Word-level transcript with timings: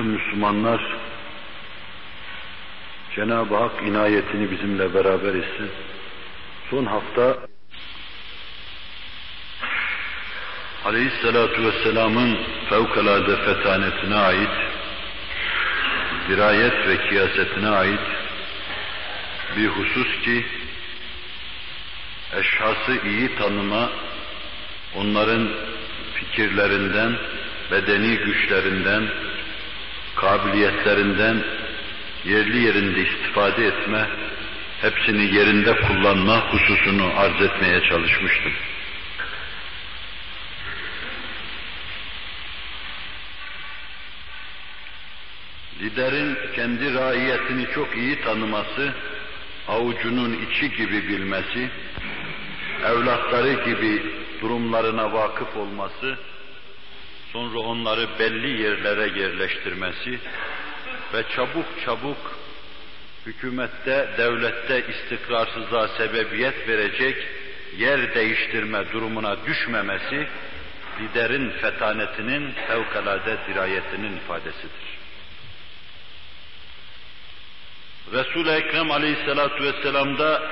Müslümanlar, 0.00 0.96
Cenab-ı 3.16 3.56
Hak 3.56 3.82
inayetini 3.82 4.50
bizimle 4.50 4.94
beraber 4.94 5.34
etsin. 5.34 5.70
Son 6.70 6.84
hafta 6.84 7.36
Aleyhisselatu 10.84 11.62
Vesselam'ın 11.62 12.38
fevkalade 12.68 13.36
fetanetine 13.36 14.14
ait, 14.14 14.50
dirayet 16.28 16.88
ve 16.88 17.08
kiyasetine 17.08 17.68
ait 17.68 18.00
bir 19.56 19.66
husus 19.66 20.20
ki, 20.22 20.46
eşhası 22.38 23.06
iyi 23.06 23.34
tanıma, 23.34 23.90
onların 24.96 25.48
fikirlerinden, 26.14 27.16
bedeni 27.70 28.16
güçlerinden, 28.16 29.08
kabiliyetlerinden 30.20 31.44
yerli 32.24 32.58
yerinde 32.58 33.00
istifade 33.00 33.66
etme, 33.66 34.08
hepsini 34.80 35.34
yerinde 35.34 35.76
kullanma 35.76 36.52
hususunu 36.52 37.12
arz 37.16 37.42
etmeye 37.42 37.82
çalışmıştım. 37.82 38.52
Liderin 45.80 46.38
kendi 46.54 46.94
raiyetini 46.94 47.66
çok 47.74 47.96
iyi 47.96 48.20
tanıması, 48.20 48.94
avucunun 49.68 50.32
içi 50.32 50.70
gibi 50.70 51.08
bilmesi, 51.08 51.70
evlatları 52.84 53.52
gibi 53.52 54.02
durumlarına 54.40 55.12
vakıf 55.12 55.56
olması, 55.56 56.18
sonra 57.32 57.58
onları 57.58 58.08
belli 58.18 58.62
yerlere 58.62 59.20
yerleştirmesi 59.20 60.18
ve 61.14 61.22
çabuk 61.36 61.66
çabuk 61.84 62.38
hükümette, 63.26 64.08
devlette 64.18 64.84
istikrarsızlığa 64.88 65.88
sebebiyet 65.88 66.68
verecek 66.68 67.16
yer 67.76 68.14
değiştirme 68.14 68.92
durumuna 68.92 69.36
düşmemesi, 69.46 70.26
liderin 71.00 71.50
fetanetinin, 71.50 72.52
fevkalade 72.68 73.36
dirayetinin 73.48 74.16
ifadesidir. 74.16 74.98
Resul-i 78.12 78.50
Ekrem 78.50 78.90
aleyhissalatu 78.90 79.64
vesselam'da 79.64 80.42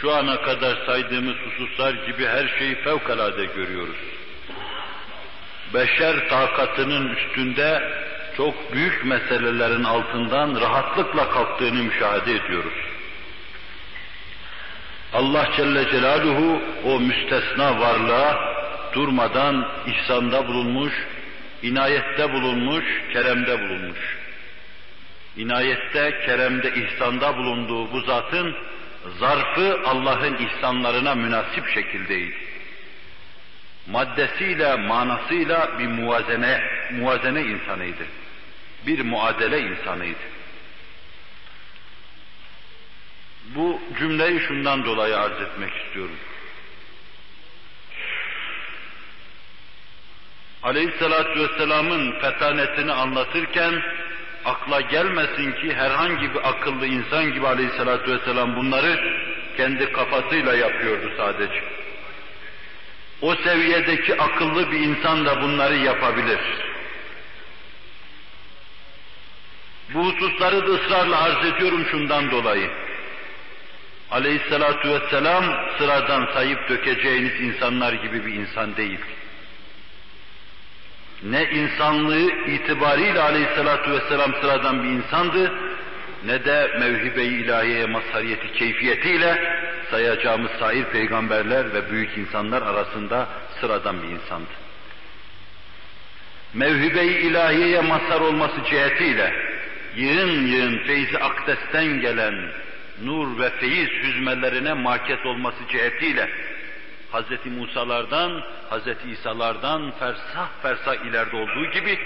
şu 0.00 0.12
ana 0.14 0.42
kadar 0.42 0.86
saydığımız 0.86 1.36
hususlar 1.36 1.94
gibi 1.94 2.26
her 2.26 2.58
şeyi 2.58 2.74
fevkalade 2.74 3.44
görüyoruz. 3.44 4.15
Beşer 5.76 6.28
takatının 6.28 7.16
üstünde 7.16 7.82
çok 8.36 8.72
büyük 8.72 9.04
meselelerin 9.04 9.84
altından 9.84 10.60
rahatlıkla 10.60 11.30
kalktığını 11.30 11.82
müşahede 11.82 12.34
ediyoruz. 12.34 12.72
Allah 15.12 15.48
Celle 15.56 15.90
Celaluhu 15.90 16.62
o 16.84 17.00
müstesna 17.00 17.80
varlığa 17.80 18.54
durmadan 18.92 19.68
ihsanda 19.86 20.48
bulunmuş, 20.48 20.92
inayette 21.62 22.32
bulunmuş, 22.32 22.84
keremde 23.12 23.60
bulunmuş. 23.60 24.18
İnayette, 25.36 26.20
keremde, 26.26 26.72
ihsanda 26.74 27.36
bulunduğu 27.36 27.92
bu 27.92 28.00
zatın 28.00 28.56
zarfı 29.18 29.80
Allah'ın 29.86 30.36
ihsanlarına 30.36 31.14
münasip 31.14 31.68
şekildeydi. 31.74 32.55
Maddesiyle, 33.86 34.76
manasıyla 34.76 35.78
bir 35.78 35.86
muvazene, 35.86 36.62
muvazene 36.90 37.42
insanıydı. 37.42 38.06
Bir 38.86 39.00
muadele 39.00 39.60
insanıydı. 39.60 40.36
Bu 43.54 43.80
cümleyi 43.98 44.40
şundan 44.40 44.84
dolayı 44.84 45.18
arz 45.18 45.40
etmek 45.40 45.72
istiyorum. 45.84 46.16
Aleyhissalatü 50.62 51.40
vesselamın 51.40 52.20
fetanetini 52.20 52.92
anlatırken 52.92 53.82
akla 54.44 54.80
gelmesin 54.80 55.52
ki 55.52 55.74
herhangi 55.74 56.34
bir 56.34 56.48
akıllı 56.48 56.86
insan 56.86 57.32
gibi 57.32 57.46
aleyhissalatü 57.46 58.12
vesselam 58.12 58.56
bunları 58.56 59.16
kendi 59.56 59.92
kafasıyla 59.92 60.54
yapıyordu 60.54 61.12
sadece. 61.16 61.62
O 63.22 63.34
seviyedeki 63.34 64.20
akıllı 64.20 64.70
bir 64.70 64.80
insan 64.80 65.26
da 65.26 65.42
bunları 65.42 65.76
yapabilir. 65.76 66.40
Bu 69.94 70.04
hususları 70.04 70.66
da 70.66 70.70
ısrarla 70.70 71.22
arz 71.22 71.54
ediyorum 71.54 71.86
şundan 71.90 72.30
dolayı. 72.30 72.70
Aleyhissalatu 74.10 74.88
vesselam 74.88 75.44
sıradan 75.78 76.28
sayıp 76.34 76.68
dökeceğiniz 76.68 77.40
insanlar 77.40 77.92
gibi 77.92 78.26
bir 78.26 78.34
insan 78.34 78.76
değil. 78.76 79.00
Ne 81.22 81.50
insanlığı 81.50 82.30
itibariyle 82.46 83.20
aleyhissalatu 83.20 83.90
vesselam 83.90 84.34
sıradan 84.34 84.84
bir 84.84 84.88
insandı, 84.88 85.52
ne 86.26 86.44
de 86.44 86.70
mevhibe-i 86.78 87.42
ilahiyeye 87.44 87.86
mazhariyeti 87.86 88.52
keyfiyetiyle 88.52 89.62
sayacağımız 89.90 90.50
sair 90.50 90.84
peygamberler 90.84 91.74
ve 91.74 91.90
büyük 91.90 92.18
insanlar 92.18 92.62
arasında 92.62 93.28
sıradan 93.60 94.02
bir 94.02 94.08
insandı. 94.08 94.50
Mevhibe-i 96.54 97.26
ilahiyeye 97.26 97.80
mazhar 97.80 98.20
olması 98.20 98.64
cihetiyle 98.70 99.32
yığın 99.96 100.46
yığın 100.46 100.78
feyzi 100.78 101.18
akdesten 101.18 102.00
gelen 102.00 102.34
nur 103.02 103.38
ve 103.38 103.50
feyiz 103.50 103.90
hüzmelerine 104.02 104.72
maket 104.72 105.26
olması 105.26 105.58
cihetiyle 105.72 106.30
Hz. 107.12 107.46
Musa'lardan, 107.58 108.42
Hz. 108.70 109.12
İsa'lardan 109.12 109.92
fersah 109.98 110.48
fersah 110.62 111.04
ileride 111.04 111.36
olduğu 111.36 111.70
gibi 111.70 111.98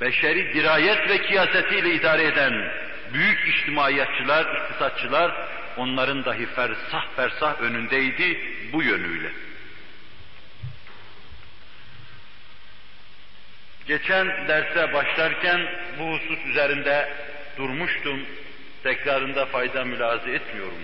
beşeri 0.00 0.54
dirayet 0.54 1.08
ve 1.08 1.22
kiyasetiyle 1.22 1.94
idare 1.94 2.22
eden 2.22 2.52
büyük 3.12 3.48
içtimaiyatçılar, 3.48 4.62
iktisatçılar 4.62 5.32
onların 5.76 6.24
dahi 6.24 6.46
fersah 6.46 7.04
fersah 7.16 7.60
önündeydi 7.60 8.40
bu 8.72 8.82
yönüyle. 8.82 9.32
Geçen 13.86 14.48
derse 14.48 14.92
başlarken 14.92 15.60
bu 15.98 16.12
husus 16.12 16.46
üzerinde 16.46 17.12
durmuştum. 17.56 18.20
Tekrarında 18.82 19.46
fayda 19.46 19.84
mülaze 19.84 20.30
etmiyorum. 20.30 20.82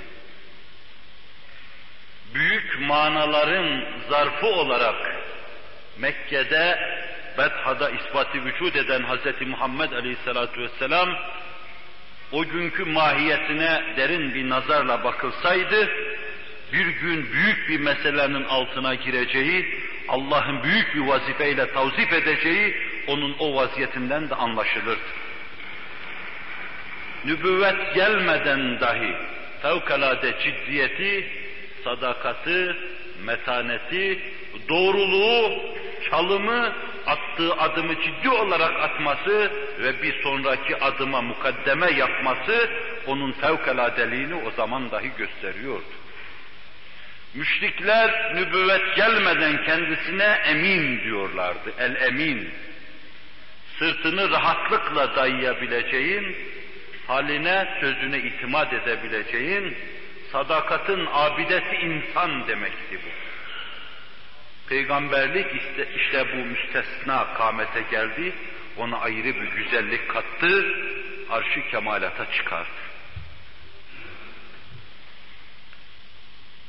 Büyük 2.34 2.80
manaların 2.80 3.84
zarfı 4.10 4.46
olarak 4.46 5.16
Mekke'de 5.98 6.78
Betha'da 7.38 7.90
ispatı 7.90 8.44
vücut 8.44 8.76
eden 8.76 9.02
Hz. 9.02 9.46
Muhammed 9.46 9.92
Aleyhisselatü 9.92 10.60
Vesselam 10.60 11.08
o 12.32 12.44
günkü 12.44 12.84
mahiyetine 12.84 13.82
derin 13.96 14.34
bir 14.34 14.48
nazarla 14.48 15.04
bakılsaydı, 15.04 15.88
bir 16.72 16.86
gün 16.86 17.32
büyük 17.32 17.68
bir 17.68 17.80
meselenin 17.80 18.44
altına 18.44 18.94
gireceği, 18.94 19.66
Allah'ın 20.08 20.62
büyük 20.62 20.94
bir 20.94 21.00
vazifeyle 21.00 21.72
tavzif 21.72 22.12
edeceği, 22.12 22.76
onun 23.06 23.36
o 23.38 23.54
vaziyetinden 23.54 24.30
de 24.30 24.34
anlaşılırdı. 24.34 25.00
Nübüvvet 27.24 27.94
gelmeden 27.94 28.80
dahi 28.80 29.14
fevkalade 29.62 30.34
ciddiyeti, 30.42 31.26
sadakati, 31.84 32.76
metaneti, 33.24 34.18
doğruluğu, 34.68 35.52
çalımı, 36.10 36.72
attığı 37.08 37.54
adımı 37.54 38.00
ciddi 38.02 38.28
olarak 38.28 38.80
atması 38.80 39.50
ve 39.78 40.02
bir 40.02 40.22
sonraki 40.22 40.76
adıma 40.76 41.22
mukaddeme 41.22 41.90
yapması 41.90 42.70
onun 43.06 43.32
fevkaladeliğini 43.32 44.34
o 44.34 44.50
zaman 44.50 44.90
dahi 44.90 45.10
gösteriyordu. 45.18 45.84
Müşrikler 47.34 48.34
nübüvvet 48.34 48.96
gelmeden 48.96 49.64
kendisine 49.64 50.40
emin 50.44 51.00
diyorlardı. 51.00 51.72
El 51.78 51.96
emin. 51.96 52.50
Sırtını 53.78 54.30
rahatlıkla 54.30 55.16
dayayabileceğin, 55.16 56.36
haline, 57.06 57.68
sözüne 57.80 58.18
itimat 58.18 58.72
edebileceğin, 58.72 59.76
sadakatın 60.32 61.08
abidesi 61.12 61.76
insan 61.76 62.48
demekti 62.48 62.98
bu. 63.04 63.27
Peygamberlik 64.68 65.46
işte, 65.46 65.88
işte 65.96 66.26
bu 66.32 66.36
müstesna 66.36 67.34
kâmete 67.34 67.82
geldi, 67.90 68.32
ona 68.76 68.98
ayrı 68.98 69.24
bir 69.24 69.50
güzellik 69.56 70.08
kattı, 70.10 70.74
arşı 71.30 71.68
kemalata 71.70 72.32
çıkardı. 72.32 72.68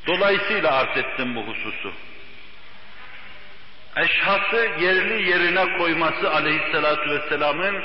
Dolayısıyla 0.07 0.71
arz 0.71 0.97
ettim 0.97 1.35
bu 1.35 1.41
hususu. 1.41 1.93
eşhası 3.95 4.69
yerli 4.79 5.29
yerine 5.29 5.77
koyması 5.77 6.31
aleyhissalatu 6.31 7.09
vesselamın 7.09 7.83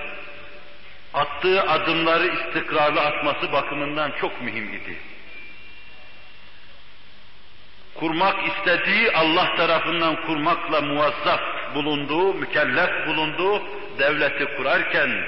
attığı 1.14 1.62
adımları 1.62 2.26
istikrarlı 2.26 3.00
atması 3.00 3.52
bakımından 3.52 4.12
çok 4.20 4.42
mühim 4.42 4.74
idi. 4.74 4.96
Kurmak 7.94 8.36
istediği 8.48 9.12
Allah 9.12 9.56
tarafından 9.56 10.26
kurmakla 10.26 10.80
muvazzaf 10.80 11.40
bulunduğu, 11.74 12.34
mükellef 12.34 13.06
bulunduğu 13.06 13.62
devleti 13.98 14.56
kurarken 14.56 15.24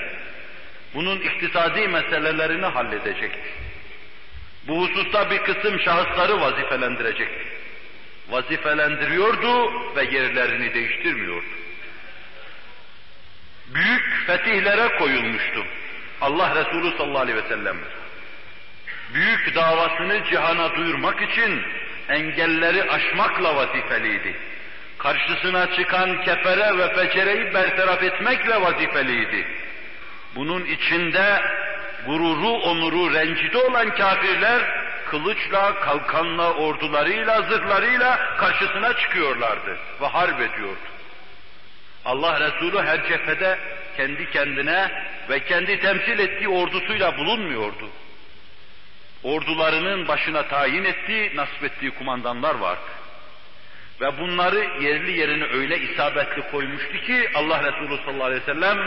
bunun 0.94 1.20
iktisadi 1.20 1.88
meselelerini 1.88 2.66
halledecekti. 2.66 3.50
Bu 4.68 4.80
hususta 4.82 5.30
bir 5.30 5.38
kısım 5.38 5.80
şahısları 5.80 6.40
vazifelendirecekti. 6.40 7.46
Vazifelendiriyordu 8.28 9.72
ve 9.96 10.04
yerlerini 10.04 10.74
değiştirmiyordu. 10.74 11.46
Büyük 13.66 14.26
fetihlere 14.26 14.98
koyulmuştu. 14.98 15.64
Allah 16.20 16.54
Resulü 16.54 16.96
sallallahu 16.96 17.22
aleyhi 17.22 17.44
ve 17.44 17.48
sellem. 17.48 17.76
Büyük 19.14 19.54
davasını 19.54 20.24
cihana 20.24 20.76
duyurmak 20.76 21.22
için 21.22 21.62
engelleri 22.08 22.90
aşmakla 22.90 23.56
vazifeliydi. 23.56 24.36
Karşısına 24.98 25.76
çıkan 25.76 26.22
kefere 26.22 26.78
ve 26.78 26.94
fecereyi 26.94 27.54
bertaraf 27.54 28.02
etmekle 28.02 28.60
vazifeliydi. 28.60 29.46
Bunun 30.36 30.64
içinde 30.64 31.42
gururu, 32.06 32.48
onuru 32.48 33.14
rencide 33.14 33.58
olan 33.58 33.90
kafirler 33.90 34.62
kılıçla, 35.10 35.80
kalkanla, 35.80 36.52
ordularıyla, 36.52 37.42
zırhlarıyla 37.42 38.36
karşısına 38.36 38.96
çıkıyorlardı 38.96 39.78
ve 40.00 40.06
harp 40.06 40.40
ediyordu. 40.40 40.86
Allah 42.04 42.40
Resulü 42.40 42.82
her 42.82 43.08
cephede 43.08 43.58
kendi 43.96 44.30
kendine 44.30 44.90
ve 45.30 45.40
kendi 45.44 45.80
temsil 45.80 46.18
ettiği 46.18 46.48
ordusuyla 46.48 47.16
bulunmuyordu. 47.18 47.88
Ordularının 49.26 50.08
başına 50.08 50.42
tayin 50.42 50.84
ettiği, 50.84 51.36
nasip 51.36 51.64
ettiği 51.64 51.90
kumandanlar 51.90 52.54
vardı. 52.54 52.90
Ve 54.00 54.18
bunları 54.18 54.56
yerli 54.80 55.18
yerine 55.18 55.44
öyle 55.44 55.78
isabetli 55.78 56.50
koymuştu 56.50 57.00
ki 57.06 57.30
Allah 57.34 57.62
Resulü 57.62 57.98
sallallahu 58.04 58.24
aleyhi 58.24 58.42
ve 58.42 58.52
sellem 58.52 58.78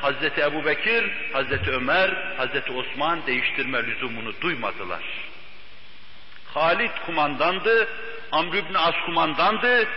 Hazreti 0.00 0.40
Ebu 0.40 0.64
Bekir, 0.64 1.10
Hazreti 1.32 1.70
Ömer, 1.70 2.34
Hazreti 2.36 2.72
Osman 2.72 3.26
değiştirme 3.26 3.86
lüzumunu 3.86 4.32
duymadılar. 4.40 5.02
Halit 6.54 6.92
kumandandı, 7.06 7.88
Amr 8.32 8.54
ibn 8.54 8.74
As 8.74 8.94
kumandandı, 9.06 9.88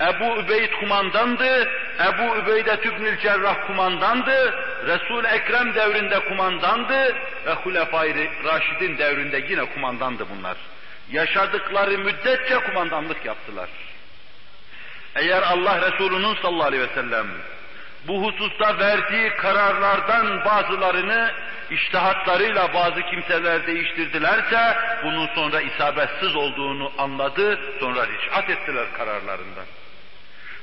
Ebu 0.00 0.40
Übeyd 0.40 0.72
kumandandı, 0.80 1.70
Ebu 2.00 2.36
Übeyde 2.36 2.80
Tübnül 2.80 3.18
Cerrah 3.18 3.66
kumandandı, 3.66 4.54
resul 4.86 5.24
Ekrem 5.24 5.74
devrinde 5.74 6.20
kumandandı 6.20 7.14
ve 7.46 7.52
Hulefai 7.64 8.30
Raşid'in 8.44 8.98
devrinde 8.98 9.44
yine 9.48 9.64
kumandandı 9.64 10.26
bunlar. 10.36 10.56
Yaşadıkları 11.10 11.98
müddetçe 11.98 12.54
kumandanlık 12.54 13.24
yaptılar. 13.24 13.68
Eğer 15.14 15.42
Allah 15.42 15.80
Resulü'nün 15.80 16.34
sallallahu 16.34 16.66
aleyhi 16.66 16.82
ve 16.82 16.94
sellem 16.94 17.26
bu 18.08 18.26
hususta 18.26 18.78
verdiği 18.78 19.30
kararlardan 19.30 20.44
bazılarını 20.44 21.32
iştihatlarıyla 21.70 22.74
bazı 22.74 23.02
kimseler 23.02 23.66
değiştirdilerse 23.66 24.76
bunun 25.04 25.26
sonra 25.26 25.60
isabetsiz 25.60 26.36
olduğunu 26.36 26.92
anladı, 26.98 27.60
sonra 27.80 28.06
ricat 28.06 28.50
ettiler 28.50 28.86
kararlarından. 28.92 29.66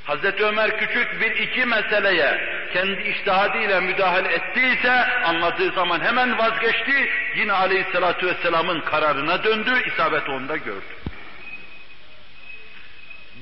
Hazreti 0.06 0.46
Ömer 0.46 0.80
küçük 0.80 1.22
bir 1.22 1.32
iki 1.32 1.66
meseleye 1.66 2.54
kendi 2.74 3.02
iştihadıyla 3.02 3.82
müdahale 3.82 4.34
ettiyse 4.34 4.92
anladığı 5.24 5.72
zaman 5.72 6.00
hemen 6.02 6.38
vazgeçti, 6.38 7.10
yine 7.36 7.54
aleyhissalatu 7.54 8.28
vesselamın 8.28 8.82
kararına 8.82 9.44
döndü, 9.44 9.72
isabet 9.88 10.30
onda 10.30 10.58
gördü. 10.58 10.94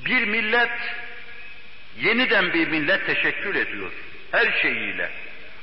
Bir 0.06 0.26
millet 0.26 0.72
yeniden 2.00 2.54
bir 2.54 2.68
millet 2.68 3.06
teşekkül 3.06 3.56
ediyor. 3.56 3.92
Her 4.32 4.62
şeyiyle. 4.62 5.10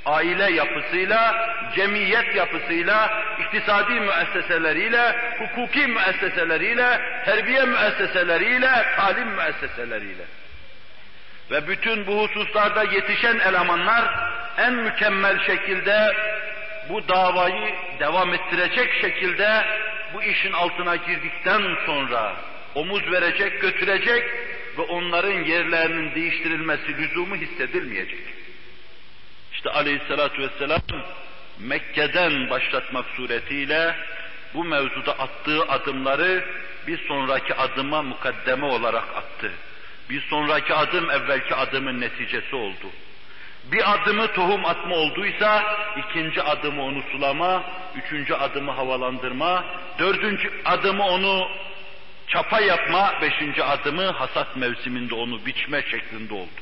Aile 0.07 0.53
yapısıyla, 0.53 1.49
cemiyet 1.77 2.37
yapısıyla, 2.37 3.25
iktisadi 3.41 3.93
müesseseleriyle, 3.93 5.17
hukuki 5.39 5.87
müesseseleriyle, 5.87 7.01
terbiye 7.25 7.65
müesseseleriyle, 7.65 8.87
talim 8.97 9.29
müesseseleriyle. 9.29 10.38
Ve 11.51 11.69
bütün 11.69 12.07
bu 12.07 12.23
hususlarda 12.23 12.83
yetişen 12.83 13.39
elemanlar 13.39 14.31
en 14.59 14.75
mükemmel 14.75 15.39
şekilde 15.47 16.17
bu 16.89 17.09
davayı 17.09 17.75
devam 18.01 18.35
ettirecek 18.35 18.93
şekilde 19.01 19.65
bu 20.15 20.23
işin 20.23 20.53
altına 20.53 20.97
girdikten 20.97 21.77
sonra 21.87 22.37
omuz 22.75 23.13
verecek, 23.13 23.61
götürecek 23.61 24.25
ve 24.79 24.83
onların 24.83 25.45
yerlerinin 25.45 26.15
değiştirilmesi 26.15 26.99
lüzumu 26.99 27.37
hissedilmeyecek. 27.37 28.21
İşte 29.53 29.71
aleyhissalatü 29.71 30.43
vesselam 30.43 30.81
Mekke'den 31.59 32.51
başlatmak 32.51 33.07
suretiyle 33.17 33.95
bu 34.55 34.65
mevzuda 34.65 35.13
attığı 35.13 35.63
adımları 35.63 36.45
bir 36.87 37.09
sonraki 37.09 37.55
adıma 37.55 38.03
mukaddeme 38.03 38.67
olarak 38.67 39.17
attı. 39.17 39.53
Bir 40.11 40.21
sonraki 40.21 40.75
adım 40.75 41.11
evvelki 41.11 41.55
adımın 41.55 42.01
neticesi 42.01 42.57
oldu. 42.57 42.91
Bir 43.73 43.95
adımı 43.95 44.33
tohum 44.33 44.65
atma 44.65 44.95
olduysa, 44.95 45.77
ikinci 45.97 46.43
adımı 46.43 46.83
onu 46.83 47.03
sulama, 47.13 47.65
üçüncü 47.97 48.35
adımı 48.35 48.71
havalandırma, 48.71 49.65
dördüncü 49.99 50.53
adımı 50.65 51.07
onu 51.07 51.49
çapa 52.29 52.61
yapma, 52.61 53.15
beşinci 53.23 53.65
adımı 53.65 54.11
hasat 54.11 54.57
mevsiminde 54.57 55.15
onu 55.15 55.47
biçme 55.47 55.83
şeklinde 55.83 56.35
oldu. 56.35 56.61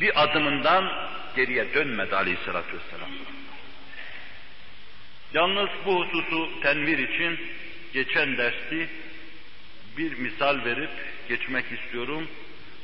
Bir 0.00 0.22
adımından 0.22 1.08
geriye 1.36 1.74
dönmedi 1.74 2.16
aleyhissalatü 2.16 2.76
vesselam. 2.76 3.10
Yalnız 5.34 5.68
bu 5.86 6.04
hususu 6.04 6.60
tenvir 6.60 6.98
için 6.98 7.40
geçen 7.92 8.38
dersi 8.38 8.88
bir 9.98 10.18
misal 10.18 10.64
verip 10.64 10.90
geçmek 11.28 11.64
istiyorum. 11.72 12.28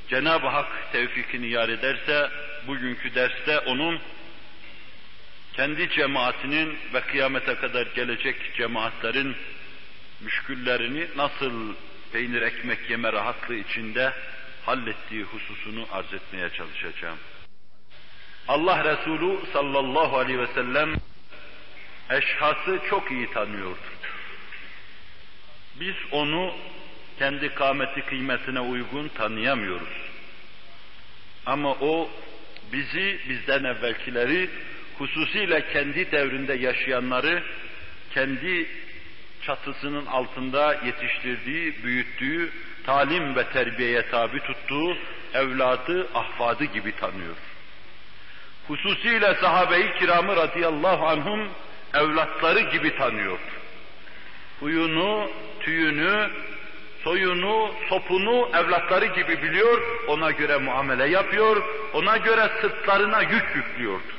Cenab-ı 0.08 0.46
Hak 0.46 0.92
tevfikini 0.92 1.46
yar 1.46 1.68
ederse 1.68 2.30
bugünkü 2.66 3.14
derste 3.14 3.58
onun 3.58 4.00
kendi 5.52 5.90
cemaatinin 5.90 6.78
ve 6.94 7.00
kıyamete 7.00 7.54
kadar 7.54 7.86
gelecek 7.86 8.54
cemaatlerin 8.56 9.36
müşküllerini 10.20 11.06
nasıl 11.16 11.74
peynir 12.12 12.42
ekmek 12.42 12.90
yeme 12.90 13.12
rahatlığı 13.12 13.54
içinde 13.54 14.12
hallettiği 14.66 15.22
hususunu 15.22 15.86
arz 15.92 16.14
etmeye 16.14 16.50
çalışacağım. 16.50 17.18
Allah 18.48 18.84
Resulü 18.84 19.38
sallallahu 19.52 20.18
aleyhi 20.18 20.40
ve 20.40 20.46
sellem 20.46 20.94
eşhası 22.10 22.80
çok 22.90 23.10
iyi 23.10 23.30
tanıyordu. 23.30 23.78
Biz 25.80 25.94
onu 26.10 26.54
kendi 27.18 27.54
kâmeti 27.54 28.00
kıymetine 28.00 28.60
uygun 28.60 29.08
tanıyamıyoruz. 29.08 30.04
Ama 31.46 31.72
o 31.72 32.10
bizi, 32.72 33.18
bizden 33.28 33.64
evvelkileri, 33.64 34.50
hususiyle 34.98 35.72
kendi 35.72 36.12
devrinde 36.12 36.54
yaşayanları, 36.54 37.42
kendi 38.14 38.66
çatısının 39.42 40.06
altında 40.06 40.74
yetiştirdiği, 40.84 41.84
büyüttüğü, 41.84 42.50
talim 42.86 43.36
ve 43.36 43.44
terbiyeye 43.44 44.08
tabi 44.08 44.40
tuttuğu 44.40 44.96
evladı, 45.34 46.08
ahfadı 46.14 46.64
gibi 46.64 46.96
tanıyor. 46.96 47.36
Hususiyle 48.68 49.34
sahabe-i 49.34 49.98
kiramı 49.98 50.36
radıyallahu 50.36 51.06
anhum 51.06 51.48
evlatları 51.94 52.60
gibi 52.60 52.96
tanıyor. 52.96 53.38
Huyunu, 54.60 55.30
tüyünü, 55.60 56.30
soyunu, 57.04 57.74
sopunu 57.88 58.50
evlatları 58.54 59.06
gibi 59.06 59.42
biliyor, 59.42 59.82
ona 60.08 60.30
göre 60.30 60.56
muamele 60.56 61.08
yapıyor, 61.08 61.62
ona 61.92 62.16
göre 62.16 62.50
sırtlarına 62.60 63.22
yük 63.22 63.56
yüklüyordu. 63.56 64.12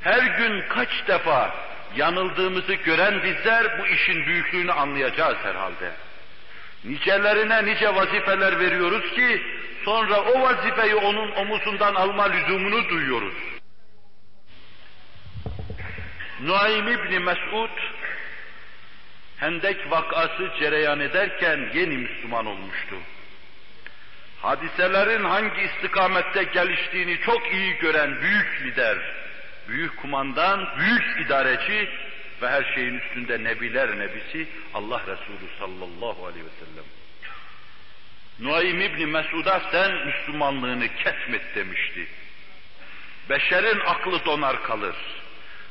Her 0.00 0.22
gün 0.22 0.64
kaç 0.68 0.88
defa 1.08 1.54
yanıldığımızı 1.96 2.74
gören 2.74 3.22
bizler 3.22 3.78
bu 3.78 3.86
işin 3.86 4.26
büyüklüğünü 4.26 4.72
anlayacağız 4.72 5.36
herhalde. 5.42 5.92
Nicelerine 6.84 7.64
nice 7.64 7.94
vazifeler 7.94 8.60
veriyoruz 8.60 9.14
ki 9.14 9.42
sonra 9.84 10.20
o 10.20 10.42
vazifeyi 10.42 10.94
onun 10.94 11.30
omuzundan 11.30 11.94
alma 11.94 12.24
lüzumunu 12.24 12.88
duyuyoruz. 12.88 13.34
Nuaym 16.40 16.88
İbni 16.88 17.18
Mes'ud 17.18 17.70
Hendek 19.40 19.90
vakası 19.90 20.50
cereyan 20.60 21.00
ederken 21.00 21.70
yeni 21.74 21.96
Müslüman 21.96 22.46
olmuştu. 22.46 22.96
hadiselerin 24.42 25.24
hangi 25.24 25.60
istikamette 25.60 26.42
geliştiğini 26.42 27.20
çok 27.20 27.52
iyi 27.52 27.74
gören 27.74 28.20
büyük 28.20 28.62
lider, 28.62 28.98
büyük 29.68 29.96
kumandan, 29.96 30.68
büyük 30.78 31.26
idareci 31.26 31.88
ve 32.42 32.48
her 32.48 32.74
şeyin 32.74 32.98
üstünde 32.98 33.44
nebiler 33.44 33.98
nebisi 33.98 34.46
Allah 34.74 35.00
Resulü 35.00 35.50
sallallahu 35.58 36.26
aleyhi 36.26 36.44
ve 36.44 36.64
sellem. 36.64 36.84
Nuaym 38.40 38.80
İbni 38.80 39.06
Mesud'a 39.06 39.60
sen 39.72 40.06
Müslümanlığını 40.06 40.88
ketmet 40.88 41.54
demişti. 41.54 42.06
Beşerin 43.30 43.80
aklı 43.80 44.24
donar 44.24 44.62
kalır. 44.62 44.96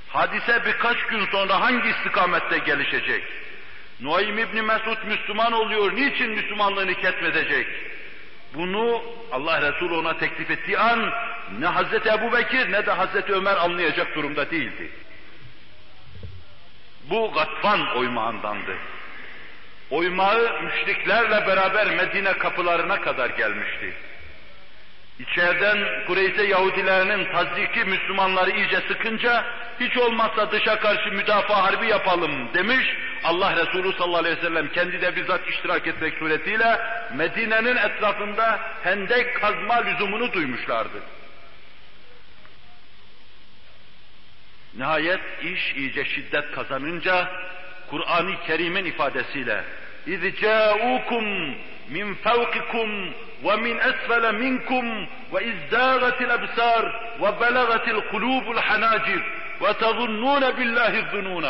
Hadise 0.07 0.65
birkaç 0.65 0.97
gün 1.03 1.25
sonra 1.25 1.62
hangi 1.62 1.89
istikamette 1.89 2.57
gelişecek? 2.57 3.24
Nuaym 4.01 4.39
İbni 4.39 4.62
Mesud 4.62 5.04
Müslüman 5.08 5.51
oluyor, 5.51 5.96
niçin 5.96 6.30
Müslümanlığını 6.30 6.94
ketmedecek? 6.94 7.68
Bunu 8.54 9.04
Allah 9.32 9.62
Resulü 9.62 9.94
ona 9.94 10.18
teklif 10.18 10.51
ettiği 10.51 10.77
an 10.77 11.13
ne 11.60 11.66
Hazreti 11.66 12.10
Ebu 12.10 12.34
Bekir 12.34 12.72
ne 12.72 12.86
de 12.86 12.92
Hazreti 12.92 13.34
Ömer 13.34 13.56
anlayacak 13.56 14.16
durumda 14.16 14.51
değildi. 14.51 14.89
Bu 17.10 17.32
Gatfan 17.34 17.96
oymağındandı. 17.96 18.75
Oymağı 19.89 20.63
müşriklerle 20.63 21.48
beraber 21.48 21.88
Medine 21.88 22.34
kapılarına 22.34 23.01
kadar 23.01 23.30
gelmişti. 23.30 23.94
İçeriden 25.19 26.07
Kureyze 26.07 26.47
Yahudilerinin 26.47 27.33
taziki 27.33 27.85
Müslümanları 27.85 28.50
iyice 28.50 28.81
sıkınca 28.88 29.45
hiç 29.81 29.97
olmazsa 29.97 30.52
dışa 30.52 30.78
karşı 30.78 31.12
müdafaa 31.12 31.64
harbi 31.64 31.87
yapalım 31.87 32.54
demiş. 32.54 32.87
Allah 33.25 33.57
Resulü 33.57 33.92
sallallahu 33.92 34.19
aleyhi 34.19 34.37
ve 34.37 34.40
sellem 34.40 34.69
kendi 34.69 35.00
de 35.00 35.16
bizzat 35.16 35.49
iştirak 35.49 35.87
etmek 35.87 36.19
suretiyle 36.19 36.81
Medine'nin 37.14 37.76
etrafında 37.76 38.61
hendek 38.83 39.40
kazma 39.40 39.75
lüzumunu 39.75 40.33
duymuşlardı. 40.33 41.02
Nihayet 44.76 45.21
iş 45.42 45.75
iyice 45.76 46.04
şiddet 46.04 46.52
kazanınca 46.52 47.28
Kur'an-ı 47.90 48.35
Kerim'in 48.47 48.85
ifadesiyle 48.85 49.64
اِذْ 50.07 50.37
جَاءُوكُمْ 50.37 51.54
مِنْ 51.88 52.14
فَوْقِكُمْ 52.14 53.12
وَمِنْ 53.42 53.81
أَسْفَلَ 53.81 54.33
مِنْكُمْ 54.33 55.07
وَإِذْ 55.33 55.54
زَاغَتِ 55.71 56.21
الْأَبْصَارُ 56.23 56.85
وَبَلَغَتِ 57.21 57.88
الْقُلُوبُ 57.88 58.47
الْحَنَاجِرَ 58.57 59.23
وَتَظُنُّونَ 59.61 60.50
بِاللّٰهِ 60.57 60.95
الظُّنُونَ 61.02 61.47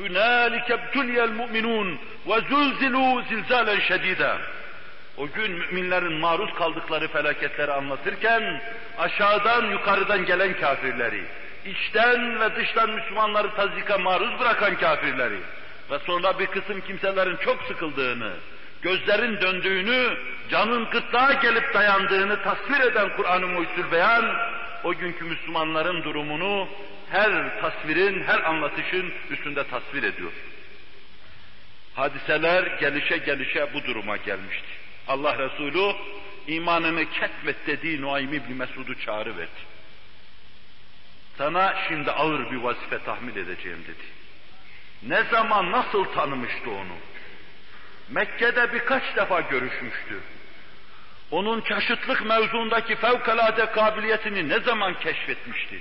هُنَالِكَ 0.00 0.68
ابْتُلِيَ 0.78 1.24
الْمُؤْمِنُونَ 1.24 1.98
وَزُلْزِلُوا 2.26 3.22
زِلْزَالًا 3.30 3.74
شَد۪يدًا 3.88 4.32
O 5.18 5.28
gün 5.28 5.52
müminlerin 5.52 6.12
maruz 6.12 6.54
kaldıkları 6.54 7.08
felaketleri 7.08 7.72
anlatırken 7.72 8.62
aşağıdan 8.98 9.70
yukarıdan 9.70 10.24
gelen 10.24 10.60
kafirleri, 10.60 11.24
içten 11.64 12.40
ve 12.40 12.56
dıştan 12.56 12.90
Müslümanları 12.90 13.54
tazika 13.54 13.98
maruz 13.98 14.40
bırakan 14.40 14.76
kafirleri 14.76 15.40
ve 15.90 15.98
sonra 15.98 16.38
bir 16.38 16.46
kısım 16.46 16.80
kimselerin 16.80 17.36
çok 17.36 17.62
sıkıldığını, 17.62 18.32
gözlerin 18.83 19.41
döndüğünü, 19.41 20.17
canın 20.49 20.85
gırtlağa 20.89 21.33
gelip 21.33 21.73
dayandığını 21.73 22.43
tasvir 22.43 22.79
eden 22.79 23.15
Kur'an-ı 23.15 23.47
Muhyüzül 23.47 23.91
Beyan, 23.91 24.35
o 24.83 24.93
günkü 24.95 25.25
Müslümanların 25.25 26.03
durumunu 26.03 26.67
her 27.11 27.61
tasvirin, 27.61 28.23
her 28.23 28.39
anlatışın 28.39 29.13
üstünde 29.29 29.67
tasvir 29.67 30.03
ediyor. 30.03 30.31
Hadiseler 31.95 32.63
gelişe 32.63 33.17
gelişe 33.17 33.73
bu 33.73 33.83
duruma 33.83 34.17
gelmişti. 34.17 34.67
Allah 35.07 35.37
Resulü 35.37 35.95
imanını 36.47 37.09
ketmet 37.09 37.67
dediği 37.67 38.01
Nuaym 38.01 38.33
İbni 38.33 38.55
Mesud'u 38.55 38.99
çağrıverdi. 38.99 39.73
Sana 41.37 41.75
şimdi 41.87 42.11
ağır 42.11 42.51
bir 42.51 42.57
vazife 42.57 42.99
tahmil 42.99 43.35
edeceğim 43.35 43.83
dedi. 43.87 44.03
Ne 45.03 45.23
zaman 45.23 45.71
nasıl 45.71 46.05
tanımıştı 46.05 46.71
onu? 46.71 47.12
Mekke'de 48.09 48.73
birkaç 48.73 49.15
defa 49.15 49.41
görüşmüştü. 49.41 50.19
Onun 51.31 51.61
çeşitlik 51.61 52.25
mevzuundaki 52.25 52.95
fevkalade 52.95 53.71
kabiliyetini 53.71 54.49
ne 54.49 54.59
zaman 54.59 54.99
keşfetmişti? 54.99 55.79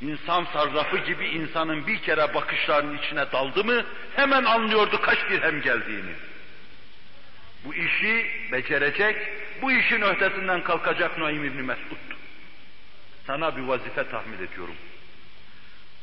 İnsan 0.00 0.44
sarrafı 0.52 0.98
gibi 0.98 1.26
insanın 1.26 1.86
bir 1.86 1.98
kere 1.98 2.34
bakışlarının 2.34 2.98
içine 2.98 3.32
daldı 3.32 3.64
mı 3.64 3.84
hemen 4.16 4.44
anlıyordu 4.44 5.00
kaç 5.02 5.18
dirhem 5.30 5.62
geldiğini. 5.62 6.12
Bu 7.64 7.74
işi 7.74 8.26
becerecek, 8.52 9.16
bu 9.62 9.72
işin 9.72 10.00
öhtesinden 10.00 10.62
kalkacak 10.62 11.18
Naim 11.18 11.44
İbni 11.44 11.62
Mesud'du. 11.62 12.16
Sana 13.26 13.56
bir 13.56 13.62
vazife 13.62 14.08
tahmin 14.08 14.46
ediyorum. 14.46 14.76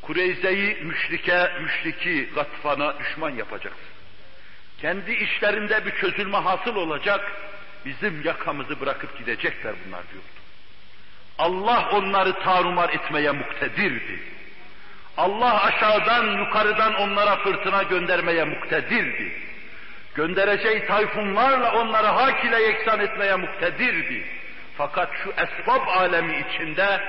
Kureyze'yi 0.02 0.76
müşrike, 0.84 1.52
müşriki, 1.62 2.30
gatfana 2.36 3.00
düşman 3.00 3.30
yapacaksın. 3.30 3.94
Kendi 4.84 5.12
işlerinde 5.12 5.86
bir 5.86 5.92
çözülme 5.92 6.38
hasıl 6.38 6.76
olacak, 6.76 7.32
bizim 7.86 8.22
yakamızı 8.24 8.80
bırakıp 8.82 9.18
gidecekler 9.18 9.74
bunlar 9.86 10.02
diyordu. 10.12 10.28
Allah 11.38 11.90
onları 11.92 12.34
tarumar 12.34 12.90
etmeye 12.90 13.32
muktedirdi. 13.32 14.20
Allah 15.18 15.64
aşağıdan 15.64 16.38
yukarıdan 16.38 16.94
onlara 16.94 17.36
fırtına 17.36 17.84
göndermeye 17.84 18.44
muktedirdi. 18.44 19.32
Göndereceği 20.16 20.86
tayfunlarla 20.86 21.82
onları 21.82 22.08
hak 22.08 22.46
ile 22.46 22.62
yeksan 22.62 23.00
etmeye 23.00 23.36
muktedirdi. 23.36 24.26
Fakat 24.78 25.10
şu 25.24 25.30
esbab 25.30 25.88
alemi 25.88 26.46
içinde, 26.50 27.02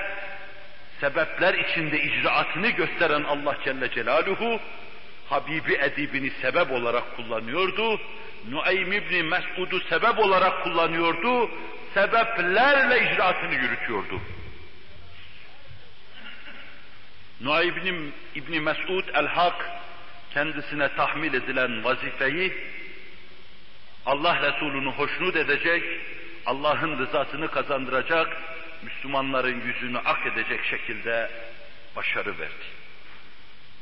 sebepler 1.01 1.53
içinde 1.53 2.01
icraatını 2.01 2.69
gösteren 2.69 3.23
Allah 3.23 3.57
Celle 3.65 3.91
Celaluhu, 3.91 4.59
Habibi 5.29 5.73
edibini 5.73 6.31
sebep 6.41 6.71
olarak 6.71 7.15
kullanıyordu. 7.15 7.99
Nuaym 8.49 8.93
İbni 8.93 9.23
Mesud'u 9.23 9.79
sebep 9.79 10.19
olarak 10.19 10.63
kullanıyordu. 10.63 11.49
Sebeplerle 11.93 13.13
icraatını 13.13 13.53
yürütüyordu. 13.53 14.21
Nuaym 17.41 18.13
İbni, 18.35 18.59
Mesud 18.59 19.07
el-Hak 19.13 19.69
kendisine 20.33 20.95
tahmil 20.95 21.33
edilen 21.33 21.83
vazifeyi 21.83 22.53
Allah 24.05 24.41
Resulü'nü 24.41 24.91
hoşnut 24.91 25.35
edecek, 25.35 25.83
Allah'ın 26.45 26.99
rızasını 26.99 27.47
kazandıracak, 27.47 28.37
Müslümanların 28.83 29.61
yüzünü 29.61 29.97
ak 29.97 30.25
edecek 30.25 30.65
şekilde 30.65 31.29
başarı 31.95 32.39
verdi. 32.39 32.65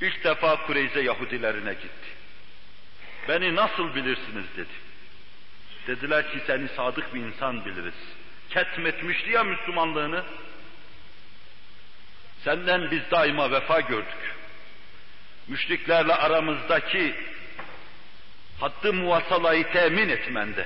İlk 0.01 0.23
defa 0.23 0.65
Kureyze 0.65 1.01
Yahudilerine 1.01 1.73
gitti. 1.73 2.09
Beni 3.27 3.55
nasıl 3.55 3.95
bilirsiniz 3.95 4.45
dedi. 4.57 4.73
Dediler 5.87 6.31
ki 6.31 6.39
seni 6.47 6.67
sadık 6.67 7.13
bir 7.13 7.19
insan 7.19 7.65
biliriz. 7.65 7.93
Ketmetmişti 8.49 9.31
ya 9.31 9.43
Müslümanlığını. 9.43 10.23
Senden 12.43 12.91
biz 12.91 13.01
daima 13.11 13.51
vefa 13.51 13.79
gördük. 13.79 14.35
Müşriklerle 15.47 16.13
aramızdaki 16.13 17.15
hattı 18.59 18.93
muvasalayı 18.93 19.71
temin 19.71 20.09
etmende, 20.09 20.65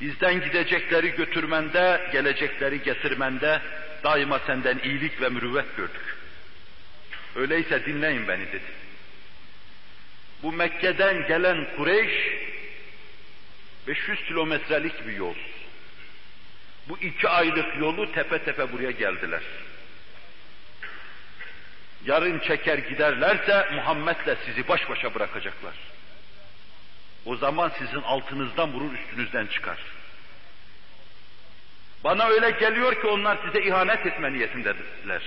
bizden 0.00 0.40
gidecekleri 0.40 1.10
götürmende, 1.10 2.08
gelecekleri 2.12 2.82
getirmende 2.82 3.62
daima 4.04 4.38
senden 4.38 4.78
iyilik 4.78 5.20
ve 5.20 5.28
mürüvvet 5.28 5.76
gördük. 5.76 6.13
Öyleyse 7.36 7.86
dinleyin 7.86 8.28
beni 8.28 8.46
dedi. 8.46 8.84
Bu 10.42 10.52
Mekke'den 10.52 11.26
gelen 11.26 11.66
Kureyş 11.76 12.12
500 13.86 14.24
kilometrelik 14.24 15.06
bir 15.06 15.12
yol. 15.12 15.34
Bu 16.88 16.98
iki 16.98 17.28
aylık 17.28 17.76
yolu 17.80 18.12
tepe 18.12 18.38
tepe 18.38 18.72
buraya 18.72 18.90
geldiler. 18.90 19.42
Yarın 22.04 22.38
çeker 22.38 22.78
giderlerse 22.78 23.68
Muhammed'le 23.74 24.36
sizi 24.46 24.68
baş 24.68 24.90
başa 24.90 25.14
bırakacaklar. 25.14 25.74
O 27.24 27.36
zaman 27.36 27.72
sizin 27.78 28.02
altınızdan 28.02 28.72
vurur 28.72 28.92
üstünüzden 28.92 29.46
çıkar. 29.46 29.78
Bana 32.04 32.26
öyle 32.26 32.50
geliyor 32.50 33.00
ki 33.00 33.06
onlar 33.06 33.38
size 33.46 33.66
ihanet 33.66 34.06
etme 34.06 34.32
niyetindedirler. 34.32 35.22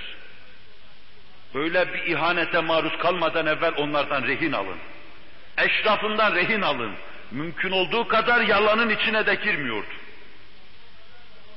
Böyle 1.54 1.94
bir 1.94 2.06
ihanete 2.06 2.60
maruz 2.60 2.98
kalmadan 2.98 3.46
evvel 3.46 3.72
onlardan 3.76 4.22
rehin 4.22 4.52
alın. 4.52 4.78
Eşrafından 5.58 6.34
rehin 6.34 6.62
alın. 6.62 6.92
Mümkün 7.30 7.70
olduğu 7.70 8.08
kadar 8.08 8.40
yalanın 8.40 8.88
içine 8.88 9.26
de 9.26 9.34
girmiyordu. 9.34 9.86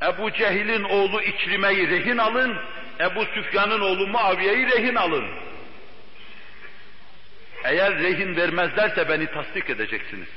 Ebu 0.04 0.32
Cehil'in 0.32 0.84
oğlu 0.84 1.22
İkrime'yi 1.22 1.90
rehin 1.90 2.18
alın, 2.18 2.58
Ebu 3.00 3.26
Süfyan'ın 3.26 3.82
oğlu 3.82 4.08
Muaviye'yi 4.08 4.68
rehin 4.68 4.96
alın. 4.96 5.26
Eğer 7.64 7.98
rehin 8.00 8.36
vermezlerse 8.36 9.10
beni 9.10 9.28
tasdik 9.28 9.70
edeceksiniz. 9.70 10.30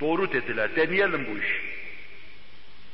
Doğru 0.00 0.32
dediler, 0.32 0.76
deneyelim 0.76 1.26
bu 1.30 1.38
işi. 1.38 1.60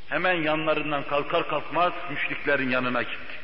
Hemen 0.09 0.35
yanlarından 0.35 1.03
kalkar 1.09 1.49
kalkmaz 1.49 1.93
müşriklerin 2.11 2.71
yanına 2.71 3.03
gitti. 3.03 3.40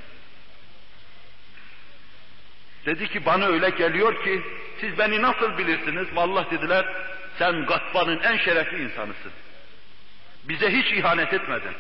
Dedi 2.87 3.09
ki 3.09 3.27
bana 3.27 3.47
öyle 3.47 3.71
geliyor 3.71 4.25
ki 4.25 4.43
siz 4.81 4.99
beni 4.99 5.23
nasıl 5.23 5.59
bilirsiniz? 5.59 6.07
Vallahi 6.15 6.51
dediler 6.51 6.87
sen 7.39 7.67
Gatba'nın 7.67 8.19
en 8.19 8.37
şerefli 8.37 8.85
insanısın. 8.85 9.33
Bize 10.45 10.71
hiç 10.71 10.93
ihanet 10.93 11.33
etmedin. 11.33 11.75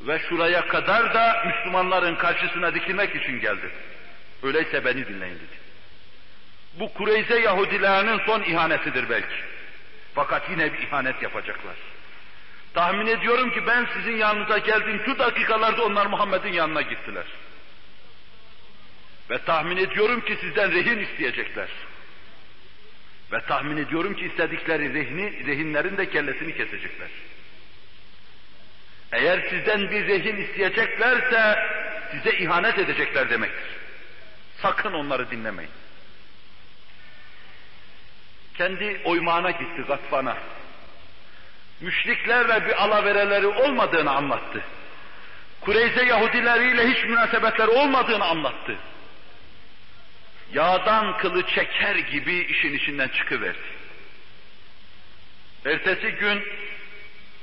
Ve 0.00 0.18
şuraya 0.18 0.68
kadar 0.68 1.14
da 1.14 1.42
Müslümanların 1.46 2.16
karşısına 2.16 2.74
dikilmek 2.74 3.16
için 3.16 3.40
geldin. 3.40 3.70
Öyleyse 4.42 4.84
beni 4.84 5.08
dinleyin 5.08 5.34
dedi. 5.34 5.56
Bu 6.74 6.92
Kureyze 6.92 7.40
Yahudilerinin 7.40 8.20
son 8.26 8.42
ihanetidir 8.42 9.10
belki. 9.10 9.36
Fakat 10.14 10.50
yine 10.50 10.72
bir 10.72 10.78
ihanet 10.78 11.22
yapacaklar. 11.22 11.74
Tahmin 12.74 13.06
ediyorum 13.06 13.50
ki 13.50 13.66
ben 13.66 13.86
sizin 13.96 14.16
yanınıza 14.16 14.58
geldiğim 14.58 15.02
şu 15.04 15.18
dakikalarda 15.18 15.84
onlar 15.84 16.06
Muhammed'in 16.06 16.52
yanına 16.52 16.82
gittiler. 16.82 17.24
Ve 19.30 19.38
tahmin 19.38 19.76
ediyorum 19.76 20.20
ki 20.20 20.36
sizden 20.40 20.72
rehin 20.72 20.98
isteyecekler. 20.98 21.68
Ve 23.32 23.40
tahmin 23.40 23.76
ediyorum 23.76 24.14
ki 24.14 24.26
istedikleri 24.26 24.94
rehni, 24.94 25.46
rehinlerin 25.46 25.96
de 25.96 26.10
kellesini 26.10 26.56
kesecekler. 26.56 27.08
Eğer 29.12 29.48
sizden 29.50 29.90
bir 29.90 30.08
rehin 30.08 30.36
isteyeceklerse 30.36 31.58
size 32.10 32.38
ihanet 32.38 32.78
edecekler 32.78 33.30
demektir. 33.30 33.68
Sakın 34.62 34.92
onları 34.92 35.30
dinlemeyin. 35.30 35.70
Kendi 38.54 39.00
oymağına 39.04 39.50
gitti 39.50 39.82
Gatfan'a. 39.88 40.36
Müşriklerle 41.80 42.66
bir 42.66 42.82
alavereleri 42.84 43.46
olmadığını 43.46 44.10
anlattı. 44.10 44.62
Kureyze 45.60 46.04
Yahudileriyle 46.04 46.88
hiç 46.88 47.04
münasebetleri 47.04 47.70
olmadığını 47.70 48.24
anlattı. 48.24 48.76
Yağdan 50.52 51.18
kılı 51.18 51.46
çeker 51.46 51.96
gibi 51.96 52.36
işin 52.36 52.74
içinden 52.74 53.08
çıkıverdi. 53.08 53.58
Ertesi 55.64 56.10
gün 56.10 56.42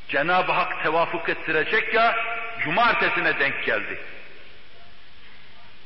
Cenab-ı 0.07 0.51
Hak 0.51 0.83
tevafuk 0.83 1.29
ettirecek 1.29 1.93
ya, 1.93 2.15
cumartesine 2.63 3.39
denk 3.39 3.65
geldi. 3.65 3.99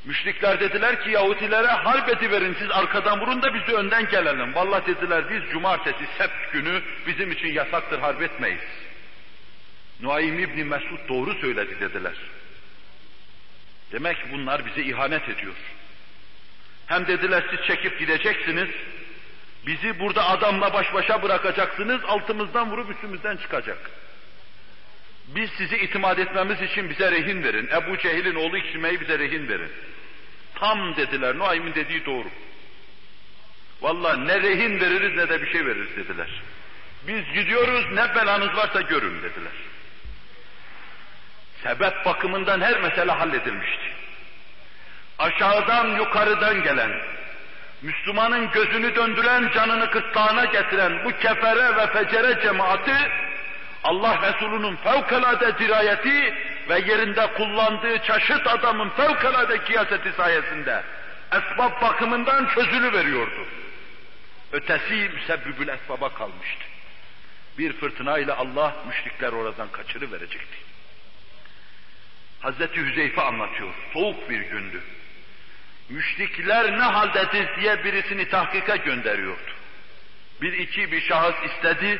Müşrikler 0.05 0.59
dediler 0.59 1.03
ki 1.03 1.11
Yahudilere 1.11 1.67
harp 1.67 2.09
ediverin 2.09 2.55
siz 2.59 2.71
arkadan 2.71 3.21
vurun 3.21 3.41
da 3.41 3.53
biz 3.53 3.67
de 3.67 3.73
önden 3.73 4.09
gelelim. 4.09 4.55
Vallahi 4.55 4.95
dediler 4.95 5.23
biz 5.29 5.51
cumartesi 5.51 6.05
sept 6.17 6.53
günü 6.53 6.81
bizim 7.07 7.31
için 7.31 7.47
yasaktır 7.47 7.99
harp 7.99 8.21
etmeyiz. 8.21 8.61
Nuaym 10.01 10.39
İbni 10.39 10.63
Mesud 10.63 11.09
doğru 11.09 11.33
söyledi 11.33 11.79
dediler. 11.79 12.13
Demek 13.91 14.17
bunlar 14.31 14.65
bize 14.65 14.81
ihanet 14.81 15.29
ediyor. 15.29 15.55
Hem 16.87 17.07
dediler 17.07 17.43
siz 17.49 17.67
çekip 17.67 17.99
gideceksiniz, 17.99 18.69
bizi 19.65 19.99
burada 19.99 20.29
adamla 20.29 20.73
baş 20.73 20.93
başa 20.93 21.23
bırakacaksınız, 21.23 22.01
altımızdan 22.05 22.71
vurup 22.71 22.91
üstümüzden 22.91 23.37
çıkacak. 23.37 23.91
Biz 25.27 25.49
sizi 25.57 25.77
itimat 25.77 26.19
etmemiz 26.19 26.61
için 26.61 26.89
bize 26.89 27.11
rehin 27.11 27.43
verin. 27.43 27.67
Ebu 27.67 27.97
Cehil'in 27.97 28.35
oğlu 28.35 28.57
İkrime'yi 28.57 29.01
bize 29.01 29.19
rehin 29.19 29.49
verin. 29.49 29.71
Tam 30.55 30.95
dediler, 30.95 31.37
Nuaym'in 31.37 31.75
dediği 31.75 32.05
doğru. 32.05 32.27
Vallahi 33.81 34.27
ne 34.27 34.41
rehin 34.41 34.79
veririz 34.79 35.15
ne 35.15 35.29
de 35.29 35.41
bir 35.41 35.51
şey 35.51 35.65
veririz 35.65 35.95
dediler. 35.97 36.41
Biz 37.07 37.33
gidiyoruz 37.33 37.85
ne 37.93 38.15
belanız 38.15 38.57
varsa 38.57 38.81
görün 38.81 39.17
dediler. 39.17 39.53
Sebep 41.63 42.05
bakımından 42.05 42.61
her 42.61 42.81
mesele 42.81 43.11
halledilmişti. 43.11 43.93
Aşağıdan 45.19 45.95
yukarıdan 45.95 46.63
gelen, 46.63 46.91
Müslümanın 47.81 48.51
gözünü 48.51 48.95
döndüren, 48.95 49.51
canını 49.55 49.91
kıtlağına 49.91 50.45
getiren 50.45 51.05
bu 51.05 51.11
kefere 51.11 51.75
ve 51.75 51.87
fecere 51.87 52.41
cemaati 52.41 52.95
Allah 53.83 54.21
Resulü'nün 54.21 54.75
fevkalade 54.75 55.59
dirayeti 55.59 56.33
ve 56.69 56.79
yerinde 56.79 57.33
kullandığı 57.33 57.97
çeşit 57.97 58.47
adamın 58.47 58.89
fevkalade 58.89 59.57
kıyaseti 59.57 60.11
sayesinde 60.11 60.83
esbab 61.31 61.81
bakımından 61.81 62.47
çözülü 62.55 62.93
veriyordu. 62.93 63.45
Ötesi 64.51 65.09
müsebbibül 65.13 65.67
esbaba 65.67 66.09
kalmıştı. 66.09 66.65
Bir 67.57 67.73
fırtınayla 67.73 68.37
Allah 68.37 68.75
müşrikler 68.87 69.33
oradan 69.33 69.67
kaçırı 69.71 70.11
verecekti. 70.11 70.57
Hazreti 72.39 72.85
Hüzeyfe 72.85 73.21
anlatıyor. 73.21 73.73
Soğuk 73.93 74.29
bir 74.29 74.39
gündü. 74.39 74.81
Müşrikler 75.89 76.71
ne 76.71 76.83
haldedir 76.83 77.61
diye 77.61 77.83
birisini 77.83 78.29
tahkika 78.29 78.75
gönderiyordu. 78.75 79.51
Bir 80.41 80.53
iki 80.53 80.91
bir 80.91 81.01
şahıs 81.01 81.35
istedi, 81.51 81.99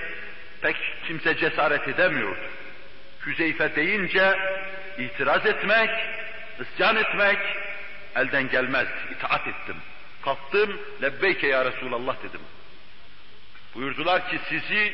pek 0.62 0.76
kimse 1.08 1.38
cesaret 1.38 1.88
edemiyordu. 1.88 2.42
Hüzeyfe 3.26 3.76
deyince 3.76 4.40
itiraz 4.98 5.46
etmek, 5.46 5.90
isyan 6.60 6.96
etmek 6.96 7.40
elden 8.16 8.50
gelmez. 8.50 8.88
İtaat 9.12 9.48
ettim. 9.48 9.76
Kalktım, 10.22 10.80
lebbeyke 11.02 11.48
ya 11.48 11.66
Resulallah 11.66 12.16
dedim. 12.24 12.42
Buyurdular 13.76 14.30
ki 14.30 14.40
sizi 14.50 14.94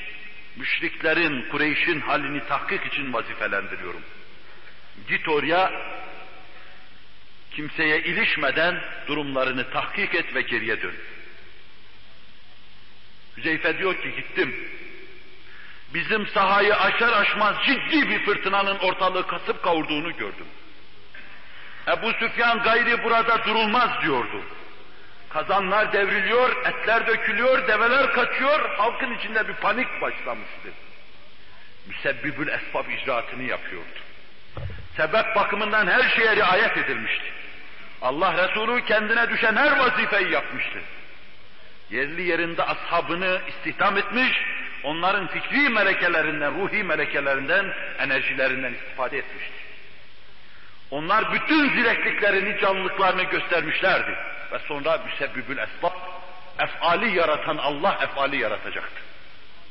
müşriklerin, 0.55 1.49
Kureyş'in 1.49 1.99
halini 1.99 2.47
tahkik 2.47 2.85
için 2.85 3.13
vazifelendiriyorum. 3.13 4.01
Git 5.07 5.29
oraya, 5.29 5.71
kimseye 7.55 8.01
ilişmeden 8.01 8.81
durumlarını 9.07 9.69
tahkik 9.69 10.15
et 10.15 10.35
ve 10.35 10.41
geriye 10.41 10.81
dön. 10.81 10.95
Hüzeyfe 13.37 13.77
diyor 13.77 14.01
ki 14.01 14.15
gittim, 14.15 14.55
bizim 15.93 16.27
sahayı 16.27 16.75
aşar 16.75 17.21
aşmaz 17.21 17.55
ciddi 17.65 18.09
bir 18.09 18.25
fırtınanın 18.25 18.79
ortalığı 18.79 19.27
kasıp 19.27 19.63
kavurduğunu 19.63 20.17
gördüm. 20.17 20.47
Ebu 21.87 22.11
Süfyan 22.13 22.63
gayri 22.63 23.03
burada 23.03 23.45
durulmaz 23.45 24.01
diyordu. 24.03 24.41
Kazanlar 25.29 25.93
devriliyor, 25.93 26.65
etler 26.65 27.07
dökülüyor, 27.07 27.67
develer 27.67 28.11
kaçıyor, 28.11 28.69
halkın 28.77 29.13
içinde 29.13 29.47
bir 29.47 29.53
panik 29.53 30.01
başlamıştı. 30.01 30.69
Müsebbibül 31.87 32.47
esbab 32.47 32.89
icraatını 32.89 33.43
yapıyordu. 33.43 34.02
Sebep 34.97 35.35
bakımından 35.35 35.87
her 35.87 36.09
şeye 36.09 36.35
riayet 36.35 36.77
edilmişti. 36.77 37.25
Allah 38.01 38.47
Resulü 38.47 38.85
kendine 38.85 39.29
düşen 39.29 39.55
her 39.55 39.79
vazifeyi 39.79 40.31
yapmıştı. 40.31 40.79
Yerli 41.89 42.21
yerinde 42.21 42.63
ashabını 42.63 43.41
istihdam 43.47 43.97
etmiş, 43.97 44.31
onların 44.83 45.27
fikri 45.27 45.69
melekelerinden, 45.69 46.61
ruhi 46.61 46.83
melekelerinden, 46.83 47.73
enerjilerinden 47.99 48.73
istifade 48.73 49.17
etmişti. 49.17 49.53
Onlar 50.91 51.33
bütün 51.33 51.69
zilekliklerini, 51.69 52.61
canlılıklarını 52.61 53.23
göstermişlerdi. 53.23 54.17
Ve 54.51 54.59
sonra 54.67 54.99
müsebbibül 55.05 55.57
esbab, 55.57 55.93
efali 56.59 57.17
yaratan 57.17 57.57
Allah 57.57 57.99
efali 58.03 58.37
yaratacaktı. 58.37 59.01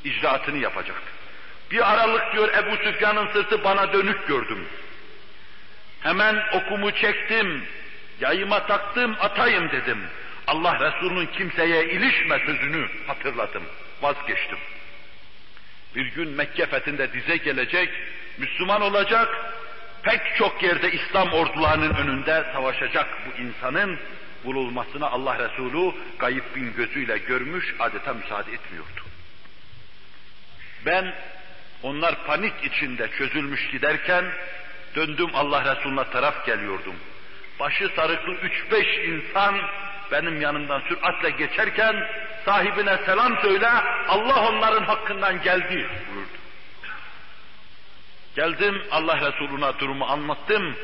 İcraatını 0.05 0.59
yapacaktı. 0.59 1.11
Bir 1.71 1.93
aralık 1.93 2.33
diyor 2.33 2.49
Ebu 2.55 2.77
Süfyan'ın 2.77 3.33
sırtı 3.33 3.65
bana 3.65 3.93
dönük 3.93 4.29
gördüm. 4.29 4.69
Hemen 6.03 6.43
okumu 6.53 6.91
çektim, 6.91 7.65
yayıma 8.21 8.67
taktım, 8.67 9.17
atayım 9.21 9.71
dedim. 9.71 9.99
Allah 10.47 10.81
Resulü'nün 10.81 11.27
kimseye 11.27 11.85
ilişme 11.85 12.39
sözünü 12.39 12.89
hatırladım, 13.07 13.63
vazgeçtim. 14.03 14.59
Bir 15.95 16.07
gün 16.07 16.29
Mekke 16.29 16.67
fethinde 16.67 17.13
dize 17.13 17.37
gelecek, 17.37 17.91
Müslüman 18.39 18.83
olacak, 18.83 19.29
pek 20.03 20.21
çok 20.37 20.63
yerde 20.63 20.93
İslam 20.93 21.33
ordularının 21.33 21.95
önünde 21.95 22.45
savaşacak 22.53 23.07
bu 23.27 23.43
insanın 23.43 23.99
bulunmasına 24.45 25.11
Allah 25.11 25.39
Resulü 25.39 25.93
gayip 26.19 26.57
bin 26.57 26.75
gözüyle 26.77 27.19
görmüş, 27.19 27.75
adeta 27.79 28.15
müsaade 28.15 28.53
etmiyordu. 28.53 29.01
Ben 30.87 31.15
onlar 31.83 32.25
panik 32.27 32.65
içinde 32.65 33.09
çözülmüş 33.19 33.71
giderken 33.71 34.25
döndüm 34.95 35.31
Allah 35.35 35.77
Resulü'ne 35.77 36.05
taraf 36.05 36.47
geliyordum. 36.47 36.95
Başı 37.61 37.89
sarıklı 37.97 38.33
üç 38.33 38.73
beş 38.73 38.99
insan 38.99 39.61
benim 40.13 40.41
yanımdan 40.41 40.81
süratle 40.89 41.31
geçerken 41.31 42.09
sahibine 42.45 42.99
selam 43.07 43.39
söyle 43.43 43.69
Allah 44.09 44.49
onların 44.49 44.85
hakkından 44.85 45.43
geldi 45.43 45.89
buyurdu. 46.15 46.43
Geldim 48.37 48.83
Allah 48.91 49.33
Resulü'ne 49.33 49.79
durumu 49.79 50.05
anlattım. 50.05 50.77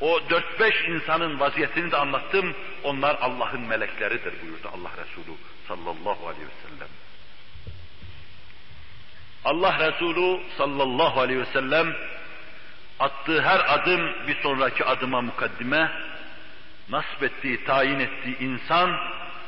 O 0.00 0.20
dört 0.30 0.60
beş 0.60 0.74
insanın 0.88 1.40
vaziyetini 1.40 1.90
de 1.90 1.96
anlattım. 1.96 2.54
Onlar 2.82 3.16
Allah'ın 3.20 3.60
melekleridir 3.60 4.42
buyurdu 4.42 4.70
Allah 4.74 4.90
Resulü 4.90 5.36
sallallahu 5.68 6.28
aleyhi 6.28 6.46
ve 6.46 6.68
sellem. 6.68 6.88
Allah 9.44 9.78
Resulü 9.88 10.40
sallallahu 10.58 11.20
aleyhi 11.20 11.40
ve 11.40 11.46
sellem 11.52 11.96
attığı 13.00 13.42
her 13.42 13.74
adım 13.74 14.12
bir 14.28 14.36
sonraki 14.42 14.84
adıma 14.84 15.20
mukaddime, 15.20 15.90
nasip 16.90 17.22
ettiği, 17.22 17.64
tayin 17.64 18.00
ettiği 18.00 18.38
insan 18.38 18.96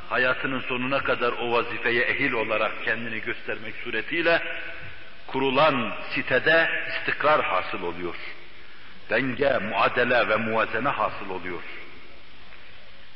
hayatının 0.08 0.60
sonuna 0.60 1.02
kadar 1.02 1.32
o 1.32 1.52
vazifeye 1.52 2.02
ehil 2.02 2.32
olarak 2.32 2.84
kendini 2.84 3.20
göstermek 3.20 3.74
suretiyle 3.84 4.42
kurulan 5.26 5.92
sitede 6.14 6.70
istikrar 6.88 7.42
hasıl 7.44 7.82
oluyor. 7.82 8.14
Denge, 9.10 9.58
muadele 9.58 10.28
ve 10.28 10.36
muvazene 10.36 10.88
hasıl 10.88 11.30
oluyor. 11.30 11.62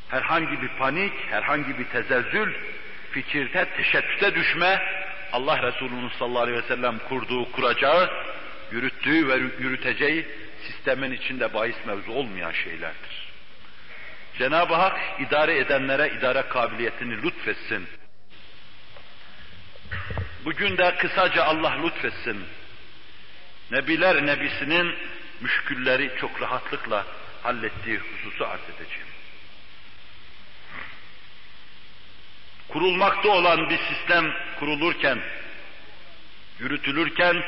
Herhangi 0.08 0.62
bir 0.62 0.68
panik, 0.68 1.12
herhangi 1.30 1.78
bir 1.78 1.84
tezezzül, 1.84 2.54
fikirde 3.10 3.64
teşettüte 3.76 4.34
düşme, 4.34 4.82
Allah 5.32 5.62
Resulü'nün 5.62 6.08
sallallahu 6.08 6.42
aleyhi 6.42 6.58
ve 6.58 6.68
sellem 6.68 6.98
kurduğu, 7.08 7.52
kuracağı, 7.52 8.10
yürüttüğü 8.72 9.28
ve 9.28 9.36
yürüteceği 9.36 10.26
sistemin 10.66 11.12
içinde 11.12 11.54
bahis 11.54 11.76
mevzu 11.86 12.12
olmayan 12.12 12.52
şeylerdir. 12.52 13.26
Cenab-ı 14.38 14.74
Hak 14.74 15.20
idare 15.20 15.58
edenlere 15.58 16.12
idare 16.18 16.42
kabiliyetini 16.42 17.22
lütfetsin. 17.22 17.88
Bugün 20.44 20.76
de 20.76 20.96
kısaca 20.96 21.44
Allah 21.44 21.82
lütfetsin. 21.82 22.44
Nebiler 23.70 24.26
Nebisi'nin 24.26 24.94
müşkülleri 25.40 26.12
çok 26.20 26.42
rahatlıkla 26.42 27.06
hallettiği 27.42 27.98
hususu 27.98 28.46
arz 28.46 28.60
edeceğim. 28.60 29.06
Kurulmakta 32.68 33.28
olan 33.28 33.70
bir 33.70 33.78
sistem 33.78 34.32
kurulurken, 34.58 35.18
yürütülürken, 36.58 37.42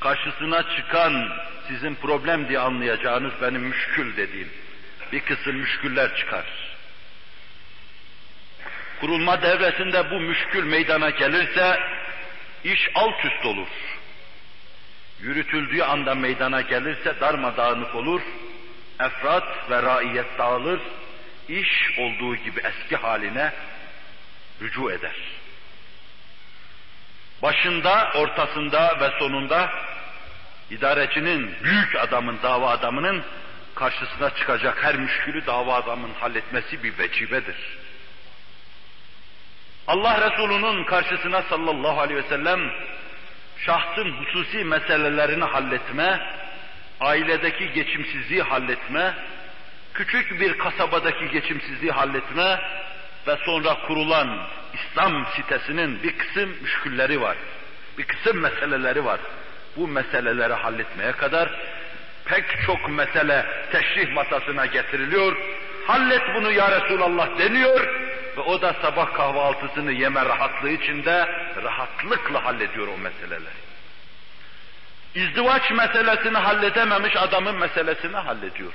karşısına 0.00 0.76
çıkan 0.76 1.32
sizin 1.68 1.94
problem 1.94 2.48
diye 2.48 2.58
anlayacağınız 2.58 3.32
benim 3.42 3.62
müşkül 3.62 4.16
dediğim 4.16 4.48
bir 5.12 5.20
kısım 5.20 5.56
müşküller 5.56 6.16
çıkar. 6.16 6.44
Kurulma 9.00 9.42
devresinde 9.42 10.10
bu 10.10 10.20
müşkül 10.20 10.64
meydana 10.64 11.10
gelirse 11.10 11.80
iş 12.64 12.88
alt 12.94 13.24
üst 13.24 13.46
olur. 13.46 13.68
Yürütüldüğü 15.20 15.82
anda 15.82 16.14
meydana 16.14 16.60
gelirse 16.60 17.20
darmadağınık 17.20 17.94
olur, 17.94 18.20
efrat 19.00 19.70
ve 19.70 19.82
raiyet 19.82 20.38
dağılır, 20.38 20.80
iş 21.48 21.98
olduğu 21.98 22.36
gibi 22.36 22.60
eski 22.60 22.96
haline 22.96 23.52
rücu 24.62 24.90
eder. 24.90 25.16
Başında, 27.42 28.10
ortasında 28.14 29.00
ve 29.00 29.18
sonunda 29.18 29.70
idarecinin, 30.70 31.54
büyük 31.64 31.96
adamın, 31.96 32.38
dava 32.42 32.70
adamının 32.70 33.22
karşısına 33.74 34.30
çıkacak 34.30 34.84
her 34.84 34.96
müşkülü 34.96 35.46
dava 35.46 35.74
adamın 35.74 36.14
halletmesi 36.20 36.82
bir 36.82 36.98
vecibedir. 36.98 37.56
Allah 39.86 40.30
Resulü'nün 40.30 40.84
karşısına 40.84 41.42
sallallahu 41.42 42.00
aleyhi 42.00 42.24
ve 42.24 42.28
sellem 42.28 42.60
şahsın 43.58 44.12
hususi 44.12 44.64
meselelerini 44.64 45.44
halletme, 45.44 46.20
ailedeki 47.00 47.72
geçimsizliği 47.72 48.42
halletme, 48.42 49.14
küçük 49.94 50.40
bir 50.40 50.58
kasabadaki 50.58 51.30
geçimsizliği 51.30 51.92
halletme 51.92 52.60
ve 53.26 53.36
sonra 53.44 53.74
kurulan 53.86 54.38
İslam 54.74 55.26
sitesinin 55.36 56.02
bir 56.02 56.18
kısım 56.18 56.50
müşkülleri 56.62 57.20
var. 57.20 57.36
Bir 57.98 58.04
kısım 58.04 58.40
meseleleri 58.40 59.04
var. 59.04 59.20
Bu 59.76 59.88
meseleleri 59.88 60.52
halletmeye 60.52 61.12
kadar 61.12 61.50
pek 62.24 62.44
çok 62.66 62.88
mesele 62.88 63.46
teşrih 63.72 64.12
masasına 64.12 64.66
getiriliyor. 64.66 65.36
Hallet 65.86 66.22
bunu 66.34 66.52
ya 66.52 66.80
Resulallah 66.80 67.38
deniyor 67.38 67.80
ve 68.36 68.40
o 68.40 68.62
da 68.62 68.74
sabah 68.82 69.14
kahvaltısını 69.14 69.92
yeme 69.92 70.24
rahatlığı 70.24 70.70
içinde 70.70 71.28
rahatlıkla 71.62 72.44
hallediyor 72.44 72.88
o 72.88 72.98
meseleleri. 72.98 73.60
İzdivaç 75.14 75.70
meselesini 75.70 76.38
halledememiş 76.38 77.16
adamın 77.16 77.58
meselesini 77.58 78.16
hallediyor. 78.16 78.72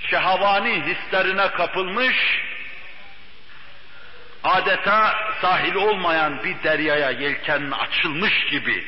Şehavani 0.00 0.82
hislerine 0.82 1.48
kapılmış, 1.48 2.16
adeta 4.46 5.14
sahili 5.40 5.78
olmayan 5.78 6.44
bir 6.44 6.62
deryaya 6.62 7.10
yelken 7.10 7.70
açılmış 7.70 8.44
gibi 8.50 8.84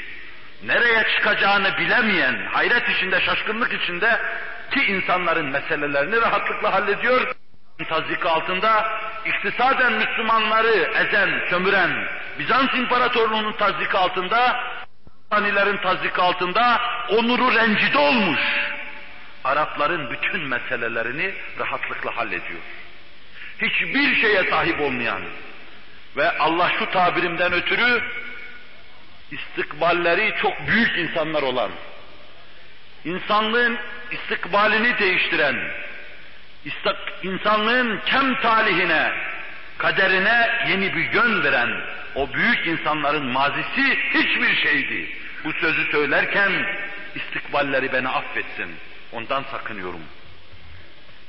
nereye 0.63 1.07
çıkacağını 1.17 1.79
bilemeyen, 1.79 2.47
hayret 2.53 2.89
içinde, 2.89 3.21
şaşkınlık 3.21 3.83
içinde 3.83 4.21
ki 4.71 4.81
insanların 4.81 5.47
meselelerini 5.47 6.21
rahatlıkla 6.21 6.73
hallediyor. 6.73 7.35
Tazik 7.89 8.27
altında 8.27 8.87
iktisaden 9.27 9.93
Müslümanları 9.93 10.91
ezen, 10.95 11.41
sömüren 11.51 12.09
Bizans 12.39 12.75
İmparatorluğu'nun 12.75 13.53
tazik 13.53 13.95
altında, 13.95 14.61
Anilerin 15.31 15.77
tazik 15.77 16.19
altında 16.19 16.81
onuru 17.09 17.55
rencide 17.55 17.99
olmuş. 17.99 18.41
Arapların 19.45 20.11
bütün 20.11 20.41
meselelerini 20.41 21.35
rahatlıkla 21.59 22.17
hallediyor. 22.17 22.61
Hiçbir 23.63 24.17
şeye 24.21 24.51
sahip 24.51 24.81
olmayan 24.81 25.23
ve 26.19 26.39
Allah 26.39 26.73
şu 26.79 26.91
tabirimden 26.91 27.53
ötürü 27.53 28.03
istikballeri 29.31 30.35
çok 30.43 30.69
büyük 30.69 30.99
insanlar 30.99 31.43
olan, 31.43 31.71
insanlığın 33.05 33.79
istikbalini 34.11 34.99
değiştiren, 34.99 35.57
insanlığın 37.23 38.01
kem 38.07 38.41
talihine, 38.41 39.13
kaderine 39.79 40.51
yeni 40.69 40.95
bir 40.95 41.13
yön 41.13 41.45
veren 41.45 41.81
o 42.15 42.33
büyük 42.33 42.67
insanların 42.67 43.27
mazisi 43.27 43.99
hiçbir 44.15 44.57
şeydi. 44.57 45.11
Bu 45.45 45.53
sözü 45.53 45.91
söylerken 45.91 46.53
istikballeri 47.15 47.93
beni 47.93 48.09
affetsin. 48.09 48.77
Ondan 49.13 49.43
sakınıyorum. 49.51 50.01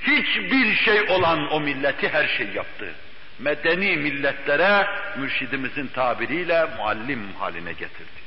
Hiçbir 0.02 0.76
şey 0.76 1.02
olan 1.02 1.52
o 1.52 1.60
milleti 1.60 2.10
her 2.10 2.28
şey 2.28 2.48
yaptı 2.48 2.94
medeni 3.40 3.98
milletlere 3.98 4.88
mürşidimizin 5.18 5.88
tabiriyle 5.88 6.66
muallim 6.66 7.34
haline 7.34 7.74
getirdi. 7.74 8.20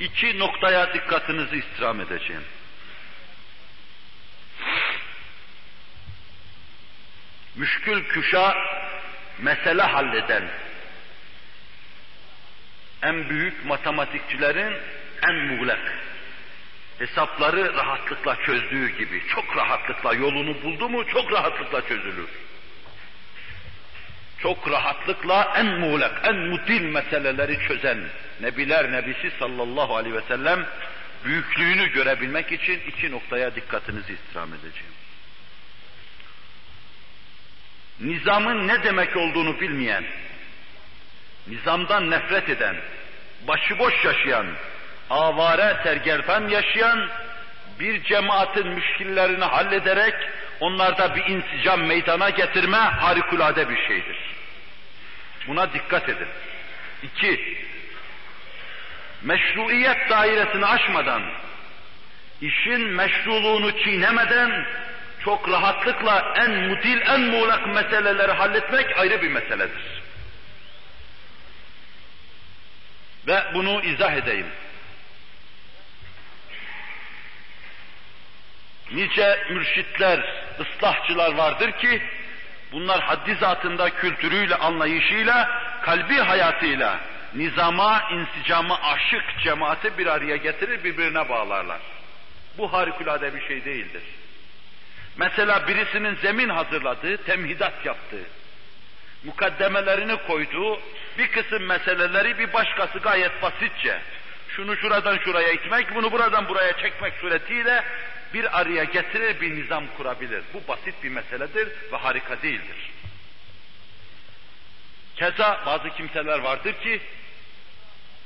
İki 0.00 0.38
noktaya 0.38 0.94
dikkatinizi 0.94 1.56
istirham 1.56 2.00
edeceğim. 2.00 2.44
Müşkül 7.56 8.04
küşa 8.08 8.56
mesele 9.38 9.82
halleden 9.82 10.48
en 13.02 13.28
büyük 13.28 13.64
matematikçilerin 13.64 14.76
en 15.28 15.34
muğlak 15.34 16.11
hesapları 17.02 17.74
rahatlıkla 17.74 18.36
çözdüğü 18.46 18.98
gibi, 18.98 19.22
çok 19.28 19.56
rahatlıkla 19.56 20.14
yolunu 20.14 20.62
buldu 20.62 20.88
mu 20.88 21.06
çok 21.06 21.32
rahatlıkla 21.32 21.88
çözülür. 21.88 22.28
Çok 24.42 24.70
rahatlıkla 24.70 25.52
en 25.56 25.66
muğlak, 25.66 26.20
en 26.24 26.36
mutil 26.36 26.82
meseleleri 26.82 27.58
çözen 27.68 27.98
Nebiler 28.40 28.92
Nebisi 28.92 29.32
sallallahu 29.38 29.96
aleyhi 29.96 30.16
ve 30.16 30.22
sellem 30.28 30.66
büyüklüğünü 31.24 31.92
görebilmek 31.92 32.52
için 32.52 32.80
iki 32.86 33.10
noktaya 33.10 33.54
dikkatinizi 33.54 34.12
istirham 34.12 34.48
edeceğim. 34.54 34.92
Nizamın 38.00 38.68
ne 38.68 38.84
demek 38.84 39.16
olduğunu 39.16 39.60
bilmeyen, 39.60 40.04
nizamdan 41.46 42.10
nefret 42.10 42.48
eden, 42.48 42.76
başıboş 43.48 44.04
yaşayan, 44.04 44.46
avare 45.10 45.76
sergerdan 45.82 46.48
yaşayan 46.48 47.08
bir 47.80 48.02
cemaatin 48.02 48.68
müşkillerini 48.68 49.44
hallederek 49.44 50.14
onlarda 50.60 51.14
bir 51.14 51.24
insicam 51.24 51.80
meydana 51.80 52.30
getirme 52.30 52.76
harikulade 52.76 53.68
bir 53.68 53.86
şeydir. 53.86 54.16
Buna 55.48 55.72
dikkat 55.72 56.08
edin. 56.08 56.28
İki, 57.02 57.58
meşruiyet 59.22 60.10
dairesini 60.10 60.66
aşmadan, 60.66 61.22
işin 62.40 62.80
meşruluğunu 62.80 63.78
çiğnemeden 63.78 64.66
çok 65.24 65.48
rahatlıkla 65.48 66.34
en 66.36 66.50
mutil, 66.50 67.00
en 67.00 67.20
muğlak 67.20 67.66
meseleleri 67.66 68.32
halletmek 68.32 68.98
ayrı 68.98 69.22
bir 69.22 69.28
meseledir. 69.28 70.02
Ve 73.26 73.42
bunu 73.54 73.82
izah 73.82 74.12
edeyim. 74.12 74.46
Nice 78.94 79.44
mürşitler, 79.50 80.20
ıslahçılar 80.60 81.34
vardır 81.34 81.72
ki 81.72 82.02
Bunlar 82.72 83.00
haddi 83.00 83.34
zatında 83.34 83.90
kültürüyle, 83.90 84.56
anlayışıyla, 84.56 85.62
kalbi 85.82 86.16
hayatıyla, 86.16 87.00
nizama, 87.34 88.02
insicama 88.12 88.80
aşık 88.82 89.24
cemaati 89.44 89.98
bir 89.98 90.06
araya 90.06 90.36
getirir, 90.36 90.84
birbirine 90.84 91.28
bağlarlar. 91.28 91.80
Bu 92.58 92.72
harikulade 92.72 93.34
bir 93.34 93.46
şey 93.48 93.64
değildir. 93.64 94.02
Mesela 95.16 95.68
birisinin 95.68 96.14
zemin 96.14 96.48
hazırladığı, 96.48 97.16
temhidat 97.16 97.86
yaptığı, 97.86 98.24
mukaddemelerini 99.24 100.16
koyduğu 100.16 100.80
bir 101.18 101.28
kısım 101.28 101.62
meseleleri 101.62 102.38
bir 102.38 102.52
başkası 102.52 102.98
gayet 102.98 103.42
basitçe, 103.42 103.98
şunu 104.48 104.76
şuradan 104.76 105.18
şuraya 105.18 105.52
itmek, 105.52 105.94
bunu 105.94 106.12
buradan 106.12 106.48
buraya 106.48 106.72
çekmek 106.72 107.14
suretiyle 107.14 107.84
bir 108.34 108.60
araya 108.60 108.84
getirir, 108.84 109.40
bir 109.40 109.54
nizam 109.54 109.84
kurabilir. 109.96 110.42
Bu 110.54 110.68
basit 110.68 110.94
bir 111.02 111.08
meseledir 111.08 111.68
ve 111.92 111.96
harika 111.96 112.42
değildir. 112.42 112.90
Keza 115.16 115.62
bazı 115.66 115.90
kimseler 115.90 116.38
vardır 116.38 116.72
ki, 116.72 117.00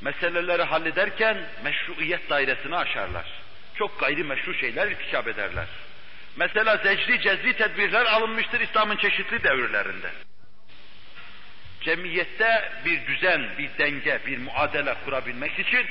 meseleleri 0.00 0.62
hallederken 0.62 1.36
meşruiyet 1.64 2.30
dairesini 2.30 2.76
aşarlar. 2.76 3.26
Çok 3.74 4.00
gayri 4.00 4.24
meşru 4.24 4.54
şeyler 4.54 4.86
irtikap 4.86 5.28
ederler. 5.28 5.66
Mesela 6.36 6.76
zecri 6.76 7.20
cezri 7.20 7.52
tedbirler 7.52 8.06
alınmıştır 8.06 8.60
İslam'ın 8.60 8.96
çeşitli 8.96 9.42
devirlerinde. 9.42 10.10
Cemiyette 11.80 12.72
bir 12.84 13.06
düzen, 13.06 13.48
bir 13.58 13.70
denge, 13.78 14.20
bir 14.26 14.38
muadele 14.38 14.94
kurabilmek 15.04 15.58
için 15.58 15.86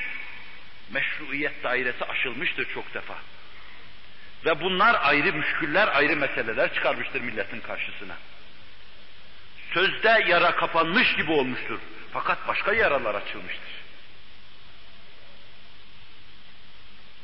meşruiyet 0.90 1.64
dairesi 1.64 2.04
aşılmıştır 2.04 2.68
çok 2.74 2.94
defa. 2.94 3.14
Ve 4.44 4.60
bunlar 4.60 4.98
ayrı 5.02 5.32
müşküller, 5.32 5.88
ayrı 5.96 6.16
meseleler 6.16 6.74
çıkarmıştır 6.74 7.20
milletin 7.20 7.60
karşısına. 7.60 8.14
Sözde 9.74 10.24
yara 10.28 10.56
kapanmış 10.56 11.16
gibi 11.16 11.32
olmuştur. 11.32 11.78
Fakat 12.12 12.48
başka 12.48 12.72
yaralar 12.72 13.14
açılmıştır. 13.14 13.76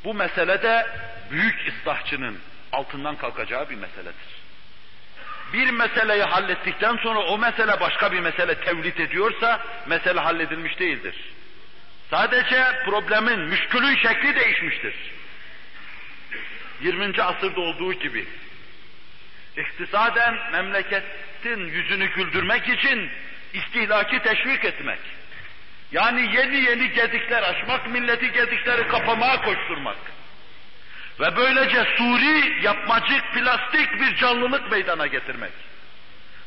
Bu 0.05 0.15
mesele 0.15 0.63
de 0.63 0.87
büyük 1.31 1.69
ıslahçının 1.69 2.39
altından 2.73 3.17
kalkacağı 3.17 3.71
bir 3.71 3.75
meseledir. 3.75 4.43
Bir 5.53 5.71
meseleyi 5.71 6.23
hallettikten 6.23 6.97
sonra 6.97 7.19
o 7.19 7.39
mesele 7.39 7.81
başka 7.81 8.13
bir 8.13 8.21
mesele 8.21 8.55
tevlit 8.55 9.01
ediyorsa 9.01 9.61
mesele 9.87 10.21
halledilmiş 10.21 10.79
değildir. 10.79 11.15
Sadece 12.11 12.83
problemin, 12.85 13.41
müşkülün 13.41 13.97
şekli 13.97 14.37
değişmiştir. 14.37 14.95
20. 16.83 17.23
asırda 17.23 17.61
olduğu 17.61 17.93
gibi 17.93 18.27
iktisaden 19.57 20.39
memleketin 20.53 21.61
yüzünü 21.67 22.07
güldürmek 22.07 22.69
için 22.69 23.11
istihlaki 23.53 24.19
teşvik 24.19 24.65
etmek. 24.65 24.99
Yani 25.93 26.37
yeni 26.37 26.57
yeni 26.57 26.93
gedikler 26.93 27.43
açmak, 27.43 27.91
milleti 27.91 28.33
gedikleri 28.33 28.89
kapamaya 28.89 29.43
koşturmak. 29.43 29.97
Ve 31.21 31.37
böylece 31.37 31.85
suri, 31.97 32.65
yapmacık, 32.65 33.33
plastik 33.35 34.01
bir 34.01 34.17
canlılık 34.17 34.71
meydana 34.71 35.07
getirmek. 35.07 35.53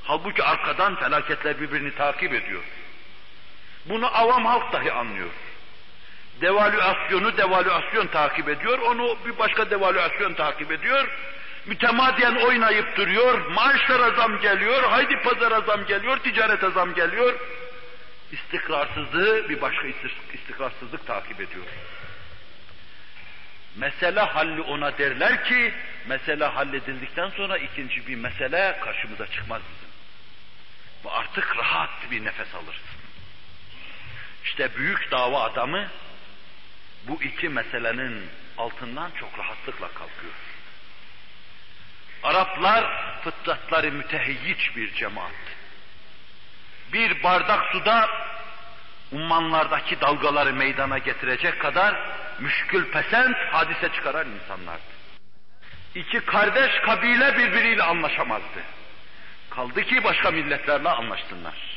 Halbuki 0.04 0.44
arkadan 0.44 0.96
felaketler 0.96 1.62
birbirini 1.62 1.96
takip 1.96 2.34
ediyor. 2.34 2.64
Bunu 3.86 4.18
avam 4.18 4.46
halk 4.46 4.74
dahi 4.74 4.92
anlıyor. 4.92 5.30
Devalüasyonu 6.42 7.38
devalüasyon 7.38 8.08
takip 8.08 8.50
ediyor, 8.50 8.80
onu 8.80 9.18
bir 9.26 9.38
başka 9.38 9.70
devalüasyon 9.70 10.34
takip 10.34 10.72
ediyor. 10.72 11.08
Mütemadiyen 11.66 12.36
oynayıp 12.36 12.98
duruyor, 12.98 13.52
maaşlara 13.52 14.12
zam 14.12 14.40
geliyor, 14.40 14.84
haydi 14.84 15.22
pazara 15.22 15.62
zam 15.62 15.86
geliyor, 15.86 16.18
ticarete 16.18 16.70
zam 16.70 16.94
geliyor. 16.94 17.34
İstikrarsızlığı 18.32 19.50
bir 19.50 19.62
başka 19.62 19.88
istikrarsızlık 20.34 21.08
takip 21.08 21.42
ediyor. 21.42 21.66
Mesele 23.76 24.20
halli 24.20 24.62
ona 24.62 24.98
derler 24.98 25.46
ki, 25.46 25.74
mesele 26.08 26.46
halledildikten 26.46 27.30
sonra 27.30 27.58
ikinci 27.58 28.08
bir 28.08 28.16
mesele 28.16 28.80
karşımıza 28.84 29.28
çıkmaz 29.28 29.62
bizim. 29.76 29.90
Bu 31.04 31.14
artık 31.14 31.58
rahat 31.58 32.12
bir 32.12 32.26
nefes 32.26 32.56
alırız. 32.56 32.82
İşte 34.44 34.76
büyük 34.76 35.12
dava 35.12 35.44
adamı 35.44 35.88
bu 37.08 37.24
iki 37.24 37.50
meselenin 37.50 38.30
altından 38.58 39.12
çok 39.20 39.40
rahatlıkla 39.40 39.88
kalkıyor. 39.88 40.34
Araplar 42.24 42.86
fıtratları 43.24 43.92
mütehiyyiç 43.92 44.76
bir 44.76 44.94
cemaat. 44.94 45.32
Bir 46.94 47.24
bardak 47.24 47.72
suda 47.72 48.10
ummanlardaki 49.12 50.02
dalgaları 50.02 50.54
meydana 50.54 50.98
getirecek 50.98 51.62
kadar 51.62 51.96
müşkül 52.40 52.92
pesent 52.92 53.38
hadise 53.38 53.90
çıkaran 53.94 54.28
insanlardı. 54.32 54.96
İki 55.96 56.20
kardeş 56.20 56.72
kabile 56.86 57.38
birbiriyle 57.38 57.84
anlaşamazdı. 57.84 58.64
Kaldı 59.50 59.84
ki 59.84 60.04
başka 60.04 60.32
milletlerle 60.32 60.90
anlaşsınlar. 60.90 61.75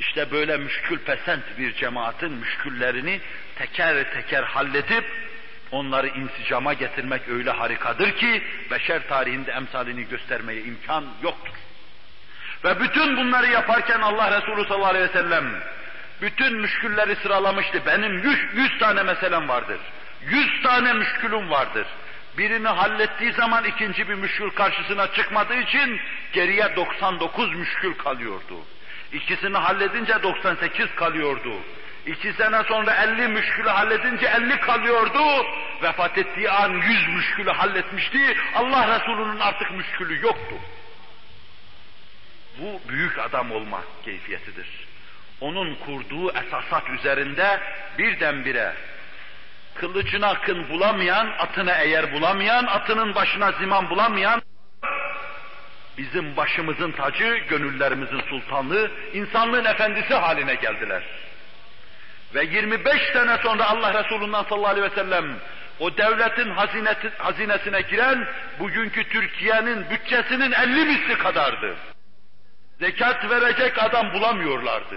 İşte 0.00 0.30
böyle 0.30 0.56
müşkül 0.56 0.98
pesent 0.98 1.44
bir 1.58 1.74
cemaatin 1.74 2.32
müşküllerini 2.32 3.20
teker 3.56 4.12
teker 4.12 4.42
halledip 4.42 5.04
onları 5.70 6.08
insicama 6.08 6.72
getirmek 6.72 7.28
öyle 7.28 7.50
harikadır 7.50 8.10
ki 8.16 8.42
beşer 8.70 9.08
tarihinde 9.08 9.52
emsalini 9.52 10.08
göstermeye 10.08 10.62
imkan 10.62 11.04
yoktur. 11.22 11.54
Ve 12.64 12.80
bütün 12.80 13.16
bunları 13.16 13.46
yaparken 13.46 14.00
Allah 14.00 14.40
Resulü 14.40 14.64
sallallahu 14.64 14.90
aleyhi 14.90 15.08
ve 15.08 15.12
sellem 15.12 15.44
bütün 16.22 16.60
müşkülleri 16.60 17.16
sıralamıştı. 17.16 17.82
Benim 17.86 18.18
yüz, 18.18 18.38
yüz 18.54 18.78
tane 18.78 19.02
meselem 19.02 19.48
vardır. 19.48 19.78
Yüz 20.22 20.62
tane 20.62 20.92
müşkülüm 20.92 21.50
vardır. 21.50 21.86
Birini 22.38 22.68
hallettiği 22.68 23.32
zaman 23.32 23.64
ikinci 23.64 24.08
bir 24.08 24.14
müşkül 24.14 24.50
karşısına 24.50 25.12
çıkmadığı 25.12 25.56
için 25.60 26.00
geriye 26.32 26.76
99 26.76 27.54
müşkül 27.54 27.94
kalıyordu. 27.94 28.56
İkisini 29.12 29.56
halledince 29.56 30.22
98 30.22 30.94
kalıyordu. 30.94 31.52
İki 32.06 32.32
sene 32.32 32.62
sonra 32.62 32.94
50 32.94 33.28
müşkülü 33.28 33.68
halledince 33.68 34.26
50 34.26 34.60
kalıyordu. 34.60 35.46
Vefat 35.82 36.18
ettiği 36.18 36.50
an 36.50 36.70
100 36.70 37.08
müşkülü 37.08 37.50
halletmişti. 37.50 38.36
Allah 38.54 38.98
Resulü'nün 38.98 39.40
artık 39.40 39.70
müşkülü 39.70 40.22
yoktu. 40.22 40.54
Bu 42.58 42.80
büyük 42.88 43.18
adam 43.18 43.52
olma 43.52 43.82
keyfiyetidir. 44.04 44.68
Onun 45.40 45.74
kurduğu 45.74 46.32
esasat 46.32 46.90
üzerinde 46.90 47.60
birdenbire 47.98 48.74
kılıcına 49.74 50.40
kın 50.40 50.68
bulamayan, 50.68 51.26
atına 51.38 51.72
eğer 51.72 52.12
bulamayan, 52.12 52.66
atının 52.66 53.14
başına 53.14 53.52
ziman 53.52 53.90
bulamayan, 53.90 54.42
bizim 55.98 56.36
başımızın 56.36 56.92
tacı, 56.92 57.36
gönüllerimizin 57.48 58.20
sultanlığı, 58.20 58.90
insanlığın 59.12 59.64
efendisi 59.64 60.14
haline 60.14 60.54
geldiler. 60.54 61.02
Ve 62.34 62.44
25 62.44 63.02
sene 63.12 63.38
sonra 63.42 63.70
Allah 63.70 64.04
Resulü'nden 64.04 64.42
sallallahu 64.42 64.66
aleyhi 64.66 64.90
ve 64.90 64.94
sellem 64.94 65.36
o 65.80 65.96
devletin 65.96 66.50
hazinesine 67.18 67.80
giren 67.80 68.28
bugünkü 68.58 69.08
Türkiye'nin 69.08 69.90
bütçesinin 69.90 70.52
50 70.52 70.84
misli 70.84 71.18
kadardı. 71.18 71.76
Zekat 72.80 73.30
verecek 73.30 73.82
adam 73.82 74.12
bulamıyorlardı. 74.12 74.96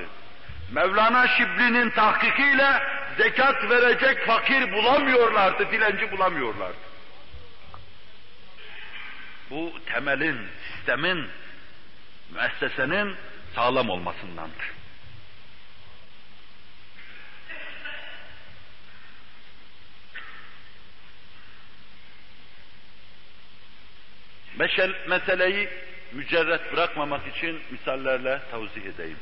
Mevlana 0.72 1.28
Şibli'nin 1.28 1.90
tahkikiyle 1.90 2.84
zekat 3.18 3.70
verecek 3.70 4.26
fakir 4.28 4.72
bulamıyorlardı, 4.72 5.72
dilenci 5.72 6.12
bulamıyorlardı. 6.12 6.92
Bu 9.50 9.74
temelin, 9.86 10.38
sistemin, 10.82 11.26
müessesenin 12.32 13.16
sağlam 13.56 13.90
olmasındandır. 13.90 14.72
Meşel, 24.58 24.92
meseleyi 25.08 25.70
mücerret 26.12 26.74
bırakmamak 26.74 27.38
için 27.38 27.60
misallerle 27.72 28.42
tavzih 28.52 28.86
edeyim. 28.86 29.20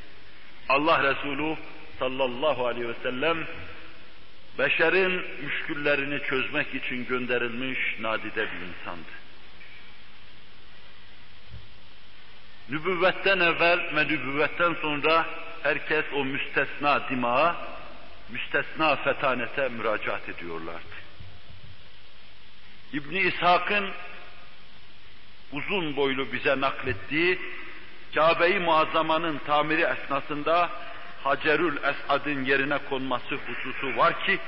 Allah 0.69 1.03
Resulü 1.03 1.57
sallallahu 1.99 2.67
aleyhi 2.67 2.89
ve 2.89 2.95
sellem 3.03 3.37
beşerin 4.57 5.25
müşküllerini 5.41 6.23
çözmek 6.23 6.75
için 6.75 7.05
gönderilmiş 7.05 7.79
nadide 7.99 8.47
bir 8.47 8.67
insandı. 8.67 9.28
Nübüvvetten 12.69 13.39
evvel 13.39 13.95
ve 13.95 14.07
nübüvvetten 14.07 14.75
sonra 14.81 15.25
herkes 15.63 16.05
o 16.13 16.25
müstesna 16.25 17.09
dimağa, 17.09 17.55
müstesna 18.29 18.95
fetanete 18.95 19.69
müracaat 19.69 20.29
ediyorlardı. 20.29 20.99
İbni 22.93 23.19
İshak'ın 23.19 23.89
uzun 25.51 25.95
boylu 25.95 26.31
bize 26.33 26.61
naklettiği 26.61 27.39
Kabe-i 28.15 28.59
Muazzama'nın 28.59 29.37
tamiri 29.37 29.81
esnasında 29.81 30.69
Hacerül 31.23 31.77
Esad'ın 31.77 32.45
yerine 32.45 32.77
konması 32.77 33.35
hususu 33.35 33.97
var 33.97 34.25
ki 34.25 34.39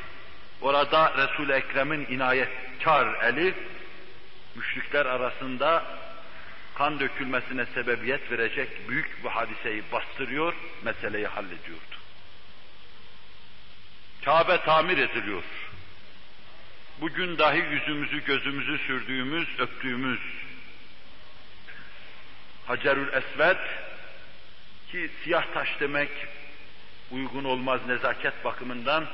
orada 0.62 1.14
Resul-i 1.18 1.52
Ekrem'in 1.52 2.06
inayetkar 2.06 3.24
eli 3.24 3.54
müşrikler 4.56 5.06
arasında 5.06 5.84
kan 6.82 7.00
dökülmesine 7.00 7.66
sebebiyet 7.66 8.32
verecek 8.32 8.90
büyük 8.90 9.24
bir 9.24 9.30
hadiseyi 9.30 9.84
bastırıyor, 9.92 10.54
meseleyi 10.84 11.28
hallediyordu. 11.28 11.96
Kabe 14.26 14.62
tamir 14.62 14.98
ediliyor. 14.98 15.44
Bugün 17.02 17.38
dahi 17.38 17.58
yüzümüzü 17.58 18.26
gözümüzü 18.26 18.78
sürdüğümüz, 18.78 19.48
öptüğümüz 19.60 20.20
Hacerül 22.68 23.14
Esved 23.14 23.60
ki 24.92 25.10
siyah 25.24 25.46
taş 25.54 25.70
demek 25.80 26.10
uygun 27.12 27.44
olmaz 27.44 27.82
nezaket 27.88 28.46
bakımından 28.46 29.06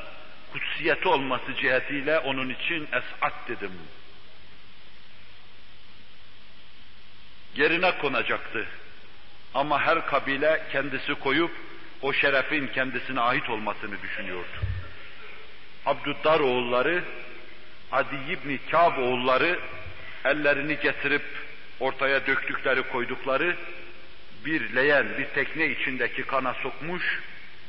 kutsiyeti 0.54 1.08
olması 1.08 1.56
cihetiyle 1.56 2.20
onun 2.20 2.50
için 2.50 2.88
esat 2.92 3.34
dedim. 3.48 3.72
Yerine 7.58 7.98
konacaktı. 7.98 8.66
Ama 9.54 9.82
her 9.82 10.08
kabile 10.08 10.64
kendisi 10.72 11.14
koyup 11.14 11.52
o 12.02 12.14
şerefin 12.14 12.68
kendisine 12.68 13.22
ait 13.22 13.50
olmasını 13.50 14.02
düşünüyordu. 14.02 14.58
Abdüddar 15.86 16.40
oğulları, 16.40 17.04
Adi 17.92 18.16
İbni 18.30 18.60
Kâb 18.72 18.98
oğulları 18.98 19.60
ellerini 20.26 20.80
getirip 20.80 21.24
ortaya 21.80 22.28
döktükleri 22.28 22.84
koydukları 22.84 23.56
bir 24.46 24.76
leyen, 24.76 25.08
bir 25.18 25.26
tekne 25.26 25.68
içindeki 25.68 26.24
kana 26.24 26.54
sokmuş, 26.54 27.22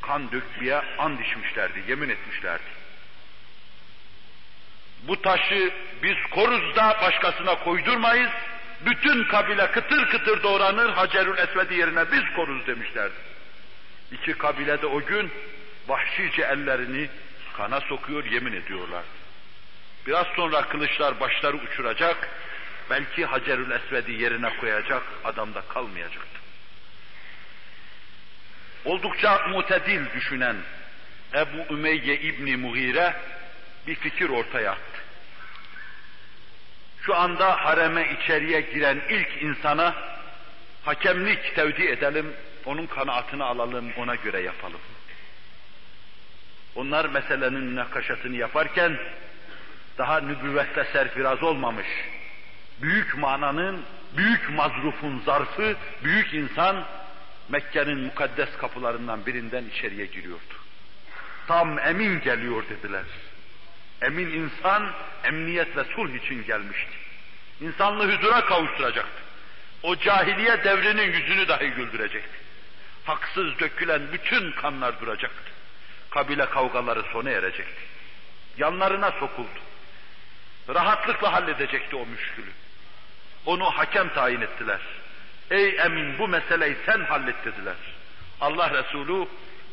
kan 0.02 0.32
dökmeye 0.32 0.82
and 0.98 1.18
içmişlerdi, 1.18 1.82
yemin 1.88 2.08
etmişlerdi. 2.08 2.78
Bu 5.02 5.22
taşı 5.22 5.70
biz 6.02 6.16
koruz 6.30 6.76
da 6.76 6.98
başkasına 7.02 7.54
koydurmayız, 7.54 8.30
bütün 8.80 9.24
kabile 9.24 9.70
kıtır 9.70 10.08
kıtır 10.10 10.42
doğranır, 10.42 10.90
Hacerül 10.90 11.38
Esved'i 11.38 11.74
yerine 11.74 12.12
biz 12.12 12.22
koruz 12.36 12.66
demişlerdi. 12.66 13.14
İki 14.12 14.32
kabile 14.32 14.82
de 14.82 14.86
o 14.86 15.04
gün 15.04 15.30
vahşice 15.88 16.42
ellerini 16.42 17.08
kana 17.56 17.80
sokuyor, 17.80 18.24
yemin 18.24 18.52
ediyorlar. 18.52 19.04
Biraz 20.06 20.26
sonra 20.26 20.68
kılıçlar 20.68 21.20
başları 21.20 21.56
uçuracak, 21.56 22.28
belki 22.90 23.26
Hacerül 23.26 23.70
Esved'i 23.70 24.12
yerine 24.12 24.56
koyacak, 24.56 25.02
adamda 25.24 25.60
kalmayacaktı. 25.60 26.38
Oldukça 28.84 29.48
mutedil 29.48 30.12
düşünen 30.14 30.56
Ebu 31.34 31.74
Ümeyye 31.74 32.20
İbni 32.20 32.56
Muhire 32.56 33.16
bir 33.86 33.94
fikir 33.94 34.28
ortaya 34.28 34.72
attı. 34.72 34.97
Şu 37.08 37.16
anda 37.16 37.64
hareme 37.64 38.08
içeriye 38.12 38.60
giren 38.60 39.00
ilk 39.08 39.42
insana 39.42 39.94
hakemlik 40.84 41.54
tevdi 41.54 41.82
edelim, 41.82 42.32
onun 42.64 42.86
kanaatını 42.86 43.44
alalım, 43.44 43.92
ona 43.98 44.14
göre 44.14 44.40
yapalım. 44.40 44.80
Onlar 46.74 47.04
meselenin 47.04 47.60
münakaşasını 47.60 48.36
yaparken 48.36 48.98
daha 49.98 50.20
nübüvvette 50.20 50.84
serfiraz 50.92 51.42
olmamış, 51.42 51.86
büyük 52.82 53.18
mananın, 53.18 53.84
büyük 54.16 54.50
mazrufun 54.50 55.22
zarfı, 55.26 55.76
büyük 56.04 56.34
insan 56.34 56.84
Mekke'nin 57.48 57.98
mukaddes 57.98 58.56
kapılarından 58.58 59.26
birinden 59.26 59.64
içeriye 59.64 60.06
giriyordu. 60.06 60.54
Tam 61.46 61.78
emin 61.78 62.20
geliyor 62.20 62.64
dediler. 62.68 63.04
Emin 64.02 64.30
insan 64.30 64.92
emniyet 65.24 65.76
ve 65.76 65.84
sulh 65.84 66.14
için 66.14 66.44
gelmişti. 66.44 66.92
İnsanlığı 67.60 68.16
huzura 68.16 68.44
kavuşturacaktı. 68.44 69.22
O 69.82 69.96
cahiliye 69.96 70.64
devrinin 70.64 71.12
yüzünü 71.12 71.48
dahi 71.48 71.70
güldürecekti. 71.70 72.38
Haksız 73.04 73.58
dökülen 73.58 74.02
bütün 74.12 74.52
kanlar 74.52 75.00
duracaktı. 75.00 75.52
Kabile 76.10 76.46
kavgaları 76.46 77.02
sona 77.12 77.30
erecekti. 77.30 77.82
Yanlarına 78.58 79.10
sokuldu. 79.10 79.60
Rahatlıkla 80.68 81.32
halledecekti 81.32 81.96
o 81.96 82.06
müşkülü. 82.06 82.50
Onu 83.46 83.64
hakem 83.64 84.08
tayin 84.08 84.40
ettiler. 84.40 84.80
Ey 85.50 85.76
emin 85.78 86.18
bu 86.18 86.28
meseleyi 86.28 86.76
sen 86.86 87.00
hallet 87.00 87.44
dediler. 87.44 87.76
Allah 88.40 88.70
Resulü 88.70 89.26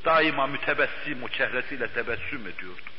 daima 0.06 0.48
mütebessim 0.48 1.24
o 1.24 1.28
çehresiyle 1.30 1.88
tebessüm 1.88 2.48
ediyordu. 2.48 2.95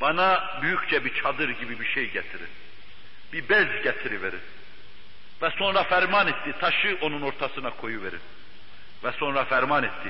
Bana 0.00 0.58
büyükçe 0.62 1.04
bir 1.04 1.22
çadır 1.22 1.48
gibi 1.48 1.80
bir 1.80 1.86
şey 1.86 2.10
getirin. 2.10 2.48
Bir 3.32 3.48
bez 3.48 3.82
getiriverin. 3.82 4.40
Ve 5.42 5.50
sonra 5.50 5.82
ferman 5.82 6.26
etti, 6.26 6.54
taşı 6.60 6.98
onun 7.00 7.22
ortasına 7.22 7.70
koyuverin. 7.70 8.20
Ve 9.04 9.12
sonra 9.12 9.44
ferman 9.44 9.82
etti. 9.82 10.08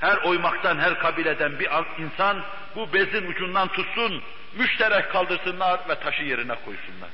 Her 0.00 0.16
oymaktan, 0.16 0.78
her 0.78 0.98
kabileden 0.98 1.58
bir 1.58 1.68
insan 1.98 2.44
bu 2.76 2.92
bezin 2.92 3.26
ucundan 3.26 3.68
tutsun, 3.68 4.22
müşterek 4.54 5.10
kaldırsınlar 5.12 5.80
ve 5.88 5.94
taşı 5.94 6.22
yerine 6.22 6.54
koysunlar. 6.54 7.10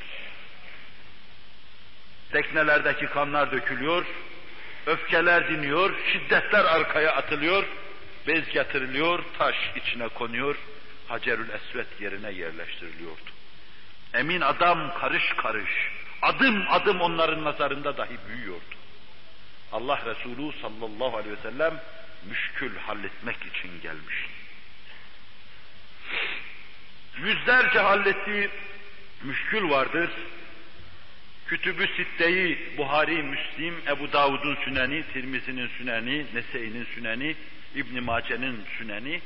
Teknelerdeki 2.33 3.07
kanlar 3.07 3.53
dökülüyor, 3.53 4.05
öfkeler 4.87 5.49
diniyor, 5.49 5.95
şiddetler 6.13 6.65
arkaya 6.65 7.13
atılıyor, 7.13 7.65
bez 8.27 8.49
getiriliyor, 8.49 9.25
taş 9.39 9.57
içine 9.77 10.09
konuyor, 10.09 10.57
Hacerül 11.09 11.49
Esvet 11.49 12.01
yerine 12.01 12.31
yerleştiriliyordu. 12.31 13.31
Emin 14.15 14.41
adam 14.41 14.95
karış 14.99 15.33
karış, 15.37 15.71
adım 16.23 16.65
adım 16.71 17.01
onların 17.01 17.45
nazarında 17.45 17.97
dahi 17.97 18.19
büyüyordu. 18.29 18.75
Allah 19.73 20.01
Resulü 20.07 20.53
sallallahu 20.63 21.17
aleyhi 21.17 21.37
ve 21.37 21.51
sellem 21.51 21.81
müşkül 22.29 22.77
halletmek 22.77 23.37
için 23.37 23.81
gelmiş. 23.83 24.27
Yüzlerce 27.19 27.79
hallettiği 27.79 28.51
müşkül 29.23 29.71
vardır. 29.71 30.11
Kütübü 31.47 31.87
Sitte'yi 31.97 32.59
Buhari, 32.79 33.23
Müslim, 33.23 33.75
Ebu 33.89 34.13
Davud'un 34.13 34.57
süneni, 34.65 35.05
Tirmizi'nin 35.13 35.69
süneni, 35.69 36.27
Nese'inin 36.35 36.85
süneni, 36.95 37.37
İbn 37.75 38.03
Mace'nin 38.03 38.65
süneni, 38.79 39.21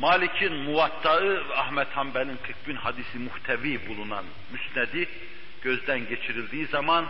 Malik'in 0.00 0.54
muvattağı 0.54 1.48
ve 1.48 1.54
Ahmet 1.54 1.88
Hanbel'in 1.88 2.38
40 2.46 2.68
bin 2.68 2.76
hadisi 2.76 3.18
muhtevi 3.18 3.88
bulunan 3.88 4.24
müsnedi 4.52 5.08
gözden 5.62 6.08
geçirildiği 6.08 6.66
zaman 6.66 7.06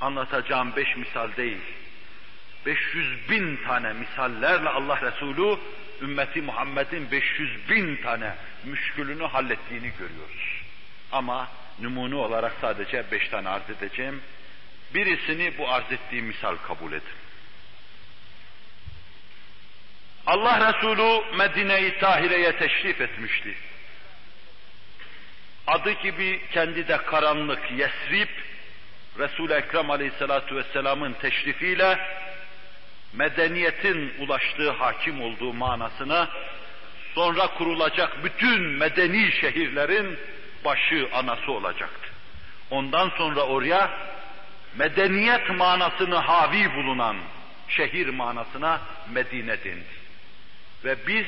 anlatacağım 0.00 0.76
beş 0.76 0.96
misal 0.96 1.36
değil, 1.36 1.60
500 2.66 3.30
bin 3.30 3.56
tane 3.56 3.92
misallerle 3.92 4.68
Allah 4.68 5.00
Resulü 5.00 5.58
ümmeti 6.02 6.42
Muhammed'in 6.42 7.10
500 7.10 7.68
bin 7.68 7.96
tane 7.96 8.34
müşkülünü 8.64 9.24
hallettiğini 9.24 9.92
görüyoruz. 9.98 10.62
Ama 11.12 11.48
numune 11.80 12.14
olarak 12.14 12.52
sadece 12.60 13.04
beş 13.12 13.28
tane 13.28 13.48
arz 13.48 13.70
edeceğim. 13.70 14.22
Birisini 14.94 15.58
bu 15.58 15.68
arz 15.68 15.92
ettiğim 15.92 16.26
misal 16.26 16.56
kabul 16.56 16.92
edin. 16.92 17.02
Allah 20.26 20.72
Resulü 20.72 21.36
Medine-i 21.36 21.98
Tahire'ye 21.98 22.56
teşrif 22.56 23.00
etmişti. 23.00 23.54
Adı 25.66 25.90
gibi 25.90 26.40
kendi 26.52 26.88
de 26.88 26.96
karanlık 26.96 27.70
Yesrib, 27.70 28.28
Resul-i 29.18 29.52
Ekrem 29.52 29.90
Aleyhisselatü 29.90 30.56
Vesselam'ın 30.56 31.12
teşrifiyle 31.12 31.98
medeniyetin 33.12 34.14
ulaştığı 34.18 34.70
hakim 34.70 35.22
olduğu 35.22 35.52
manasına 35.52 36.28
sonra 37.14 37.46
kurulacak 37.46 38.24
bütün 38.24 38.60
medeni 38.60 39.32
şehirlerin 39.32 40.18
başı 40.64 41.08
anası 41.12 41.52
olacaktı. 41.52 42.08
Ondan 42.70 43.08
sonra 43.08 43.40
oraya 43.40 43.90
medeniyet 44.76 45.50
manasını 45.50 46.16
havi 46.16 46.74
bulunan 46.74 47.16
şehir 47.68 48.08
manasına 48.08 48.80
Medine 49.12 49.64
dendi. 49.64 49.99
Ve 50.84 50.96
biz 51.06 51.26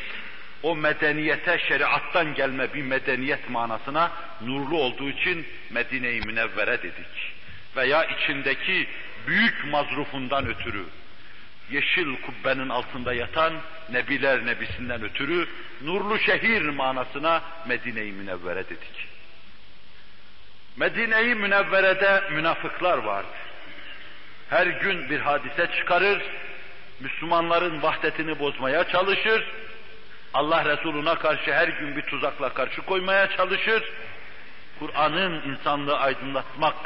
o 0.62 0.76
medeniyete 0.76 1.58
şeriattan 1.58 2.34
gelme 2.34 2.74
bir 2.74 2.82
medeniyet 2.82 3.50
manasına 3.50 4.12
nurlu 4.40 4.76
olduğu 4.76 5.10
için 5.10 5.46
Medine-i 5.70 6.20
Münevvere 6.20 6.82
dedik. 6.82 7.32
Veya 7.76 8.04
içindeki 8.04 8.88
büyük 9.26 9.64
mazrufundan 9.64 10.46
ötürü, 10.46 10.84
yeşil 11.70 12.16
kubbenin 12.16 12.68
altında 12.68 13.14
yatan 13.14 13.52
Nebiler 13.90 14.46
Nebisinden 14.46 15.02
ötürü 15.02 15.48
nurlu 15.82 16.18
şehir 16.18 16.62
manasına 16.62 17.42
Medine-i 17.66 18.12
Münevvere 18.12 18.64
dedik. 18.64 19.08
Medine-i 20.76 21.34
Münevvere'de 21.34 22.22
münafıklar 22.30 22.98
vardı. 22.98 23.28
Her 24.50 24.66
gün 24.66 25.10
bir 25.10 25.20
hadise 25.20 25.66
çıkarır, 25.76 26.22
Müslümanların 27.02 27.82
vahdetini 27.82 28.38
bozmaya 28.38 28.88
çalışır, 28.88 29.44
Allah 30.34 30.64
Resuluna 30.64 31.14
karşı 31.14 31.54
her 31.54 31.68
gün 31.68 31.96
bir 31.96 32.02
tuzakla 32.02 32.54
karşı 32.54 32.82
koymaya 32.82 33.36
çalışır, 33.36 33.82
Kur'an'ın 34.78 35.42
insanlığı 35.50 35.98
aydınlatmak 35.98 36.76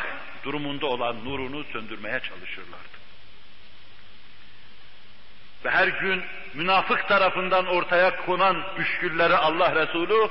durumunda 0.45 0.87
olan 0.87 1.25
nurunu 1.25 1.65
söndürmeye 1.65 2.21
çalışırlardı. 2.21 2.97
Ve 5.65 5.71
her 5.71 5.89
gün 5.89 6.25
münafık 6.55 7.09
tarafından 7.09 7.67
ortaya 7.67 8.17
konan 8.27 8.57
müşkülleri 8.79 9.37
Allah 9.37 9.75
Resulü 9.75 10.29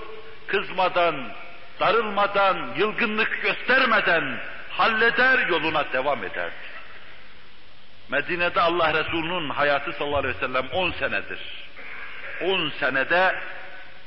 kızmadan, 0.47 1.31
darılmadan, 1.79 2.73
yılgınlık 2.77 3.41
göstermeden 3.41 4.39
halleder, 4.69 5.47
yoluna 5.47 5.93
devam 5.93 6.23
ederdi. 6.23 6.74
Medine'de 8.10 8.62
Allah 8.62 8.93
Resulü'nün 8.93 9.49
hayatı 9.49 9.93
sallallahu 9.93 10.18
aleyhi 10.18 10.36
ve 10.36 10.39
sellem 10.39 10.68
10 10.68 10.91
senedir. 10.91 11.39
10 12.41 12.70
senede 12.70 13.36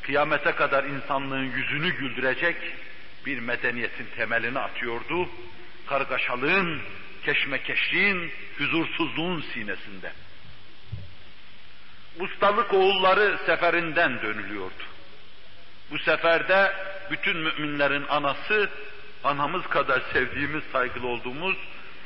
kıyamete 0.03 0.53
kadar 0.53 0.85
insanlığın 0.85 1.45
yüzünü 1.45 1.91
güldürecek 1.91 2.57
bir 3.27 3.39
medeniyetin 3.39 4.07
temelini 4.17 4.59
atıyordu. 4.59 5.29
Kargaşalığın, 5.87 6.81
keşmekeşliğin, 7.25 8.33
huzursuzluğun 8.59 9.45
sinesinde. 9.55 10.13
Ustalık 12.21 12.75
oğulları 12.75 13.39
seferinden 13.47 14.23
dönülüyordu. 14.23 14.83
Bu 15.91 15.99
seferde 15.99 16.73
bütün 17.11 17.37
müminlerin 17.37 18.07
anası, 18.09 18.71
anamız 19.25 19.67
kadar 19.67 20.03
sevdiğimiz, 20.13 20.65
saygılı 20.73 21.07
olduğumuz 21.07 21.57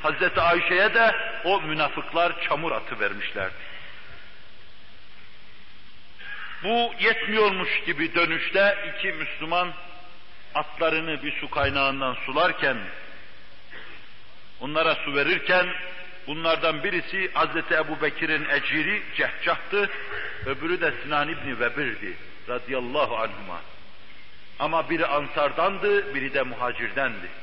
Hazreti 0.03 0.41
Ayşe'ye 0.41 0.93
de 0.93 1.15
o 1.43 1.61
münafıklar 1.61 2.41
çamur 2.47 2.71
atı 2.71 2.99
vermişlerdi. 2.99 3.53
Bu 6.63 6.93
yetmiyormuş 6.99 7.83
gibi 7.85 8.15
dönüşte 8.15 8.77
iki 8.89 9.07
Müslüman 9.07 9.73
atlarını 10.55 11.23
bir 11.23 11.39
su 11.39 11.49
kaynağından 11.49 12.13
sularken, 12.25 12.77
onlara 14.59 14.95
su 14.95 15.15
verirken 15.15 15.67
bunlardan 16.27 16.83
birisi 16.83 17.31
Hazreti 17.33 17.73
Ebu 17.73 18.01
Bekir'in 18.01 18.45
eciri 18.49 19.03
Cehcah'tı, 19.15 19.89
öbürü 20.45 20.81
de 20.81 20.93
Sinan 21.03 21.29
İbni 21.29 21.59
Vebir'di 21.59 22.17
radıyallahu 22.49 23.15
anhuma. 23.17 23.61
Ama 24.59 24.89
biri 24.89 25.05
Ansardandı, 25.05 26.15
biri 26.15 26.33
de 26.33 26.41
muhacirdendi. 26.41 27.42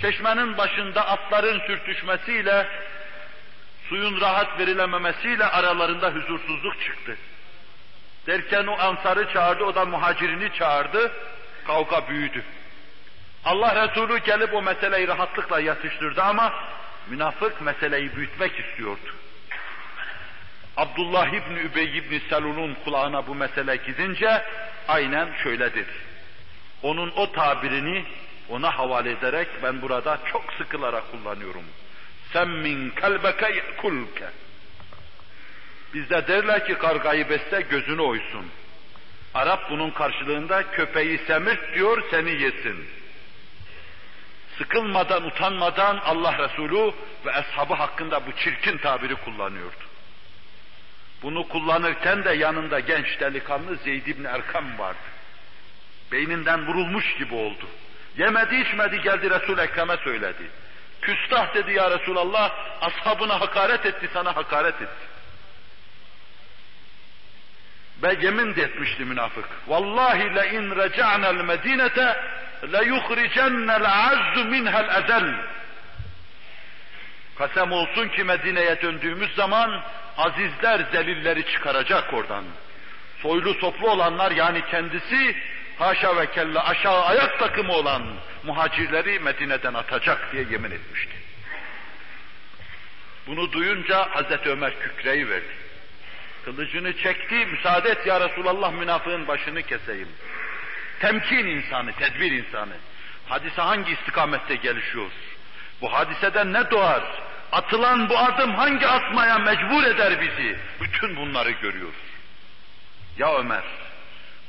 Çeşmenin 0.00 0.58
başında 0.58 1.06
atların 1.06 1.60
sürtüşmesiyle, 1.66 2.66
suyun 3.88 4.20
rahat 4.20 4.58
verilememesiyle 4.58 5.44
aralarında 5.44 6.10
huzursuzluk 6.10 6.80
çıktı. 6.80 7.16
Derken 8.26 8.66
o 8.66 8.78
ansarı 8.78 9.32
çağırdı, 9.32 9.64
o 9.64 9.74
da 9.74 9.84
muhacirini 9.84 10.52
çağırdı, 10.54 11.12
kavga 11.66 12.08
büyüdü. 12.08 12.44
Allah 13.44 13.88
Resulü 13.88 14.18
gelip 14.18 14.54
o 14.54 14.62
meseleyi 14.62 15.08
rahatlıkla 15.08 15.60
yatıştırdı 15.60 16.22
ama 16.22 16.52
münafık 17.08 17.60
meseleyi 17.60 18.16
büyütmek 18.16 18.58
istiyordu. 18.58 19.14
Abdullah 20.76 21.28
İbni 21.28 21.58
Übey 21.58 21.98
İbni 21.98 22.20
Selul'un 22.20 22.76
kulağına 22.84 23.26
bu 23.26 23.34
mesele 23.34 23.76
gidince 23.76 24.42
aynen 24.88 25.28
şöyle 25.42 25.74
dedi. 25.74 25.92
Onun 26.82 27.12
o 27.16 27.32
tabirini 27.32 28.04
ona 28.48 28.78
havale 28.78 29.10
ederek 29.10 29.48
ben 29.62 29.82
burada 29.82 30.18
çok 30.32 30.52
sıkılarak 30.52 31.10
kullanıyorum. 31.10 31.64
Sen 32.32 32.48
min 32.48 32.90
kalbeke 32.90 33.64
kulke. 33.76 34.30
Bizde 35.94 36.26
derler 36.28 36.66
ki 36.66 36.74
kargayı 36.74 37.28
besle 37.28 37.60
gözünü 37.60 38.00
oysun. 38.00 38.46
Arap 39.34 39.70
bunun 39.70 39.90
karşılığında 39.90 40.70
köpeği 40.70 41.18
semirt 41.18 41.74
diyor 41.74 42.02
seni 42.10 42.30
yesin. 42.30 42.88
Sıkılmadan, 44.58 45.26
utanmadan 45.26 45.96
Allah 45.96 46.38
Resulü 46.38 46.92
ve 47.26 47.32
ashabı 47.32 47.74
hakkında 47.74 48.26
bu 48.26 48.32
çirkin 48.32 48.78
tabiri 48.78 49.14
kullanıyordu. 49.14 49.88
Bunu 51.22 51.48
kullanırken 51.48 52.24
de 52.24 52.30
yanında 52.32 52.80
genç 52.80 53.20
delikanlı 53.20 53.76
Zeyd 53.76 54.06
ibn 54.06 54.24
Erkam 54.24 54.78
vardı. 54.78 54.98
Beyninden 56.12 56.66
vurulmuş 56.66 57.16
gibi 57.18 57.34
oldu. 57.34 57.66
Yemedi 58.18 58.56
içmedi 58.56 59.00
geldi 59.00 59.30
Resul 59.30 59.58
Ekrem'e 59.58 59.96
söyledi. 59.96 60.50
Küstah 61.02 61.54
dedi 61.54 61.72
ya 61.72 61.90
Resulallah, 61.90 62.52
ashabına 62.80 63.40
hakaret 63.40 63.86
etti, 63.86 64.10
sana 64.12 64.36
hakaret 64.36 64.74
etti. 64.74 65.08
Ve 68.02 68.16
yemin 68.20 68.56
de 68.56 68.62
etmişti 68.62 69.04
münafık. 69.04 69.44
Vallahi 69.66 70.34
le 70.34 70.50
in 70.50 70.76
reca'nel 70.76 71.34
medinete 71.34 72.16
le 72.72 72.84
yuhricennel 72.84 73.84
azzu 73.86 74.44
minhel 74.44 75.04
ezel. 75.04 75.34
Kasem 77.38 77.72
olsun 77.72 78.08
ki 78.08 78.24
Medine'ye 78.24 78.82
döndüğümüz 78.82 79.34
zaman 79.34 79.82
azizler 80.16 80.80
zelilleri 80.92 81.46
çıkaracak 81.46 82.14
oradan. 82.14 82.44
Soylu 83.22 83.54
soplu 83.54 83.90
olanlar 83.90 84.30
yani 84.30 84.64
kendisi 84.70 85.36
haşa 85.78 86.16
ve 86.16 86.30
kella 86.30 86.64
aşağı 86.64 87.04
ayak 87.04 87.38
takımı 87.38 87.72
olan 87.72 88.02
muhacirleri 88.44 89.20
Medine'den 89.20 89.74
atacak 89.74 90.32
diye 90.32 90.46
yemin 90.50 90.70
etmişti. 90.70 91.12
Bunu 93.26 93.52
duyunca 93.52 94.10
Hazreti 94.10 94.50
Ömer 94.50 94.80
kükreyi 94.80 95.28
verdi. 95.28 95.54
Kılıcını 96.44 96.96
çekti, 96.96 97.34
müsaade 97.34 97.88
et 97.90 98.06
ya 98.06 98.20
Resulallah 98.20 98.72
münafığın 98.72 99.28
başını 99.28 99.62
keseyim. 99.62 100.08
Temkin 101.00 101.46
insanı, 101.46 101.92
tedbir 101.92 102.32
insanı. 102.32 102.74
Hadise 103.28 103.62
hangi 103.62 103.92
istikamette 103.92 104.54
gelişiyor? 104.54 105.10
Bu 105.80 105.92
hadiseden 105.92 106.52
ne 106.52 106.70
doğar? 106.70 107.02
Atılan 107.52 108.08
bu 108.08 108.18
adım 108.18 108.54
hangi 108.54 108.86
atmaya 108.86 109.38
mecbur 109.38 109.84
eder 109.84 110.20
bizi? 110.20 110.56
Bütün 110.80 111.16
bunları 111.16 111.50
görüyor. 111.50 111.92
Ya 113.18 113.34
Ömer, 113.34 113.64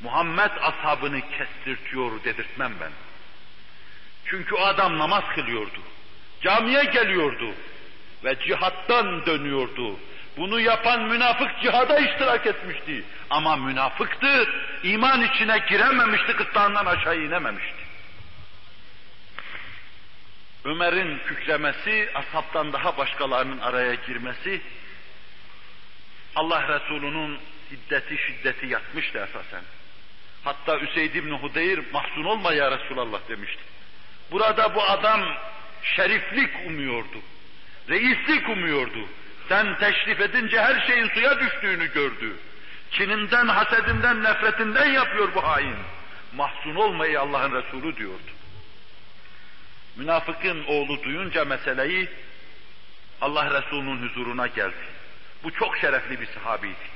Muhammed 0.02 0.52
ashabını 0.62 1.22
kestirtiyor 1.22 2.24
dedirtmem 2.24 2.74
ben. 2.82 2.92
Çünkü 4.26 4.56
o 4.56 4.62
adam 4.62 4.98
namaz 4.98 5.24
kılıyordu. 5.36 5.80
Camiye 6.42 6.84
geliyordu. 6.84 7.54
Ve 8.24 8.40
cihattan 8.40 9.26
dönüyordu. 9.26 10.00
Bunu 10.38 10.60
yapan 10.60 11.02
münafık 11.02 11.62
cihada 11.62 12.00
iştirak 12.00 12.48
etmişti. 12.48 13.04
Ama 13.30 13.56
münafıktı, 13.56 14.48
iman 14.84 15.22
içine 15.22 15.58
girememişti, 15.70 16.34
gırtlağından 16.34 16.86
aşağı 16.86 17.18
inememişti. 17.18 17.90
Ömer'in 20.66 21.20
kükremesi, 21.28 22.10
ashabtan 22.16 22.74
daha 22.74 22.98
başkalarının 22.98 23.60
araya 23.60 23.94
girmesi, 23.94 24.62
Allah 26.36 26.68
Resulü'nün 26.68 27.40
hiddeti 27.72 28.18
şiddeti 28.18 28.68
yatmıştı 28.68 29.28
esasen. 29.30 29.64
Hatta 30.44 30.80
Üseyd 30.80 31.16
İbni 31.16 31.34
Hudeyr 31.34 31.80
mahzun 31.94 32.24
olma 32.24 32.54
ya 32.54 32.72
Resulallah 32.72 33.20
demişti. 33.30 33.64
Burada 34.32 34.76
bu 34.76 34.84
adam 34.84 35.22
şeriflik 35.84 36.50
umuyordu. 36.68 37.18
Reislik 37.90 38.50
umuyordu. 38.50 39.08
Sen 39.50 39.78
teşrif 39.78 40.22
edince 40.22 40.62
her 40.62 40.88
şeyin 40.88 41.08
suya 41.08 41.40
düştüğünü 41.40 41.94
gördü. 41.94 42.36
Kininden, 42.92 43.48
hasedinden, 43.48 44.24
nefretinden 44.24 44.90
yapıyor 44.90 45.36
bu 45.36 45.44
hain. 45.44 45.76
Mahzun 46.36 46.76
olmayı 46.76 47.22
Allah'ın 47.22 47.54
Resulü 47.54 47.96
diyordu. 47.96 48.32
Münafıkın 49.96 50.64
oğlu 50.64 51.04
duyunca 51.04 51.46
meseleyi 51.46 52.10
Allah 53.22 53.62
Resulü'nün 53.62 54.10
huzuruna 54.10 54.48
geldi. 54.48 54.86
Bu 55.44 55.52
çok 55.52 55.78
şerefli 55.78 56.22
bir 56.22 56.28
sahabiydi. 56.28 56.90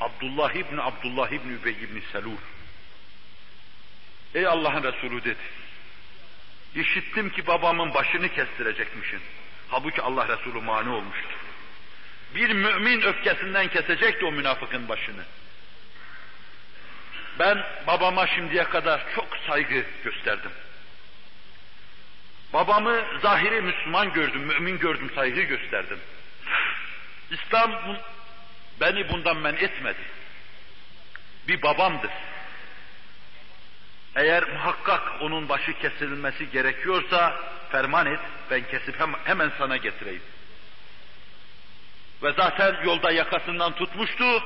Abdullah 0.00 0.52
İbni 0.54 0.82
Abdullah 0.82 1.28
İbni 1.28 1.52
Übey 1.52 1.72
İbni 1.72 2.02
Selul. 2.12 2.36
Ey 4.34 4.46
Allah'ın 4.46 4.82
Resulü 4.82 5.24
dedi. 5.24 5.42
İşittim 6.74 7.30
ki 7.30 7.46
babamın 7.46 7.94
başını 7.94 8.28
kestirecekmişin. 8.28 9.20
Halbuki 9.68 10.02
Allah 10.02 10.28
Resulü 10.28 10.60
mani 10.60 10.90
olmuştu. 10.90 11.28
Bir 12.34 12.50
mümin 12.50 13.00
öfkesinden 13.00 13.68
kesecekti 13.68 14.24
o 14.24 14.32
münafıkın 14.32 14.88
başını. 14.88 15.22
Ben 17.38 17.64
babama 17.86 18.26
şimdiye 18.26 18.64
kadar 18.64 19.14
çok 19.14 19.38
saygı 19.46 19.84
gösterdim. 20.04 20.50
Babamı 22.52 23.04
zahiri 23.22 23.60
Müslüman 23.60 24.12
gördüm, 24.12 24.40
mümin 24.40 24.78
gördüm, 24.78 25.10
saygı 25.14 25.40
gösterdim. 25.40 25.98
İslam 27.30 27.96
beni 28.80 29.08
bundan 29.08 29.36
men 29.36 29.54
etmedi. 29.54 30.02
Bir 31.48 31.62
babamdır. 31.62 32.10
Eğer 34.18 34.44
muhakkak 34.48 35.02
onun 35.20 35.48
başı 35.48 35.72
kesilmesi 35.78 36.50
gerekiyorsa 36.50 37.40
ferman 37.72 38.06
et, 38.06 38.20
ben 38.50 38.62
kesip 38.62 39.00
hem, 39.00 39.12
hemen 39.24 39.50
sana 39.58 39.76
getireyim. 39.76 40.22
Ve 42.22 42.32
zaten 42.32 42.76
yolda 42.84 43.10
yakasından 43.10 43.72
tutmuştu. 43.72 44.42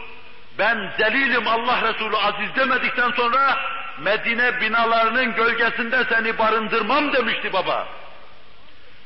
Ben 0.58 0.92
zelilim 0.98 1.48
Allah 1.48 1.92
Resulü 1.92 2.16
aziz 2.16 2.56
demedikten 2.56 3.10
sonra 3.10 3.58
Medine 3.98 4.60
binalarının 4.60 5.34
gölgesinde 5.34 6.04
seni 6.08 6.38
barındırmam 6.38 7.12
demişti 7.12 7.52
baba. 7.52 7.88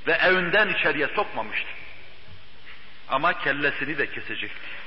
Ve 0.07 0.13
evinden 0.13 0.69
içeriye 0.69 1.09
sokmamıştı. 1.09 1.69
Ama 3.09 3.39
kellesini 3.39 3.99
de 3.99 4.11
kesecekti. 4.11 4.86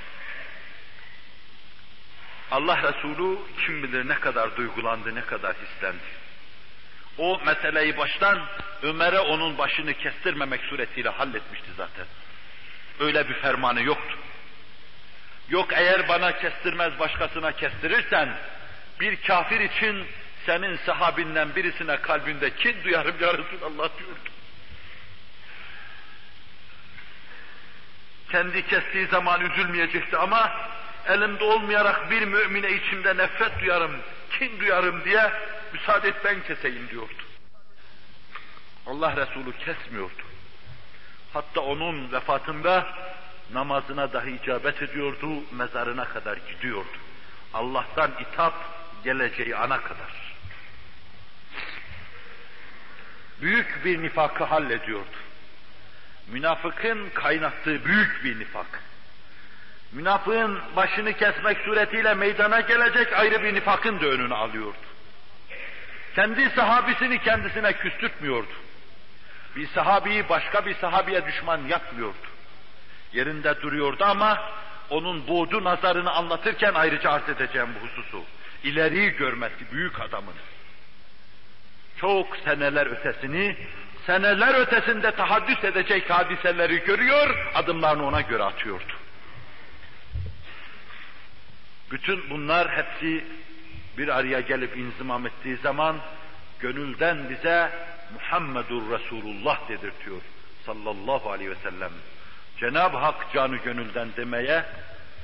Allah 2.52 2.84
Resulü 2.84 3.38
kim 3.66 3.84
bilir 3.84 4.08
ne 4.08 4.20
kadar 4.20 4.56
duygulandı, 4.56 5.16
ne 5.16 5.22
kadar 5.22 5.56
hislendi. 5.56 6.20
O 7.18 7.42
meseleyi 7.46 7.98
baştan 7.98 8.46
Ömer'e 8.82 9.20
onun 9.20 9.58
başını 9.58 9.94
kestirmemek 9.94 10.62
suretiyle 10.62 11.10
halletmişti 11.10 11.68
zaten. 11.78 12.06
Öyle 13.00 13.30
bir 13.30 13.34
fermanı 13.34 13.82
yoktu. 13.82 14.18
Yok 15.50 15.74
eğer 15.74 16.08
bana 16.08 16.38
kestirmez 16.38 17.00
başkasına 17.00 17.52
kestirirsen 17.52 18.38
bir 19.00 19.22
kafir 19.22 19.60
için 19.60 20.06
senin 20.46 20.78
sahabinden 20.78 21.56
birisine 21.56 21.98
kalbinde 21.98 22.56
kin 22.56 22.84
duyarım 22.84 23.16
ya 23.22 23.34
Resulallah 23.34 23.90
diyordu. 24.00 24.30
Kendi 28.32 28.68
kestiği 28.68 29.08
zaman 29.08 29.52
üzülmeyecekti 29.52 30.18
ama 30.18 30.52
elimde 31.08 31.44
olmayarak 31.44 32.12
bir 32.12 32.22
mümine 32.22 32.72
içimde 32.72 33.18
nefret 33.18 33.62
duyarım, 33.62 33.92
kin 34.40 34.60
duyarım 34.60 35.06
diye 35.06 35.32
müsaade 35.74 36.08
et 36.08 36.16
ben 36.26 36.44
keseyim 36.44 36.90
diyordu. 36.90 37.14
Allah 38.88 39.16
Resulü 39.16 39.52
kesmiyordu. 39.58 40.24
Hatta 41.34 41.62
onun 41.62 42.12
vefatında 42.12 42.88
namazına 43.54 44.14
dahi 44.14 44.32
icabet 44.32 44.82
ediyordu, 44.82 45.44
mezarına 45.52 46.06
kadar 46.06 46.38
gidiyordu. 46.38 46.98
Allah'tan 47.54 48.12
itap 48.20 48.54
geleceği 49.04 49.56
ana 49.56 49.82
kadar. 49.82 50.36
Büyük 53.42 53.86
bir 53.86 54.04
nifakı 54.04 54.44
hallediyordu. 54.44 55.18
Münafıkın 56.28 57.10
kaynattığı 57.10 57.86
büyük 57.86 58.24
bir 58.24 58.40
nifak. 58.40 58.89
Münafığın 59.92 60.60
başını 60.76 61.14
kesmek 61.14 61.58
suretiyle 61.58 62.14
meydana 62.14 62.60
gelecek 62.60 63.14
ayrı 63.14 63.44
bir 63.44 63.54
nifakın 63.54 64.00
da 64.00 64.06
önünü 64.06 64.34
alıyordu. 64.34 64.78
Kendi 66.16 66.50
sahabisini 66.50 67.20
kendisine 67.20 67.74
küstürtmüyordu. 67.74 68.54
Bir 69.56 69.68
sahabiyi 69.68 70.30
başka 70.30 70.66
bir 70.66 70.76
sahabiye 70.76 71.26
düşman 71.26 71.62
yapmıyordu. 71.68 72.28
Yerinde 73.14 73.62
duruyordu 73.62 74.04
ama 74.04 74.52
onun 74.90 75.28
buğdu 75.28 75.64
nazarını 75.64 76.12
anlatırken 76.12 76.74
ayrıca 76.74 77.12
arz 77.12 77.30
edeceğim 77.30 77.70
bu 77.76 77.88
hususu. 77.88 78.24
İleriyi 78.64 79.12
görmesi 79.12 79.72
büyük 79.72 80.02
adamın. 80.02 80.34
Çok 82.02 82.38
seneler 82.38 82.86
ötesini, 82.86 83.56
seneler 84.06 84.54
ötesinde 84.54 85.12
tahaddüs 85.12 85.64
edecek 85.64 86.10
hadiseleri 86.10 86.84
görüyor, 86.84 87.52
adımlarını 87.56 88.08
ona 88.08 88.22
göre 88.22 88.44
atıyordu. 88.44 88.94
Bütün 91.92 92.30
bunlar 92.30 92.78
hepsi 92.78 93.26
bir 93.98 94.08
araya 94.08 94.40
gelip 94.40 94.78
inzimam 94.78 95.26
ettiği 95.26 95.58
zaman 95.58 95.98
gönülden 96.60 97.30
bize 97.30 97.72
Muhammedur 98.14 98.92
Resulullah 98.92 99.70
dedirtiyor 99.70 100.22
sallallahu 100.66 101.32
aleyhi 101.32 101.52
ve 101.52 101.56
sellem. 101.56 101.92
Cenab-ı 102.60 102.98
Hak 102.98 103.34
canı 103.34 103.58
gönülden 103.58 104.08
demeye, 104.18 104.66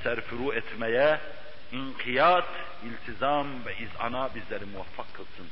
serfuru 0.02 0.52
etmeye, 0.52 1.20
inkiyat, 1.72 2.48
iltizam 2.84 3.46
ve 3.66 3.76
izana 3.76 4.30
bizleri 4.34 4.64
muvaffak 4.64 5.14
kılsın. 5.14 5.46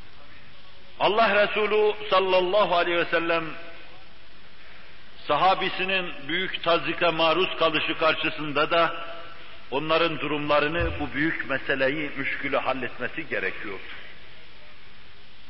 Allah 1.01 1.47
Resulü 1.47 1.95
sallallahu 2.11 2.77
aleyhi 2.77 2.99
ve 2.99 3.05
sellem 3.05 3.45
sahabisinin 5.29 6.13
büyük 6.29 6.63
tazike 6.63 7.11
maruz 7.11 7.57
kalışı 7.57 7.99
karşısında 7.99 8.71
da 8.71 8.95
onların 9.71 10.21
durumlarını 10.21 10.91
bu 11.01 11.15
büyük 11.15 11.51
meseleyi 11.51 12.11
müşkülü 12.17 12.57
halletmesi 12.57 13.29
gerekiyor. 13.29 13.79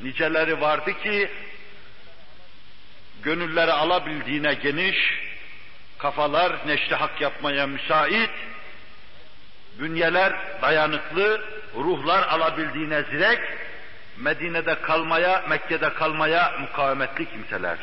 Niceleri 0.01 0.61
vardı 0.61 0.93
ki 1.03 1.31
gönülleri 3.23 3.73
alabildiğine 3.73 4.55
geniş, 4.55 4.97
kafalar 5.99 6.57
neşri 6.67 6.95
hak 6.95 7.21
yapmaya 7.21 7.67
müsait, 7.67 8.31
bünyeler 9.79 10.33
dayanıklı, 10.63 11.45
ruhlar 11.77 12.29
alabildiğine 12.29 13.03
zirek, 13.03 13.41
Medine'de 14.17 14.81
kalmaya, 14.81 15.45
Mekke'de 15.49 15.95
kalmaya 15.95 16.55
mukavemetli 16.61 17.31
kimseler. 17.31 17.79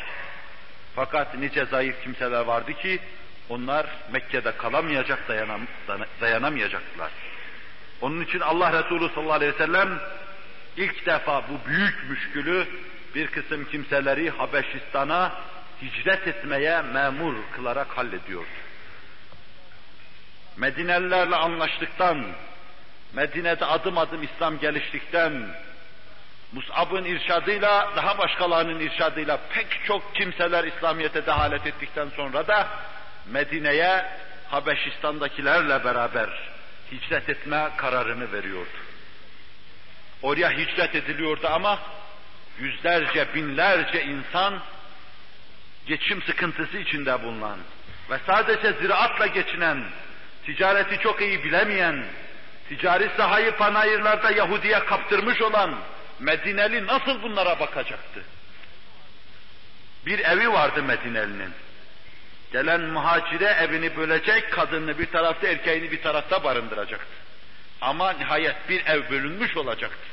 Fakat 0.94 1.34
nice 1.34 1.64
zayıf 1.64 2.02
kimseler 2.02 2.40
vardı 2.40 2.72
ki, 2.72 3.00
onlar 3.48 3.86
Mekke'de 4.12 4.56
kalamayacak, 4.56 5.28
dayanam, 5.28 5.60
dayanamayacaklar. 6.20 7.10
Onun 8.00 8.20
için 8.20 8.40
Allah 8.40 8.82
Resulü 8.82 9.08
sallallahu 9.14 9.32
aleyhi 9.32 9.54
ve 9.54 9.58
sellem 9.58 10.00
ilk 10.76 11.06
defa 11.06 11.42
bu 11.48 11.68
büyük 11.68 12.10
müşkülü 12.10 12.66
bir 13.14 13.26
kısım 13.26 13.64
kimseleri 13.64 14.30
Habeşistan'a 14.30 15.32
hicret 15.82 16.28
etmeye 16.28 16.82
memur 16.82 17.34
kılarak 17.56 17.98
hallediyor. 17.98 18.44
Medinelilerle 20.56 21.36
anlaştıktan, 21.36 22.26
Medine'de 23.12 23.64
adım 23.64 23.98
adım 23.98 24.22
İslam 24.22 24.58
geliştikten, 24.58 25.32
Mus'ab'ın 26.52 27.04
irşadıyla, 27.04 27.92
daha 27.96 28.18
başkalarının 28.18 28.80
irşadıyla 28.80 29.38
pek 29.54 29.84
çok 29.86 30.14
kimseler 30.14 30.64
İslamiyet'e 30.64 31.26
dehalet 31.26 31.66
ettikten 31.66 32.08
sonra 32.16 32.46
da 32.46 32.68
Medine'ye 33.26 34.04
Habeşistan'dakilerle 34.48 35.84
beraber 35.84 36.28
hicret 36.92 37.28
etme 37.28 37.70
kararını 37.76 38.32
veriyordu. 38.32 38.68
Oraya 40.22 40.50
hicret 40.50 40.94
ediliyordu 40.94 41.48
ama 41.48 41.78
yüzlerce, 42.58 43.34
binlerce 43.34 44.04
insan 44.04 44.60
geçim 45.86 46.22
sıkıntısı 46.22 46.78
içinde 46.78 47.22
bulunan 47.22 47.58
ve 48.10 48.18
sadece 48.26 48.72
ziraatla 48.72 49.26
geçinen, 49.26 49.84
ticareti 50.46 50.98
çok 50.98 51.20
iyi 51.20 51.44
bilemeyen, 51.44 52.04
ticari 52.68 53.10
sahayı 53.16 53.56
panayırlarda 53.56 54.30
Yahudi'ye 54.30 54.78
kaptırmış 54.78 55.42
olan 55.42 55.74
Medineli 56.20 56.86
nasıl 56.86 57.22
bunlara 57.22 57.60
bakacaktı? 57.60 58.24
Bir 60.06 60.18
evi 60.18 60.52
vardı 60.52 60.82
Medineli'nin. 60.82 61.52
Gelen 62.52 62.80
muhacire 62.80 63.44
evini 63.44 63.96
bölecek, 63.96 64.52
kadını 64.52 64.98
bir 64.98 65.06
tarafta, 65.06 65.48
erkeğini 65.48 65.90
bir 65.90 66.02
tarafta 66.02 66.44
barındıracaktı. 66.44 67.14
Ama 67.80 68.12
nihayet 68.12 68.68
bir 68.68 68.86
ev 68.86 69.10
bölünmüş 69.10 69.56
olacaktı. 69.56 70.08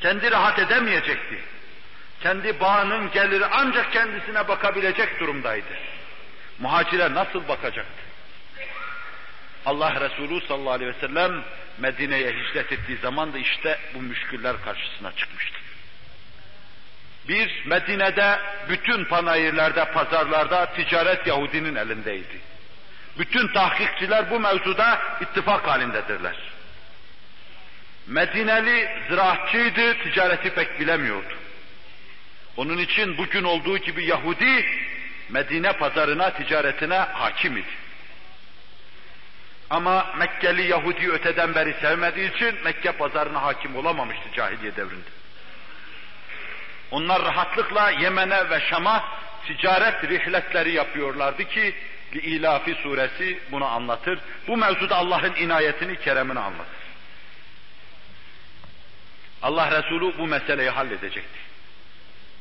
Kendi 0.00 0.30
rahat 0.30 0.58
edemeyecekti. 0.58 1.38
Kendi 2.22 2.60
bağının 2.60 3.10
geliri 3.10 3.46
ancak 3.46 3.92
kendisine 3.92 4.48
bakabilecek 4.48 5.20
durumdaydı. 5.20 5.66
Muhacire 6.58 7.14
nasıl 7.14 7.48
bakacaktı? 7.48 8.02
Allah 9.66 10.00
Resulü 10.00 10.46
sallallahu 10.46 10.72
aleyhi 10.72 10.94
ve 10.94 11.00
sellem 11.00 11.44
Medine'ye 11.78 12.32
hicret 12.32 12.72
ettiği 12.72 12.98
zaman 12.98 13.32
da 13.32 13.38
işte 13.38 13.78
bu 13.94 14.02
müşküller 14.02 14.56
karşısına 14.64 15.12
çıkmıştı. 15.12 15.59
Bir, 17.30 17.62
Medine'de 17.66 18.38
bütün 18.68 19.04
panayırlarda, 19.04 19.84
pazarlarda 19.84 20.66
ticaret 20.66 21.26
Yahudinin 21.26 21.74
elindeydi. 21.74 22.40
Bütün 23.18 23.48
tahkikçiler 23.48 24.30
bu 24.30 24.40
mevzuda 24.40 25.02
ittifak 25.20 25.66
halindedirler. 25.66 26.36
Medineli 28.06 28.88
ziraatçıydı, 29.08 29.98
ticareti 29.98 30.54
pek 30.54 30.80
bilemiyordu. 30.80 31.34
Onun 32.56 32.78
için 32.78 33.18
bugün 33.18 33.44
olduğu 33.44 33.78
gibi 33.78 34.04
Yahudi 34.04 34.66
Medine 35.28 35.72
pazarına, 35.72 36.30
ticaretine 36.30 36.98
hakim 36.98 37.56
idi. 37.56 37.66
Ama 39.70 40.14
Mekkeli 40.18 40.66
Yahudi 40.66 41.10
öteden 41.10 41.54
beri 41.54 41.74
sevmediği 41.80 42.34
için 42.34 42.54
Mekke 42.64 42.92
pazarına 42.92 43.42
hakim 43.42 43.76
olamamıştı 43.76 44.32
cahiliye 44.34 44.76
devrinde. 44.76 45.10
Onlar 46.90 47.22
rahatlıkla 47.22 47.90
Yemen'e 47.90 48.50
ve 48.50 48.60
Şam'a 48.60 49.04
ticaret 49.46 50.04
rihletleri 50.04 50.72
yapıyorlardı 50.72 51.44
ki 51.44 51.74
İlafi 52.12 52.74
suresi 52.74 53.38
bunu 53.52 53.64
anlatır. 53.64 54.18
Bu 54.48 54.56
mevzuda 54.56 54.96
Allah'ın 54.96 55.34
inayetini, 55.34 56.00
keremini 56.00 56.38
anlatır. 56.38 56.80
Allah 59.42 59.82
Resulü 59.82 60.18
bu 60.18 60.26
meseleyi 60.26 60.70
halledecekti. 60.70 61.38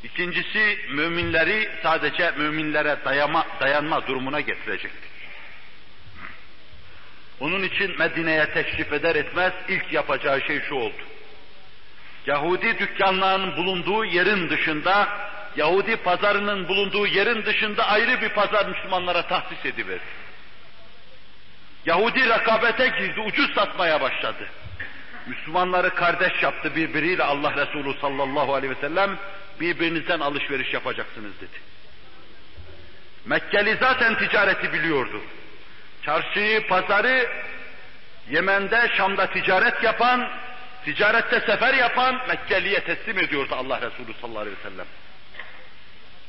İkincisi 0.03 0.77
müminleri 0.89 1.69
sadece 1.83 2.31
müminlere 2.31 2.97
dayama, 3.05 3.47
dayanma 3.59 4.07
durumuna 4.07 4.41
getirecekti. 4.41 5.09
Onun 7.39 7.63
için 7.63 7.99
Medine'ye 7.99 8.45
teşrif 8.53 8.93
eder 8.93 9.15
etmez 9.15 9.53
ilk 9.67 9.93
yapacağı 9.93 10.41
şey 10.41 10.61
şu 10.61 10.75
oldu. 10.75 11.03
Yahudi 12.29 12.79
dükkanlarının 12.79 13.57
bulunduğu 13.57 14.05
yerin 14.05 14.49
dışında, 14.49 15.07
Yahudi 15.55 15.95
pazarının 15.95 16.67
bulunduğu 16.67 17.07
yerin 17.07 17.45
dışında 17.45 17.87
ayrı 17.87 18.21
bir 18.21 18.29
pazar 18.29 18.65
Müslümanlara 18.65 19.27
tahsis 19.27 19.65
ediverdi. 19.65 20.03
Yahudi 21.85 22.29
rekabete 22.29 22.87
girdi, 22.87 23.19
ucuz 23.19 23.53
satmaya 23.55 24.01
başladı. 24.01 24.47
Müslümanları 25.27 25.95
kardeş 25.95 26.43
yaptı 26.43 26.75
birbiriyle 26.75 27.23
Allah 27.23 27.53
Resulü 27.55 27.99
sallallahu 28.01 28.53
aleyhi 28.53 28.75
ve 28.75 28.81
sellem 28.81 29.17
birbirinizden 29.59 30.19
alışveriş 30.19 30.73
yapacaksınız 30.73 31.41
dedi. 31.41 31.57
Mekkeli 33.25 33.77
zaten 33.79 34.17
ticareti 34.17 34.73
biliyordu. 34.73 35.21
Çarşıyı, 36.05 36.67
pazarı 36.67 37.29
Yemen'de, 38.29 38.89
Şam'da 38.97 39.25
ticaret 39.27 39.83
yapan, 39.83 40.29
ticarette 40.85 41.39
sefer 41.39 41.73
yapan 41.73 42.21
Mekkeli'ye 42.27 42.83
teslim 42.83 43.19
ediyordu 43.19 43.55
Allah 43.55 43.81
Resulü 43.81 44.13
sallallahu 44.21 44.41
aleyhi 44.41 44.57
ve 44.57 44.69
sellem. 44.69 44.85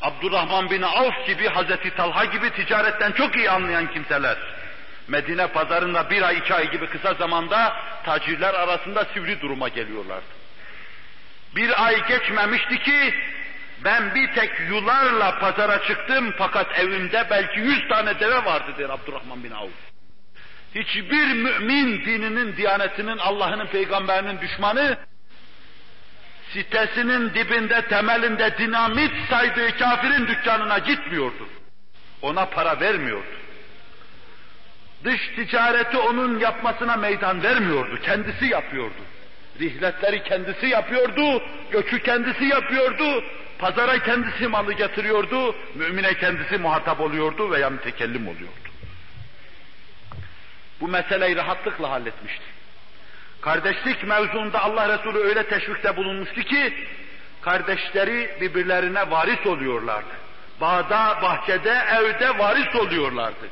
Abdurrahman 0.00 0.70
bin 0.70 0.82
Avf 0.82 1.26
gibi, 1.26 1.48
Hazreti 1.48 1.94
Talha 1.94 2.24
gibi 2.24 2.50
ticaretten 2.50 3.12
çok 3.12 3.36
iyi 3.36 3.50
anlayan 3.50 3.92
kimseler. 3.92 4.36
Medine 5.08 5.46
pazarında 5.46 6.10
bir 6.10 6.22
ay 6.22 6.38
iki 6.38 6.54
ay 6.54 6.70
gibi 6.70 6.86
kısa 6.86 7.14
zamanda 7.14 7.76
tacirler 8.04 8.54
arasında 8.54 9.04
sivri 9.04 9.40
duruma 9.40 9.68
geliyorlardı. 9.68 10.40
Bir 11.56 11.86
ay 11.86 12.06
geçmemişti 12.06 12.78
ki 12.78 13.14
ben 13.84 14.14
bir 14.14 14.34
tek 14.34 14.50
yularla 14.68 15.38
pazara 15.38 15.82
çıktım 15.82 16.34
fakat 16.38 16.78
evimde 16.78 17.26
belki 17.30 17.60
yüz 17.60 17.88
tane 17.88 18.20
deve 18.20 18.44
vardı 18.44 18.72
der 18.78 18.90
Abdurrahman 18.90 19.44
bin 19.44 19.50
Avf. 19.50 19.89
Hiçbir 20.74 21.32
mümin 21.34 22.04
dininin, 22.04 22.56
diyanetinin, 22.56 23.18
Allah'ın 23.18 23.66
peygamberinin 23.66 24.40
düşmanı 24.40 24.96
sitesinin 26.52 27.34
dibinde, 27.34 27.82
temelinde 27.82 28.58
dinamit 28.58 29.12
saydığı 29.30 29.78
kafirin 29.78 30.26
dükkanına 30.26 30.78
gitmiyordu. 30.78 31.48
Ona 32.22 32.46
para 32.46 32.80
vermiyordu. 32.80 33.26
Dış 35.04 35.28
ticareti 35.36 35.96
onun 35.98 36.38
yapmasına 36.38 36.96
meydan 36.96 37.42
vermiyordu, 37.42 37.98
kendisi 38.02 38.46
yapıyordu. 38.46 39.00
Rihletleri 39.60 40.22
kendisi 40.22 40.66
yapıyordu, 40.66 41.42
göçü 41.70 42.02
kendisi 42.02 42.44
yapıyordu, 42.44 43.24
pazara 43.58 43.98
kendisi 43.98 44.48
malı 44.48 44.72
getiriyordu, 44.72 45.54
mümine 45.74 46.14
kendisi 46.14 46.58
muhatap 46.58 47.00
oluyordu 47.00 47.50
veya 47.50 47.70
mütekellim 47.70 48.28
oluyordu. 48.28 48.69
Bu 50.80 50.88
meseleyi 50.88 51.36
rahatlıkla 51.36 51.90
halletmişti. 51.90 52.44
Kardeşlik 53.40 54.04
mevzuunda 54.04 54.62
Allah 54.62 54.98
Resulü 54.98 55.18
öyle 55.18 55.46
teşvikte 55.46 55.96
bulunmuştu 55.96 56.40
ki, 56.40 56.74
kardeşleri 57.42 58.36
birbirlerine 58.40 59.10
varis 59.10 59.46
oluyorlardı. 59.46 60.14
Bağda, 60.60 61.18
bahçede, 61.22 61.82
evde 61.92 62.38
varis 62.38 62.76
oluyorlardı 62.76 63.46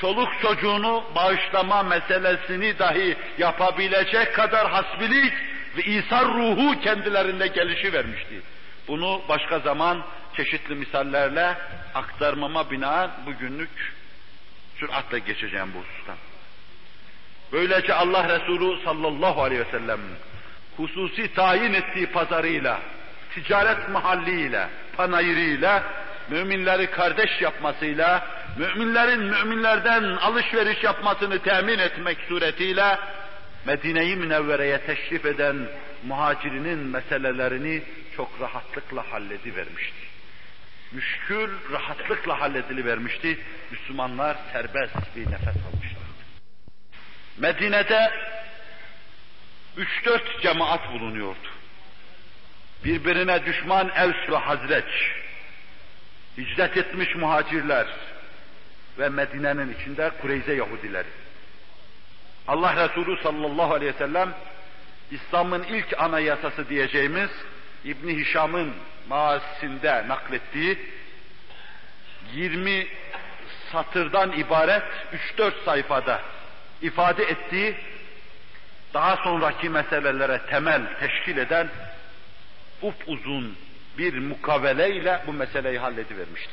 çoluk 0.00 0.28
çocuğunu 0.42 1.04
bağışlama 1.14 1.82
meselesini 1.82 2.78
dahi 2.78 3.16
yapabilecek 3.38 4.34
kadar 4.34 4.70
hasbilik 4.70 5.32
ve 5.76 5.82
İsa 5.82 6.24
ruhu 6.24 6.80
kendilerinde 6.80 7.46
gelişi 7.46 7.92
vermişti. 7.92 8.42
Bunu 8.88 9.22
başka 9.28 9.58
zaman 9.58 10.04
çeşitli 10.36 10.74
misallerle 10.74 11.58
aktarmama 11.94 12.70
binaen 12.70 13.10
bugünlük 13.26 13.94
süratle 14.76 15.18
geçeceğim 15.18 15.68
bu 15.74 15.78
husustan. 15.78 16.16
Böylece 17.52 17.94
Allah 17.94 18.28
Resulü 18.28 18.84
sallallahu 18.84 19.42
aleyhi 19.42 19.60
ve 19.66 19.70
sellem 19.70 20.00
hususi 20.76 21.34
tayin 21.34 21.72
ettiği 21.72 22.06
pazarıyla, 22.06 22.80
ticaret 23.34 23.88
mahalliyle, 23.88 24.68
panayırıyla, 24.96 25.82
müminleri 26.30 26.90
kardeş 26.90 27.40
yapmasıyla, 27.40 28.26
müminlerin 28.58 29.20
müminlerden 29.20 30.02
alışveriş 30.02 30.84
yapmasını 30.84 31.38
temin 31.38 31.78
etmek 31.78 32.18
suretiyle 32.28 32.98
Medine-i 33.66 34.16
Münevvere'ye 34.16 34.78
teşrif 34.78 35.26
eden 35.26 35.56
muhacirinin 36.06 36.78
meselelerini 36.78 37.82
çok 38.16 38.40
rahatlıkla 38.40 39.12
halledivermişti. 39.12 40.04
Müşkül 40.92 41.50
rahatlıkla 41.72 42.40
halledilivermişti. 42.40 43.38
Müslümanlar 43.70 44.36
serbest 44.52 45.16
bir 45.16 45.30
nefes 45.30 45.56
almışlardı. 45.56 46.03
Medine'de 47.38 48.12
üç 49.76 50.04
dört 50.04 50.42
cemaat 50.42 50.92
bulunuyordu. 50.92 51.48
Birbirine 52.84 53.46
düşman 53.46 53.88
Evs 53.96 54.30
ve 54.30 54.36
Hazreç, 54.36 55.12
hicret 56.38 56.76
etmiş 56.76 57.14
muhacirler, 57.14 57.86
ve 58.98 59.08
Medine'nin 59.08 59.74
içinde 59.74 60.10
Kureyze 60.20 60.54
Yahudileri. 60.54 61.08
Allah 62.48 62.88
Resulü 62.88 63.22
sallallahu 63.22 63.74
aleyhi 63.74 63.94
ve 63.94 63.98
sellem 63.98 64.34
İslam'ın 65.10 65.62
ilk 65.62 65.98
anayasası 65.98 66.68
diyeceğimiz 66.68 67.30
İbni 67.84 68.16
Hişam'ın 68.16 68.74
maasinde 69.08 70.08
naklettiği 70.08 70.78
20 72.32 72.86
satırdan 73.72 74.32
ibaret 74.32 74.82
3-4 75.38 75.64
sayfada 75.64 76.20
ifade 76.82 77.22
ettiği 77.22 77.76
daha 78.94 79.16
sonraki 79.16 79.68
meselelere 79.68 80.40
temel 80.50 80.82
teşkil 81.00 81.36
eden 81.36 81.68
upuzun 82.82 83.56
bir 83.98 84.18
mukavele 84.18 84.96
ile 84.96 85.22
bu 85.26 85.32
meseleyi 85.32 85.78
halledivermişti. 85.78 86.52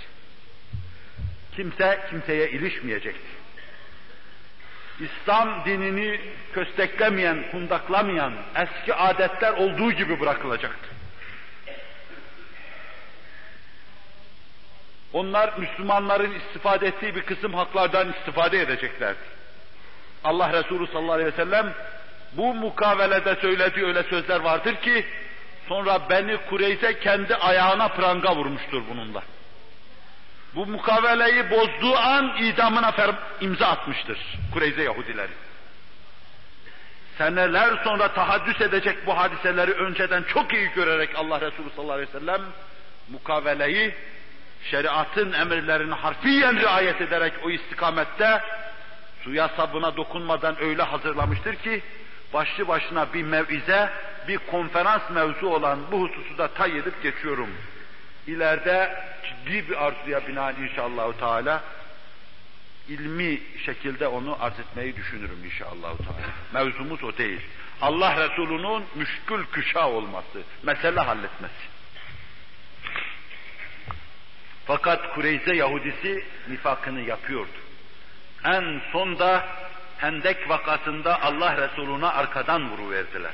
Kimse 1.56 2.00
kimseye 2.10 2.50
ilişmeyecekti. 2.50 3.42
İslam 5.00 5.66
dinini 5.66 6.20
kösteklemeyen, 6.54 7.52
kundaklamayan 7.52 8.34
eski 8.56 8.94
adetler 8.94 9.54
olduğu 9.54 9.92
gibi 9.92 10.20
bırakılacaktı. 10.20 10.88
Onlar 15.14 15.58
Müslümanların 15.58 16.32
istifade 16.32 16.88
ettiği 16.88 17.16
bir 17.16 17.22
kısım 17.22 17.54
haklardan 17.54 18.14
istifade 18.14 18.62
edeceklerdi. 18.62 19.41
Allah 20.24 20.54
Resulü 20.54 20.88
sallallahu 20.88 21.14
aleyhi 21.14 21.32
ve 21.32 21.36
sellem 21.36 21.74
bu 22.34 22.54
mukavelede 22.54 23.36
söylediği 23.36 23.86
öyle 23.86 24.04
sözler 24.04 24.40
vardır 24.40 24.76
ki 24.76 25.06
sonra 25.68 26.10
Beni 26.10 26.38
Kureyze 26.38 27.00
kendi 27.00 27.36
ayağına 27.36 27.88
pranga 27.88 28.36
vurmuştur 28.36 28.82
bununla 28.90 29.24
bu 30.56 30.66
mukaveleyi 30.66 31.50
bozduğu 31.52 31.98
an 31.98 32.38
idamına 32.38 32.94
imza 33.42 33.68
atmıştır 33.68 34.20
Kureyze 34.54 34.84
Yahudileri. 34.84 35.32
Seneler 37.18 37.84
sonra 37.84 38.14
tahaddüs 38.14 38.62
edecek 38.62 39.08
bu 39.08 39.18
hadiseleri 39.18 39.72
önceden 39.72 40.24
çok 40.24 40.54
iyi 40.54 40.70
görerek 40.76 41.10
Allah 41.16 41.42
Resulü 41.42 41.70
sallallahu 41.76 41.94
aleyhi 41.94 42.14
ve 42.14 42.20
sellem 42.20 42.42
mukaveleyi 43.10 43.96
şeriatın 44.72 45.34
emirlerini 45.34 45.94
harfiyen 45.94 46.60
riayet 46.60 47.02
ederek 47.02 47.34
o 47.46 47.50
istikamette 47.50 48.42
suya 49.24 49.50
sabına 49.50 49.98
dokunmadan 49.98 50.62
öyle 50.64 50.84
hazırlamıştır 50.84 51.56
ki 51.56 51.82
başlı 52.34 52.68
başına 52.68 53.14
bir 53.14 53.24
mevize, 53.24 53.90
bir 54.28 54.38
konferans 54.38 55.10
mevzu 55.10 55.48
olan 55.48 55.80
bu 55.92 56.02
hususu 56.02 56.38
da 56.38 56.48
tay 56.48 56.78
edip 56.78 57.04
geçiyorum. 57.04 57.50
İleride 58.28 59.04
ciddi 59.24 59.70
bir 59.70 59.86
arzuya 59.86 60.28
binaen 60.28 60.56
inşallah 60.56 61.14
Teala 61.14 61.64
ilmi 62.88 63.42
şekilde 63.66 64.08
onu 64.08 64.38
arz 64.40 64.60
etmeyi 64.60 64.96
düşünürüm 64.96 65.46
inşallah 65.46 65.98
Teala. 65.98 66.66
Mevzumuz 66.66 67.04
o 67.04 67.18
değil. 67.18 67.42
Allah 67.82 68.30
Resulü'nün 68.30 68.84
müşkül 68.96 69.46
küşa 69.46 69.90
olması, 69.90 70.42
mesele 70.64 71.00
halletmesi. 71.00 71.72
Fakat 74.66 75.14
Kureyze 75.14 75.56
Yahudisi 75.56 76.26
nifakını 76.50 77.02
yapıyordu. 77.02 77.71
En 78.44 78.82
sonda 78.92 79.46
Hendek 79.98 80.50
vakasında 80.50 81.22
Allah 81.22 81.58
Resulü'ne 81.58 82.08
arkadan 82.08 82.72
vuruverdiler. 82.72 83.32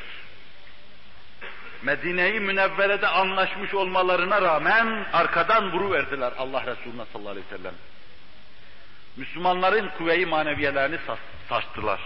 Medine-i 1.84 2.39
Münevvere'de 2.39 3.08
anlaşmış 3.08 3.74
olmalarına 3.74 4.41
rağmen 4.41 5.05
arkadan 5.14 5.72
vuruverdiler 5.72 6.34
Allah 6.38 6.66
Resulüne 6.66 7.05
sallallahu 7.14 7.32
aleyhi 7.32 7.45
ve 7.51 7.58
sellem. 7.58 7.74
Müslümanların 9.18 9.89
kuvve-i 9.97 10.26
maneviyelerini 10.26 10.97
sarstılar. 11.49 11.99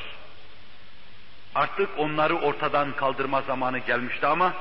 Artık 1.56 1.90
onları 1.98 2.36
ortadan 2.36 2.96
kaldırma 2.96 3.42
zamanı 3.42 3.78
gelmişti 3.78 4.28
ama 4.28 4.54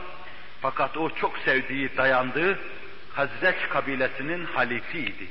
fakat 0.62 0.97
o 0.97 1.11
çok 1.11 1.38
sevdiği, 1.38 1.97
dayandığı 1.97 2.59
Hazreç 3.14 3.57
kabilesinin 3.68 4.45
halifiydi. 4.45 5.28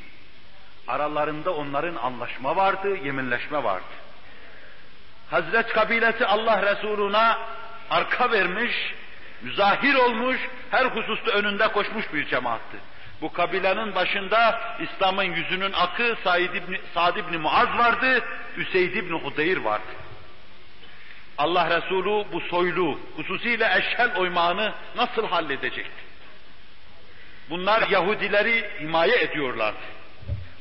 Aralarında 0.89 1.53
onların 1.53 1.95
anlaşma 1.95 2.55
vardı, 2.55 2.97
yeminleşme 3.03 3.63
vardı. 3.63 3.85
Hazreç 5.29 5.67
kabilesi 5.67 6.25
Allah 6.25 6.75
Resuluna 6.75 7.39
arka 7.89 8.31
vermiş, 8.31 8.73
müzahir 9.41 9.95
olmuş, 9.95 10.37
her 10.71 10.85
hususta 10.85 11.31
önünde 11.31 11.67
koşmuş 11.67 12.13
bir 12.13 12.27
cemaattı. 12.27 12.77
Bu 13.21 13.33
kabilenin 13.33 13.95
başında 13.95 14.61
İslam'ın 14.79 15.23
yüzünün 15.23 15.73
akı 15.73 16.15
Said 16.23 16.53
İbni, 16.53 16.81
Sa'd 16.93 17.15
İbni 17.15 17.37
Muaz 17.37 17.77
vardı, 17.77 18.23
Üseyd 18.57 18.95
İbni 18.95 19.19
Hudeyr 19.19 19.57
vardı. 19.57 19.91
Allah 21.37 21.77
Resulü 21.77 22.25
bu 22.33 22.41
soylu, 22.41 22.99
hususiyle 23.15 23.71
eşhel 23.77 24.15
oymağını 24.15 24.73
nasıl 24.95 25.27
halledecekti? 25.27 26.03
Bunlar 27.49 27.87
Yahudileri 27.87 28.69
himaye 28.79 29.15
ediyorlardı. 29.15 29.99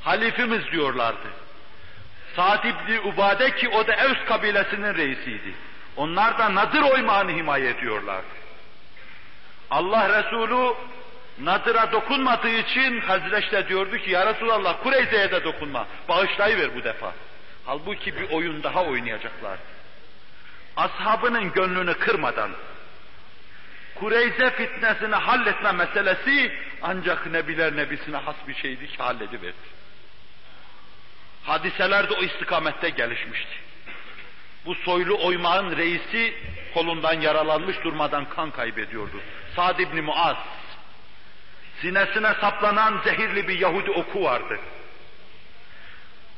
Halifimiz 0.01 0.72
diyorlardı. 0.72 1.28
Sa'd 2.36 2.64
İbni 2.64 3.01
Ubade 3.01 3.55
ki 3.55 3.68
o 3.68 3.86
da 3.86 3.94
Evs 3.94 4.24
kabilesinin 4.24 4.94
reisiydi. 4.94 5.55
Onlar 5.96 6.38
da 6.38 6.55
Nadir 6.55 6.82
oymağını 6.82 7.30
himaye 7.30 7.70
ediyorlardı. 7.70 8.26
Allah 9.70 10.18
Resulü 10.18 10.74
Nadır'a 11.40 11.92
dokunmadığı 11.92 12.49
için 12.49 13.01
Hazreç 13.01 13.68
diyordu 13.68 13.99
ki 13.99 14.11
ya 14.11 14.26
Resulallah 14.26 14.82
Kureyze'ye 14.82 15.30
de 15.30 15.44
dokunma. 15.44 15.86
Bağışlayıver 16.09 16.74
bu 16.74 16.84
defa. 16.84 17.12
Halbuki 17.64 18.16
bir 18.16 18.30
oyun 18.30 18.62
daha 18.62 18.84
oynayacaklar. 18.84 19.59
Ashabının 20.76 21.53
gönlünü 21.53 21.94
kırmadan 21.94 22.51
Kureyze 23.94 24.51
fitnesini 24.51 25.14
halletme 25.14 25.72
meselesi 25.72 26.53
ancak 26.82 27.26
Nebiler 27.26 27.76
Nebisine 27.76 28.16
has 28.16 28.36
bir 28.49 28.55
şeydi 28.55 28.86
ki 28.86 28.96
hallediverdi. 28.96 29.78
Hadiseler 31.49 32.11
de 32.11 32.14
o 32.14 32.22
istikamette 32.22 32.90
gelişmişti. 32.90 33.53
Bu 34.66 34.74
soylu 34.74 35.26
oymağın 35.26 35.76
reisi 35.76 36.34
kolundan 36.74 37.20
yaralanmış 37.20 37.76
durmadan 37.84 38.28
kan 38.28 38.51
kaybediyordu. 38.51 39.20
Sa'd 39.57 39.78
ibn 39.78 40.01
Muaz. 40.01 40.36
Sinesine 41.80 42.34
saplanan 42.40 43.01
zehirli 43.05 43.49
bir 43.49 43.59
Yahudi 43.59 43.90
oku 43.90 44.24
vardı. 44.24 44.59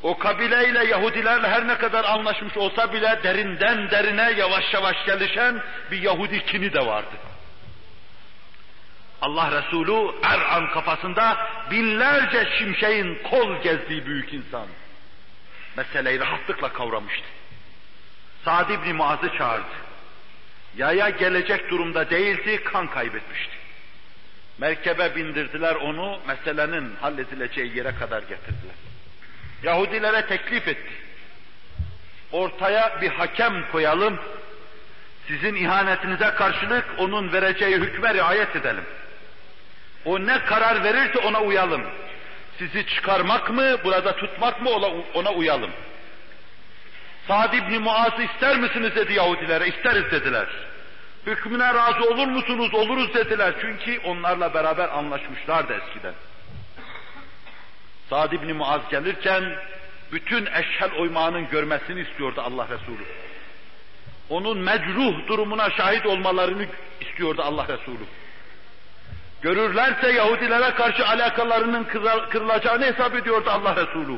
O 0.02 0.18
kabileyle 0.18 0.84
Yahudilerle 0.84 1.48
her 1.48 1.68
ne 1.68 1.78
kadar 1.78 2.04
anlaşmış 2.04 2.56
olsa 2.56 2.92
bile 2.92 3.20
derinden 3.22 3.90
derine 3.90 4.32
yavaş 4.36 4.74
yavaş 4.74 5.06
gelişen 5.06 5.62
bir 5.90 6.02
Yahudi 6.02 6.44
kini 6.44 6.72
de 6.72 6.86
vardı. 6.86 7.16
Allah 9.22 9.62
Resulü 9.62 10.14
er 10.22 10.40
an 10.40 10.70
kafasında 10.70 11.46
binlerce 11.70 12.48
şimşeğin 12.58 13.18
kol 13.30 13.62
gezdiği 13.62 14.06
büyük 14.06 14.32
insan. 14.32 14.66
Meseleyi 15.76 16.20
rahatlıkla 16.20 16.72
kavramıştı. 16.72 17.26
Sa'd 18.44 18.70
ibn 18.70 18.96
Muaz'ı 18.96 19.36
çağırdı. 19.38 19.90
Yaya 20.76 21.08
gelecek 21.08 21.70
durumda 21.70 22.10
değildi, 22.10 22.64
kan 22.64 22.86
kaybetmişti. 22.86 23.52
Merkebe 24.58 25.16
bindirdiler 25.16 25.74
onu, 25.74 26.18
meselenin 26.26 26.96
halledileceği 27.00 27.76
yere 27.76 27.94
kadar 27.94 28.22
getirdiler. 28.22 28.74
Yahudilere 29.62 30.26
teklif 30.26 30.68
etti. 30.68 30.92
Ortaya 32.32 33.00
bir 33.00 33.08
hakem 33.08 33.70
koyalım, 33.72 34.20
sizin 35.28 35.54
ihanetinize 35.54 36.34
karşılık 36.34 36.84
onun 36.98 37.32
vereceği 37.32 37.76
hükme 37.76 38.14
riayet 38.14 38.56
edelim. 38.56 38.84
O 40.04 40.26
ne 40.26 40.44
karar 40.44 40.84
verirse 40.84 41.18
ona 41.18 41.42
uyalım. 41.42 41.82
Sizi 42.61 42.86
çıkarmak 42.86 43.50
mı, 43.50 43.76
burada 43.84 44.16
tutmak 44.16 44.62
mı 44.62 44.70
ona 45.14 45.32
uyalım. 45.32 45.70
Sa'd 47.28 47.52
ibn 47.52 47.74
Muaz'ı 47.74 48.22
ister 48.22 48.58
misiniz 48.58 48.96
dedi 48.96 49.12
Yahudilere, 49.12 49.68
isteriz 49.68 50.11
dediler. 50.11 50.46
Hükmüne 51.26 51.74
razı 51.74 52.04
olur 52.11 52.26
musunuz? 52.26 52.74
Oluruz 52.74 53.14
dediler. 53.14 53.54
Çünkü 53.61 53.98
onlarla 54.04 54.54
beraber 54.54 54.88
anlaşmışlardı 54.88 55.72
eskiden. 55.72 56.14
Sa'd 58.11 58.32
ibn 58.32 58.52
Muaz 58.52 58.80
gelirken 58.90 59.56
bütün 60.12 60.46
eşhel 60.46 60.92
oymağının 60.92 61.48
görmesini 61.48 62.00
istiyordu 62.00 62.42
Allah 62.44 62.64
Resulü. 62.68 63.04
Onun 64.28 64.58
mecruh 64.58 65.26
durumuna 65.28 65.70
şahit 65.70 66.06
olmalarını 66.06 66.66
istiyordu 67.00 67.42
Allah 67.42 67.62
Resulü. 67.68 68.04
Görürlerse 69.43 70.12
Yahudilere 70.12 70.74
karşı 70.74 71.07
alakalarının 71.07 71.84
kırılacağını 72.30 72.84
hesap 72.84 73.14
ediyordu 73.14 73.51
Allah 73.51 73.76
Resulü. 73.76 74.16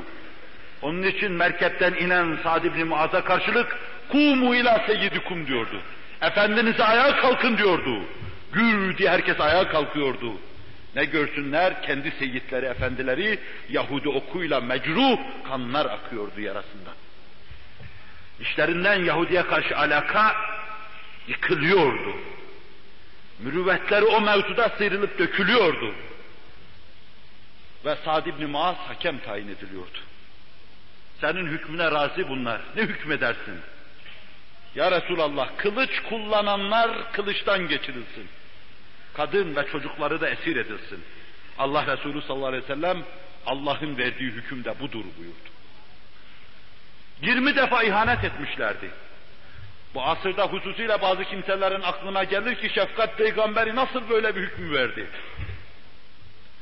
Onun 0.82 1.02
için 1.02 1.32
merkepten 1.32 1.94
inen 1.94 2.38
Sa'd 2.42 2.64
ibn 2.64 2.86
Muaz'a 2.86 3.24
karşılık 3.24 3.76
kumu 4.08 4.54
ila 4.54 4.86
seyyidikum 4.86 5.46
diyordu. 5.46 5.80
Efendinize 6.22 6.84
ayağa 6.84 7.16
kalkın 7.16 7.58
diyordu. 7.58 8.02
Gür 8.52 8.98
diye 8.98 9.10
herkes 9.10 9.40
ayağa 9.40 9.68
kalkıyordu. 9.68 10.32
Ne 10.96 11.04
görsünler 11.04 11.82
kendi 11.82 12.10
seyitleri, 12.10 12.66
efendileri 12.66 13.38
Yahudi 13.68 14.08
okuyla 14.08 14.60
mecruh 14.60 15.18
kanlar 15.48 15.86
akıyordu 15.86 16.40
yarasından. 16.40 16.94
İşlerinden 18.40 19.04
Yahudi'ye 19.04 19.42
karşı 19.42 19.76
alaka 19.76 20.36
yıkılıyordu. 21.28 22.14
Mürüvvetleri 23.42 24.04
o 24.04 24.20
mevzuda 24.20 24.68
sıyrılıp 24.68 25.18
dökülüyordu. 25.18 25.94
Ve 27.84 27.96
Sa'd 28.04 28.26
ibn 28.26 28.44
Muaz 28.44 28.76
hakem 28.76 29.18
tayin 29.18 29.48
ediliyordu. 29.48 29.98
Senin 31.20 31.46
hükmüne 31.46 31.90
razı 31.90 32.28
bunlar. 32.28 32.60
Ne 32.76 32.82
hükmedersin? 32.82 33.60
Ya 34.74 34.90
Resulallah 34.90 35.48
kılıç 35.56 35.90
kullananlar 36.08 37.12
kılıçtan 37.12 37.68
geçirilsin. 37.68 38.28
Kadın 39.14 39.56
ve 39.56 39.66
çocukları 39.72 40.20
da 40.20 40.28
esir 40.28 40.56
edilsin. 40.56 41.04
Allah 41.58 41.86
Resulü 41.86 42.22
sallallahu 42.22 42.46
aleyhi 42.46 42.64
ve 42.64 42.74
sellem 42.74 43.02
Allah'ın 43.46 43.98
verdiği 43.98 44.30
hüküm 44.30 44.64
de 44.64 44.80
budur 44.80 45.04
buyurdu. 45.18 45.52
20 47.22 47.56
defa 47.56 47.82
ihanet 47.82 48.24
etmişlerdi. 48.24 48.90
Bu 49.94 50.02
asırda 50.02 50.46
hususiyle 50.46 51.02
bazı 51.02 51.24
kimselerin 51.24 51.82
aklına 51.82 52.24
gelir 52.24 52.54
ki 52.54 52.70
şefkat 52.74 53.18
peygamberi 53.18 53.76
nasıl 53.76 54.08
böyle 54.08 54.36
bir 54.36 54.40
hükmü 54.40 54.72
verdi? 54.74 55.06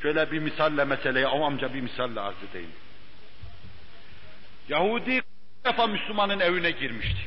Şöyle 0.03 0.31
bir 0.33 0.39
misalle 0.39 0.85
meseleye 0.85 1.26
avamca 1.26 1.74
bir 1.74 1.81
misalle 1.81 2.20
arz 2.20 2.37
edeyim. 2.51 2.72
Yahudi 4.68 5.22
defa 5.64 5.87
Müslümanın 5.87 6.41
evine 6.41 6.70
girmişti. 6.70 7.20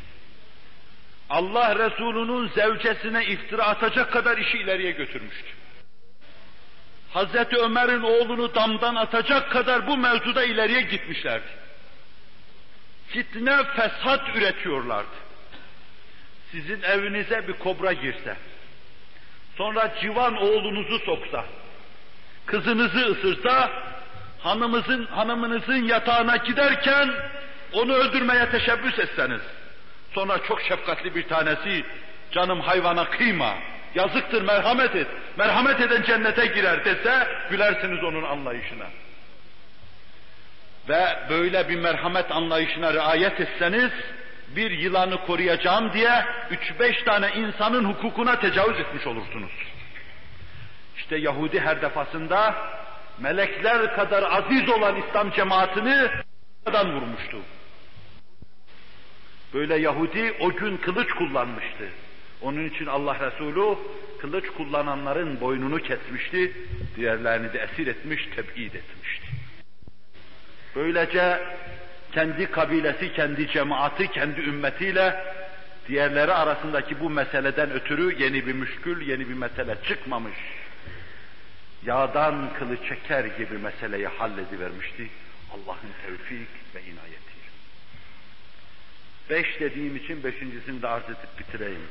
Allah 1.29 1.75
Resulü'nün 1.75 2.47
zevcesine 2.47 3.25
iftira 3.25 3.63
atacak 3.63 4.11
kadar 4.11 4.37
işi 4.37 4.57
ileriye 4.57 4.91
götürmüştü. 4.91 5.49
Hazreti 7.13 7.57
Ömer'in 7.57 8.01
oğlunu 8.01 8.55
damdan 8.55 8.95
atacak 8.95 9.51
kadar 9.51 9.87
bu 9.87 9.97
mevzuda 9.97 10.43
ileriye 10.43 10.81
gitmişlerdi. 10.81 11.47
Fitne, 13.07 13.63
fesat 13.63 14.35
üretiyorlardı. 14.35 15.22
Sizin 16.53 16.81
evinize 16.81 17.47
bir 17.47 17.53
kobra 17.53 17.93
girse, 17.93 18.35
sonra 19.57 19.91
civan 20.01 20.37
oğlunuzu 20.37 20.99
soksa, 20.99 21.45
kızınızı 22.45 22.99
ısırsa, 22.99 23.69
hanımızın, 24.39 25.05
hanımınızın 25.05 25.83
yatağına 25.83 26.37
giderken 26.37 27.09
onu 27.73 27.93
öldürmeye 27.93 28.49
teşebbüs 28.49 28.99
etseniz, 28.99 29.41
sonra 30.11 30.37
çok 30.47 30.61
şefkatli 30.61 31.15
bir 31.15 31.27
tanesi, 31.27 31.85
canım 32.31 32.61
hayvana 32.61 33.09
kıyma, 33.09 33.53
yazıktır 33.95 34.41
merhamet 34.41 34.95
et, 34.95 35.07
merhamet 35.37 35.81
eden 35.81 36.03
cennete 36.03 36.45
girer 36.45 36.85
dese, 36.85 37.27
gülersiniz 37.49 38.03
onun 38.03 38.23
anlayışına. 38.23 38.85
Ve 40.89 41.19
böyle 41.29 41.69
bir 41.69 41.75
merhamet 41.75 42.31
anlayışına 42.31 42.93
riayet 42.93 43.39
etseniz, 43.39 43.91
bir 44.55 44.71
yılanı 44.71 45.25
koruyacağım 45.25 45.93
diye 45.93 46.25
üç 46.51 46.79
beş 46.79 47.03
tane 47.03 47.31
insanın 47.35 47.85
hukukuna 47.85 48.39
tecavüz 48.39 48.79
etmiş 48.79 49.07
olursunuz. 49.07 49.51
İşte 50.97 51.15
Yahudi 51.17 51.59
her 51.59 51.81
defasında 51.81 52.55
melekler 53.19 53.95
kadar 53.95 54.23
aziz 54.23 54.69
olan 54.69 54.95
İslam 54.95 55.31
cemaatini 55.31 56.07
adam 56.65 56.95
vurmuştu. 56.95 57.37
Böyle 59.53 59.75
Yahudi 59.75 60.33
o 60.39 60.51
gün 60.51 60.77
kılıç 60.77 61.13
kullanmıştı. 61.13 61.89
Onun 62.41 62.69
için 62.69 62.85
Allah 62.85 63.17
Resulü 63.19 63.77
kılıç 64.21 64.45
kullananların 64.57 65.41
boynunu 65.41 65.79
kesmişti, 65.79 66.51
diğerlerini 66.95 67.53
de 67.53 67.59
esir 67.59 67.87
etmiş, 67.87 68.29
tebid 68.35 68.73
etmişti. 68.73 69.27
Böylece 70.75 71.39
kendi 72.13 72.51
kabilesi, 72.51 73.13
kendi 73.13 73.47
cemaati, 73.47 74.11
kendi 74.11 74.41
ümmetiyle 74.41 75.25
diğerleri 75.87 76.33
arasındaki 76.33 76.99
bu 76.99 77.09
meseleden 77.09 77.71
ötürü 77.71 78.23
yeni 78.23 78.47
bir 78.47 78.53
müşkül, 78.53 79.07
yeni 79.07 79.29
bir 79.29 79.33
mesele 79.33 79.77
çıkmamış. 79.87 80.37
Yağdan 81.85 82.53
kılı 82.59 82.77
çeker 82.87 83.25
gibi 83.25 83.57
meseleyi 83.57 84.07
halledivermişti. 84.07 85.09
Allah'ın 85.51 85.91
tevfik 86.05 86.75
ve 86.75 86.81
inayetiyle. 86.81 87.49
Beş 89.29 89.59
dediğim 89.59 89.95
için 89.95 90.23
beşincisini 90.23 90.81
de 90.81 90.87
arz 90.87 91.03
edip 91.03 91.39
bitireyim. 91.39 91.87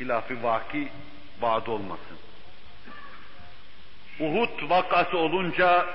Hilaf-ı 0.00 0.42
vaki 0.42 0.88
vaad 1.40 1.66
olmasın. 1.66 2.18
Uhud 4.20 4.70
vakası 4.70 5.18
olunca 5.18 5.86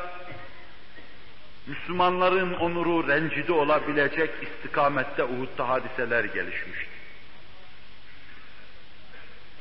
Müslümanların 1.70 2.53
onuru 2.53 3.07
rencide 3.07 3.53
olabilecek 3.53 4.30
istikamette 4.41 5.24
Uhud'da 5.24 5.70
hadiseler 5.70 6.24
gelişmişti. 6.24 6.89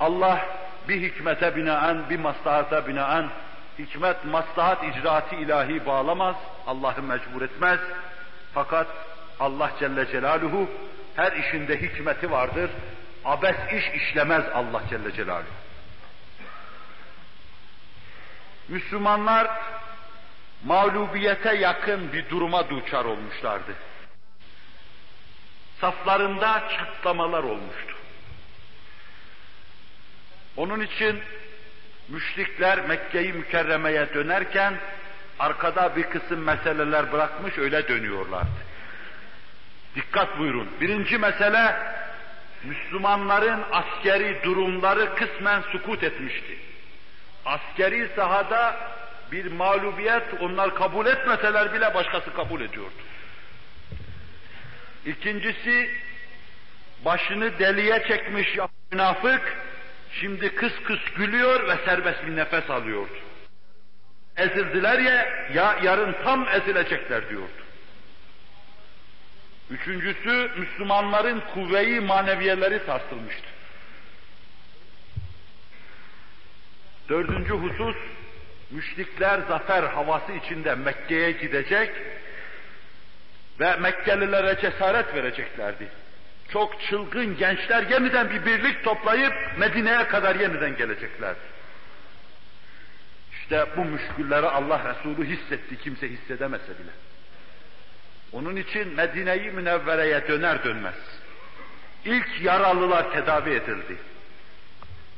Allah 0.01 0.47
bir 0.89 1.03
hikmete 1.03 1.57
binaen, 1.57 2.11
bir 2.11 2.19
maslahata 2.19 2.87
binaen, 2.87 3.29
hikmet, 3.79 4.25
maslahat, 4.25 4.85
icraatı 4.85 5.37
ilahi 5.37 5.87
bağlamaz, 5.87 6.37
Allah'ı 6.67 7.03
mecbur 7.03 7.43
etmez. 7.43 7.81
Fakat 8.55 8.87
Allah 9.41 9.71
Celle 9.81 10.07
Celaluhu 10.07 10.71
her 11.17 11.33
işinde 11.33 11.81
hikmeti 11.81 12.31
vardır. 12.31 12.71
Abes 13.25 13.57
iş 13.73 14.03
işlemez 14.03 14.45
Allah 14.55 14.83
Celle 14.91 15.13
Celaluhu. 15.13 15.55
Müslümanlar 18.69 19.51
mağlubiyete 20.65 21.57
yakın 21.57 22.13
bir 22.13 22.31
duruma 22.31 22.71
duçar 22.71 23.05
olmuşlardı. 23.05 23.75
Saflarında 25.81 26.63
çatlamalar 26.77 27.43
olmuştu. 27.43 27.95
Onun 30.57 30.81
için 30.81 31.21
müşrikler 32.09 32.81
Mekke'yi 32.81 33.33
mükerremeye 33.33 34.15
dönerken 34.15 34.75
arkada 35.39 35.97
bir 35.97 36.03
kısım 36.03 36.41
meseleler 36.41 37.13
bırakmış 37.13 37.59
öyle 37.59 37.89
dönüyorlardı. 37.89 38.69
Dikkat 39.95 40.39
buyurun. 40.39 40.69
Birinci 40.81 41.19
mesele 41.19 41.77
Müslümanların 42.65 43.65
askeri 43.73 44.43
durumları 44.45 45.15
kısmen 45.15 45.63
sukut 45.73 46.03
etmişti. 46.03 46.59
Askeri 47.45 48.11
sahada 48.17 48.77
bir 49.33 49.53
mağlubiyet 49.53 50.23
onlar 50.41 50.75
kabul 50.75 51.07
etmeseler 51.07 51.75
bile 51.75 51.95
başkası 51.95 52.33
kabul 52.33 52.61
ediyordu. 52.61 52.93
İkincisi 55.07 55.91
başını 57.05 57.59
deliye 57.59 58.05
çekmiş 58.09 58.59
münafık 58.93 59.57
şimdi 60.13 60.55
kıs 60.55 60.73
kıs 60.85 61.01
gülüyor 61.17 61.69
ve 61.69 61.77
serbest 61.85 62.27
bir 62.27 62.37
nefes 62.37 62.71
alıyordu. 62.71 63.17
Ezildiler 64.37 64.99
ya, 64.99 65.29
ya 65.55 65.79
yarın 65.83 66.17
tam 66.25 66.49
ezilecekler 66.49 67.31
diyordu. 67.31 67.63
Üçüncüsü 69.71 70.51
Müslümanların 70.57 71.43
kuvveyi 71.55 72.01
maneviyeleri 72.01 72.81
sarsılmıştı. 72.87 73.49
Dördüncü 77.09 77.55
husus 77.55 77.97
müşrikler 78.71 79.41
zafer 79.49 79.83
havası 79.83 80.33
içinde 80.33 80.75
Mekke'ye 80.75 81.31
gidecek 81.31 81.91
ve 83.61 83.77
Mekkelilere 83.77 84.61
cesaret 84.61 85.15
vereceklerdi. 85.15 85.89
Çok 86.53 86.83
çılgın 86.83 87.37
gençler 87.37 87.83
yeniden 87.91 88.31
bir 88.31 88.45
birlik 88.47 88.85
toplayıp 88.85 89.35
Medine'ye 89.59 90.09
kadar 90.09 90.37
yeniden 90.37 90.77
geleceklerdi. 90.77 91.39
İşte 93.33 93.67
bu 93.77 93.85
müşkülleri 93.85 94.47
Allah 94.47 94.95
Resulü 94.95 95.27
hissetti, 95.27 95.79
kimse 95.79 96.09
hissedemese 96.09 96.79
bile. 96.79 96.91
Onun 98.33 98.57
için 98.57 98.95
Medine'yi 98.95 99.51
Münevvere'ye 99.51 100.29
döner 100.29 100.65
dönmez. 100.65 100.95
İlk 102.05 102.41
yaralılar 102.43 103.13
tedavi 103.13 103.51
edildi. 103.51 103.97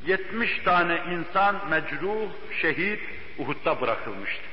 70 0.05 0.59
tane 0.59 1.01
insan 1.11 1.69
mecruh, 1.69 2.29
şehit 2.61 2.99
Uhud'da 3.37 3.81
bırakılmıştı. 3.81 4.43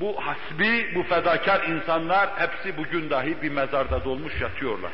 Bu 0.00 0.26
hasbi, 0.26 0.94
bu 0.94 1.02
fedakar 1.02 1.64
insanlar 1.64 2.30
hepsi 2.40 2.76
bugün 2.76 3.10
dahi 3.10 3.42
bir 3.42 3.50
mezarda 3.50 4.04
dolmuş 4.04 4.40
yatıyorlar. 4.40 4.92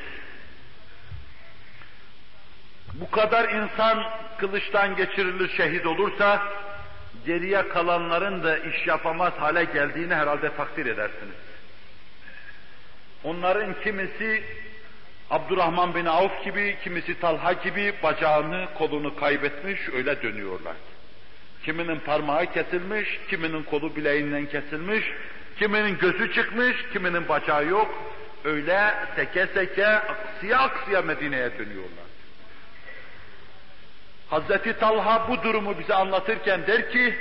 Bu 2.94 3.10
kadar 3.10 3.48
insan 3.48 4.04
kılıçtan 4.38 4.96
geçirilir 4.96 5.48
şehit 5.56 5.86
olursa 5.86 6.42
geriye 7.26 7.68
kalanların 7.68 8.44
da 8.44 8.58
iş 8.58 8.86
yapamaz 8.86 9.32
hale 9.38 9.64
geldiğini 9.64 10.14
herhalde 10.14 10.56
takdir 10.56 10.86
edersiniz. 10.86 11.36
Onların 13.24 13.74
kimisi 13.84 14.44
Abdurrahman 15.30 15.94
bin 15.94 16.06
Avf 16.06 16.44
gibi, 16.44 16.76
kimisi 16.84 17.20
Talha 17.20 17.52
gibi 17.52 17.94
bacağını, 18.02 18.66
kolunu 18.78 19.16
kaybetmiş, 19.16 19.80
öyle 19.88 20.22
dönüyorlar. 20.22 20.74
Kiminin 21.64 21.98
parmağı 21.98 22.52
kesilmiş, 22.52 23.20
kiminin 23.30 23.62
kolu 23.62 23.96
bileğinden 23.96 24.46
kesilmiş, 24.46 25.04
kiminin 25.58 25.98
gözü 25.98 26.32
çıkmış, 26.32 26.76
kiminin 26.92 27.28
bacağı 27.28 27.66
yok. 27.66 27.94
Öyle 28.44 28.94
seke 29.16 29.46
seke, 29.46 29.86
aksıya 29.86 30.58
aksıya 30.58 31.02
Medine'ye 31.02 31.58
dönüyorlar. 31.58 32.04
Hazreti 34.28 34.72
Talha 34.72 35.28
bu 35.28 35.42
durumu 35.42 35.78
bize 35.78 35.94
anlatırken 35.94 36.66
der 36.66 36.90
ki, 36.90 37.14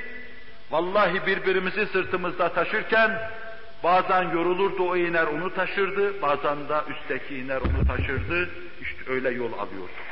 vallahi 0.72 1.26
birbirimizi 1.26 1.86
sırtımızda 1.86 2.54
taşırken 2.54 3.32
Bazen 3.84 4.24
yorulurdu 4.30 4.90
o 4.90 4.96
iner 4.96 5.28
onu 5.28 5.54
taşırdı, 5.54 6.22
bazen 6.22 6.70
de 6.70 6.82
üstteki 6.90 7.38
iner 7.38 7.62
onu 7.62 7.88
taşırdı. 7.88 8.50
İşte 8.82 9.12
öyle 9.12 9.30
yol 9.30 9.54
alıyorduk. 9.54 10.11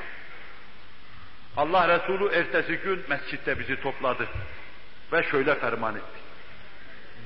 Allah 1.57 1.99
Resulü 1.99 2.35
ertesi 2.35 2.77
gün 2.77 3.03
mescitte 3.09 3.59
bizi 3.59 3.81
topladı 3.81 4.27
ve 5.11 5.23
şöyle 5.23 5.55
ferman 5.55 5.95
etti. 5.95 6.19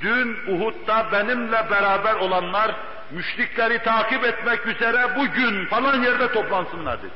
Dün 0.01 0.37
Uhud'da 0.47 1.11
benimle 1.11 1.69
beraber 1.69 2.15
olanlar 2.15 2.75
müşrikleri 3.11 3.79
takip 3.83 4.23
etmek 4.23 4.65
üzere 4.65 5.15
bugün 5.15 5.65
falan 5.65 6.03
yerde 6.03 6.31
toplansınlar 6.31 6.99
dedi. 6.99 7.13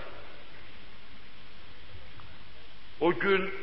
O 2.99 3.13
gün 3.13 3.53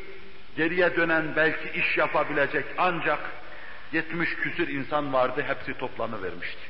geriye 0.56 0.96
dönen 0.96 1.36
belki 1.36 1.80
iş 1.80 1.98
yapabilecek 1.98 2.64
ancak 2.78 3.20
Yetmiş 3.94 4.34
küsür 4.34 4.68
insan 4.68 5.12
vardı, 5.12 5.44
hepsi 5.46 5.78
toplanıvermişti. 5.78 6.62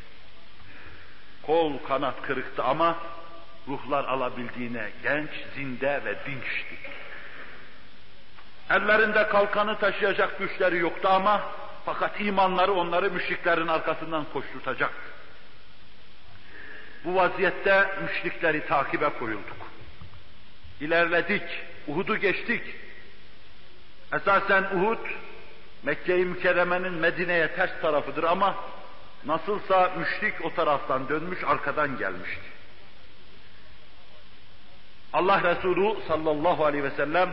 Kol 1.43 1.79
kanat 1.79 2.23
kırıktı 2.23 2.65
ama 2.65 2.99
ruhlar 3.69 4.05
alabildiğine 4.05 4.91
genç, 5.03 5.31
zinde 5.55 6.01
ve 6.05 6.17
dinçti. 6.27 6.77
Ellerinde 8.71 9.29
kalkanı 9.29 9.79
taşıyacak 9.79 10.39
güçleri 10.39 10.79
yoktu 10.79 11.09
ama 11.09 11.43
fakat 11.85 12.21
imanları 12.21 12.73
onları 12.73 13.11
müşriklerin 13.11 13.67
arkasından 13.67 14.25
koşturtacak. 14.33 14.93
Bu 17.05 17.15
vaziyette 17.15 17.89
müşrikleri 18.03 18.67
takibe 18.67 19.09
koyulduk. 19.09 19.57
İlerledik, 20.81 21.43
Uhud'u 21.87 22.17
geçtik. 22.17 22.63
Esasen 24.13 24.63
Uhud 24.63 25.07
Mekke-i 25.83 26.25
Mükerreme'nin 26.25 26.93
Medine'ye 26.93 27.55
ters 27.55 27.71
tarafıdır 27.81 28.25
ama 28.25 28.57
nasılsa 29.25 29.93
müşrik 29.99 30.45
o 30.45 30.55
taraftan 30.55 31.09
dönmüş 31.09 31.45
arkadan 31.45 31.99
gelmişti. 31.99 32.54
Allah 35.15 35.43
Resulü 35.43 35.97
sallallahu 36.09 36.65
aleyhi 36.65 36.85
ve 36.85 36.91
sellem 36.91 37.29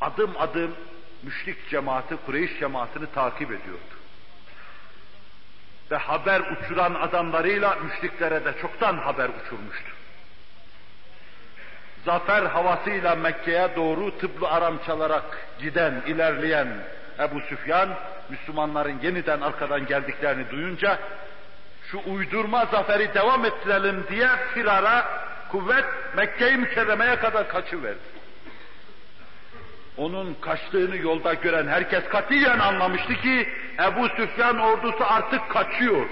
adım 0.00 0.30
adım 0.38 0.74
müşrik 1.22 1.70
cemaati, 1.70 2.16
Kureyş 2.26 2.58
cemaatini 2.60 3.06
takip 3.06 3.52
ediyordu. 3.52 3.96
Ve 5.90 5.96
haber 5.96 6.40
uçuran 6.40 6.94
adamlarıyla 6.94 7.76
müşriklere 7.84 8.44
de 8.44 8.52
çoktan 8.60 8.98
haber 8.98 9.28
uçurmuştu. 9.28 9.90
Zafer 12.04 12.42
havasıyla 12.42 13.14
Mekke'ye 13.14 13.76
doğru 13.76 14.18
tıblı 14.18 14.48
aram 14.48 14.78
çalarak 14.86 15.48
giden, 15.58 16.02
ilerleyen 16.06 16.68
Ebu 17.18 17.40
Süfyan, 17.40 17.88
Müslümanların 18.28 18.98
yeniden 19.02 19.40
arkadan 19.40 19.86
geldiklerini 19.86 20.50
duyunca, 20.50 20.98
şu 21.90 22.00
uydurma 22.06 22.64
zaferi 22.64 23.14
devam 23.14 23.44
ettirelim 23.44 24.04
diye 24.10 24.28
firara 24.54 25.26
kuvvet 25.50 25.84
Mekke-i 26.16 26.56
Mükerreme'ye 26.56 27.16
kadar 27.18 27.48
kaçıverdi. 27.48 28.16
Onun 29.96 30.34
kaçtığını 30.34 30.96
yolda 30.96 31.34
gören 31.34 31.66
herkes 31.66 32.04
katiyen 32.04 32.58
anlamıştı 32.58 33.14
ki 33.14 33.48
Ebu 33.78 34.08
Süfyan 34.08 34.58
ordusu 34.58 35.04
artık 35.04 35.50
kaçıyor. 35.50 36.06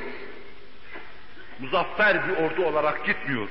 Muzaffer 1.59 2.28
bir 2.28 2.37
ordu 2.37 2.66
olarak 2.66 3.07
gitmiyor. 3.07 3.49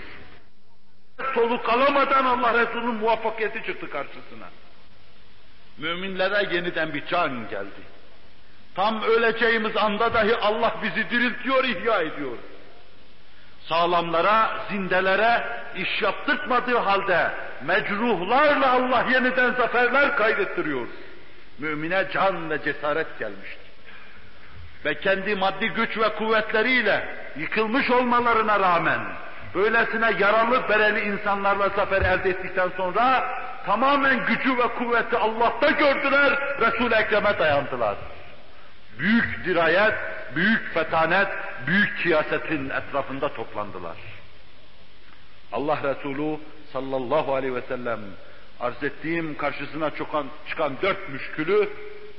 Soluk 1.36 1.70
alamadan 1.70 2.26
Allah 2.26 2.60
Resulü'nün 2.60 2.96
muvaffakiyeti 2.96 3.64
çıktı 3.66 3.90
karşısına. 3.90 4.50
Müminlere 5.78 6.56
yeniden 6.56 6.94
bir 6.94 7.06
can 7.06 7.50
geldi. 7.50 7.82
Tam 8.76 9.02
öleceğimiz 9.02 9.78
anda 9.78 10.14
dahi 10.14 10.36
Allah 10.36 10.76
bizi 10.84 11.10
diriltiyor, 11.10 11.64
ihya 11.64 12.02
ediyor. 12.02 12.38
Sağlamlara, 13.70 14.58
zindelere 14.70 15.44
iş 15.76 16.02
yaptırtmadığı 16.02 16.78
halde 16.78 17.32
mecruhlarla 17.62 18.72
Allah 18.72 19.06
yeniden 19.12 19.52
zaferler 19.52 20.16
kaydettiriyor. 20.16 20.88
Mümine 21.60 22.06
can 22.14 22.50
ve 22.50 22.64
cesaret 22.64 23.20
gelmiştir. 23.20 23.74
Ve 24.86 25.00
kendi 25.00 25.36
maddi 25.36 25.70
güç 25.70 25.98
ve 25.98 26.10
kuvvetleriyle 26.10 27.08
yıkılmış 27.38 27.90
olmalarına 27.90 28.60
rağmen 28.60 29.00
böylesine 29.56 30.12
yaralı 30.20 30.70
bereli 30.70 31.00
insanlarla 31.00 31.70
zafer 31.70 32.02
elde 32.02 32.30
ettikten 32.30 32.70
sonra 32.78 33.36
tamamen 33.66 34.26
gücü 34.26 34.58
ve 34.58 34.68
kuvveti 34.68 35.18
Allah'ta 35.18 35.70
gördüler, 35.70 36.40
Resul-i 36.60 36.96
Ekrem'e 36.96 37.40
dayandılar. 37.40 37.96
Büyük 39.00 39.46
dirayet, 39.46 39.94
büyük 40.36 40.74
fetanet, 40.74 41.28
büyük 41.68 42.00
siyasetin 42.04 42.70
etrafında 42.70 43.34
toplandılar. 43.34 43.98
Allah 45.52 45.80
Resulü 45.84 46.38
sallallahu 46.74 47.36
aleyhi 47.36 47.56
ve 47.56 47.62
sellem 47.62 48.00
arz 48.60 48.84
ettiğim 48.84 49.38
karşısına 49.38 49.90
çıkan, 49.90 50.28
çıkan 50.50 50.74
dört 50.82 51.10
müşkülü 51.10 51.70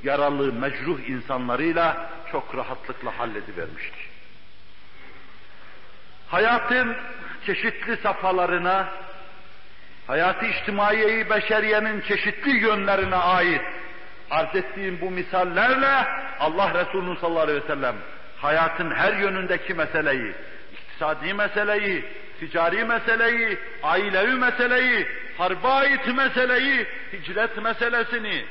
yaralı, 0.03 0.53
mecruh 0.53 0.99
insanlarıyla 0.99 2.09
çok 2.31 2.55
rahatlıkla 2.55 3.19
halledivermişti. 3.19 3.97
Hayatın 6.27 6.95
çeşitli 7.45 7.97
safhalarına, 7.97 8.87
hayatı 10.07 10.45
içtimaiyeyi 10.45 11.29
beşeriyenin 11.29 12.01
çeşitli 12.01 12.57
yönlerine 12.57 13.15
ait 13.15 13.61
arz 14.31 14.55
ettiğim 14.55 15.01
bu 15.01 15.11
misallerle 15.11 16.07
Allah 16.39 16.73
Resulü 16.73 17.19
sallallahu 17.19 17.43
aleyhi 17.43 17.63
ve 17.63 17.67
sellem 17.67 17.95
hayatın 18.37 18.91
her 18.91 19.13
yönündeki 19.13 19.73
meseleyi, 19.73 20.33
iktisadi 20.73 21.33
meseleyi, 21.33 22.05
ticari 22.39 22.85
meseleyi, 22.85 23.57
ailevi 23.83 24.35
meseleyi, 24.35 25.07
harba 25.37 25.73
ait 25.73 26.07
meseleyi, 26.07 26.87
hicret 27.13 27.63
meselesini 27.63 28.45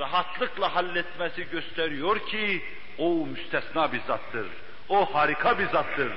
rahatlıkla 0.00 0.74
halletmesi 0.74 1.50
gösteriyor 1.50 2.18
ki 2.18 2.62
o 2.98 3.26
müstesna 3.26 3.92
bir 3.92 4.00
zattır. 4.06 4.46
O 4.88 5.14
harika 5.14 5.58
bir 5.58 5.68
zattır. 5.68 6.12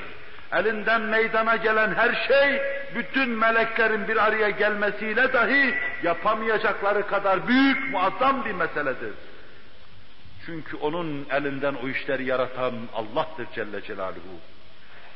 Elinden 0.54 1.02
meydana 1.02 1.56
gelen 1.56 1.96
her 1.96 2.28
şey, 2.28 2.62
bütün 2.96 3.30
meleklerin 3.30 4.08
bir 4.08 4.18
araya 4.18 4.50
gelmesiyle 4.50 5.34
dahi 5.34 5.76
yapamayacakları 6.04 7.08
kadar 7.08 7.48
büyük, 7.48 7.92
muazzam 7.92 8.46
bir 8.46 8.52
meseledir. 8.52 9.14
Çünkü 10.46 10.78
onun 10.78 11.28
elinden 11.32 11.76
o 11.84 11.90
işleri 11.90 12.26
yaratan 12.26 12.74
Allah'tır 12.94 13.48
Celle 13.56 13.84
Celaluhu. 13.84 14.40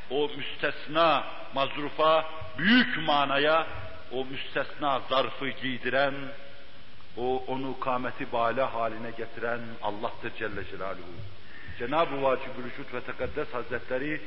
O 0.09 0.29
müstesna 0.37 1.23
mazrufa, 1.53 2.25
büyük 2.57 2.97
manaya, 2.97 3.67
o 4.11 4.25
müstesna 4.25 5.01
zarfı 5.09 5.49
giydiren, 5.49 6.13
o 7.17 7.43
onu 7.47 7.79
kâmeti 7.79 8.31
bale 8.31 8.61
haline 8.61 9.11
getiren 9.17 9.59
Allah'tır 9.83 10.31
Celle 10.39 10.65
Celaluhu. 10.71 11.13
Cenab-ı 11.79 12.15
Vücud 12.65 12.93
ve 12.93 13.01
Tekaddes 13.01 13.53
Hazretleri 13.53 14.21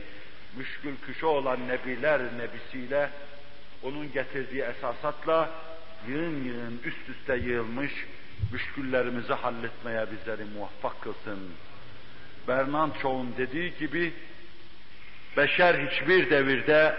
müşkül 0.57 0.97
küşe 0.97 1.27
olan 1.27 1.69
nebiler 1.69 2.21
nebisiyle 2.39 3.11
onun 3.83 4.13
getirdiği 4.13 4.63
esasatla 4.63 5.51
yığın 6.09 6.45
yığın 6.45 6.81
üst 6.85 7.09
üste 7.09 7.37
yığılmış 7.37 7.93
müşküllerimizi 8.53 9.33
halletmeye 9.33 10.07
bizleri 10.13 10.45
muvaffak 10.45 11.01
kılsın. 11.01 11.39
Bernard 12.49 12.95
Shaw'un 13.03 13.35
dediği 13.39 13.75
gibi 13.79 14.13
beşer 15.37 15.75
hiçbir 15.75 16.31
devirde 16.31 16.97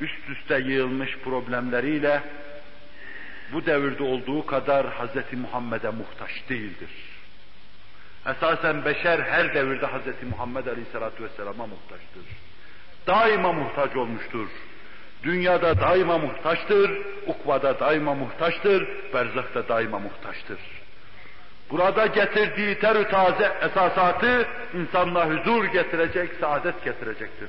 üst 0.00 0.28
üste 0.28 0.58
yığılmış 0.58 1.18
problemleriyle 1.18 2.22
bu 3.52 3.66
devirde 3.66 4.02
olduğu 4.02 4.46
kadar 4.46 4.86
Hz. 4.86 5.32
Muhammed'e 5.32 5.90
muhtaç 5.90 6.30
değildir. 6.48 6.90
Esasen 8.26 8.84
beşer 8.84 9.18
her 9.18 9.54
devirde 9.54 9.86
Hz. 9.86 10.30
Muhammed 10.30 10.66
Aleyhisselatü 10.66 11.24
Vesselam'a 11.24 11.66
muhtaçtır. 11.66 12.24
Daima 13.06 13.52
muhtaç 13.52 13.96
olmuştur. 13.96 14.48
Dünyada 15.22 15.80
daima 15.80 16.18
muhtaçtır, 16.18 16.90
ukvada 17.26 17.80
daima 17.80 18.14
muhtaçtır, 18.14 18.88
berzakta 19.14 19.68
daima 19.68 19.98
muhtaçtır. 19.98 20.58
Burada 21.70 22.06
getirdiği 22.06 22.78
terü 22.78 23.08
taze 23.08 23.52
esasatı 23.62 24.46
insanla 24.74 25.28
huzur 25.30 25.64
getirecek, 25.64 26.30
saadet 26.40 26.84
getirecektir. 26.84 27.48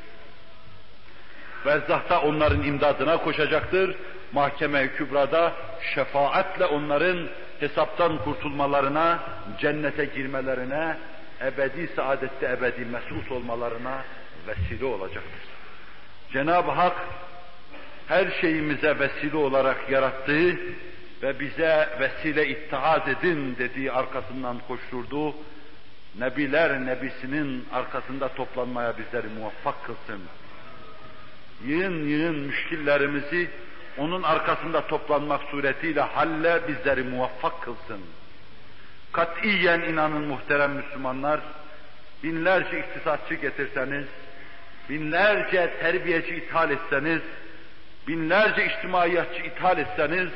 Berzahta 1.65 2.21
onların 2.21 2.63
imdadına 2.63 3.17
koşacaktır. 3.17 3.95
Mahkeme-i 4.31 4.91
Kübra'da 4.95 5.53
şefaatle 5.95 6.65
onların 6.65 7.27
hesaptan 7.59 8.17
kurtulmalarına, 8.17 9.19
cennete 9.59 10.05
girmelerine, 10.05 10.97
ebedi 11.41 11.89
saadette 11.95 12.45
ebedi 12.45 12.85
mesut 12.85 13.31
olmalarına 13.31 14.03
vesile 14.47 14.85
olacaktır. 14.85 15.41
Cenab-ı 16.33 16.71
Hak 16.71 16.95
her 18.07 18.31
şeyimize 18.41 18.99
vesile 18.99 19.37
olarak 19.37 19.89
yarattığı 19.89 20.55
ve 21.23 21.39
bize 21.39 21.89
vesile 21.99 22.47
ittihad 22.47 23.07
edin 23.07 23.55
dediği 23.57 23.91
arkasından 23.91 24.59
koşturduğu 24.67 25.35
Nebiler 26.19 26.85
Nebisi'nin 26.85 27.65
arkasında 27.73 28.27
toplanmaya 28.27 28.97
bizleri 28.97 29.27
muvaffak 29.27 29.83
kılsın. 29.83 30.21
Yığın 31.65 32.07
yığın 32.07 32.39
müşkillerimizi 32.39 33.49
onun 33.97 34.23
arkasında 34.23 34.87
toplanmak 34.87 35.41
suretiyle 35.51 36.01
halle 36.01 36.61
bizleri 36.67 37.03
muvaffak 37.03 37.61
kılsın. 37.61 38.01
Katiyen 39.11 39.81
inanın 39.81 40.23
muhterem 40.27 40.71
Müslümanlar, 40.71 41.39
binlerce 42.23 42.79
iktisatçı 42.79 43.33
getirseniz, 43.33 44.05
binlerce 44.89 45.73
terbiyeci 45.79 46.35
ithal 46.35 46.71
etseniz, 46.71 47.21
binlerce 48.07 48.65
içtimaiyatçı 48.65 49.43
ithal 49.43 49.77
etseniz, 49.77 50.29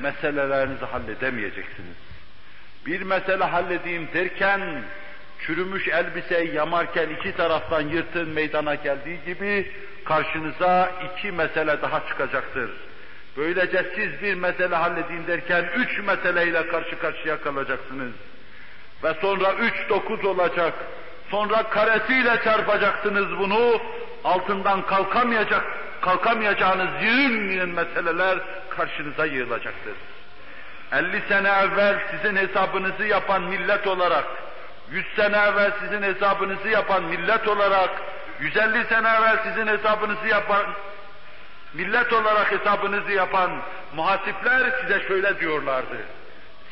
meselelerinizi 0.00 0.84
halledemeyeceksiniz. 0.84 1.96
Bir 2.86 3.02
mesele 3.02 3.44
halledeyim 3.44 4.08
derken, 4.14 4.60
çürümüş 5.40 5.88
elbiseyi 5.88 6.54
yamarken 6.54 7.08
iki 7.08 7.36
taraftan 7.36 7.80
yırtın 7.80 8.28
meydana 8.28 8.74
geldiği 8.74 9.18
gibi, 9.26 9.72
karşınıza 10.04 10.92
iki 11.08 11.32
mesele 11.32 11.82
daha 11.82 12.08
çıkacaktır. 12.08 12.70
Böylece 13.36 13.86
siz 13.96 14.22
bir 14.22 14.34
mesele 14.34 14.76
halledeyim 14.76 15.26
derken 15.26 15.64
üç 15.76 15.98
meseleyle 15.98 16.66
karşı 16.66 16.98
karşıya 16.98 17.40
kalacaksınız. 17.40 18.12
Ve 19.04 19.14
sonra 19.20 19.52
üç 19.54 19.88
dokuz 19.88 20.24
olacak. 20.24 20.74
Sonra 21.30 21.62
karesiyle 21.62 22.42
çarpacaksınız 22.44 23.38
bunu. 23.38 23.80
Altından 24.24 24.86
kalkamayacak, 24.86 25.64
kalkamayacağınız 26.00 27.02
yığın 27.02 27.50
yığın 27.50 27.70
meseleler 27.70 28.38
karşınıza 28.70 29.26
yığılacaktır. 29.26 29.94
50 30.92 31.22
sene 31.28 31.48
evvel 31.48 31.96
sizin 32.10 32.36
hesabınızı 32.36 33.04
yapan 33.04 33.42
millet 33.42 33.86
olarak, 33.86 34.24
100 34.90 35.06
sene 35.16 35.36
evvel 35.36 35.72
sizin 35.80 36.02
hesabınızı 36.02 36.68
yapan 36.68 37.02
millet 37.02 37.48
olarak, 37.48 37.90
150 38.40 38.84
sene 38.84 39.08
evvel 39.08 39.38
sizin 39.42 39.66
hesabınızı 39.66 40.26
yapan, 40.28 40.66
millet 41.74 42.12
olarak 42.12 42.52
hesabınızı 42.52 43.12
yapan 43.12 43.50
muhatipler 43.94 44.72
size 44.80 45.08
şöyle 45.08 45.40
diyorlardı. 45.40 45.96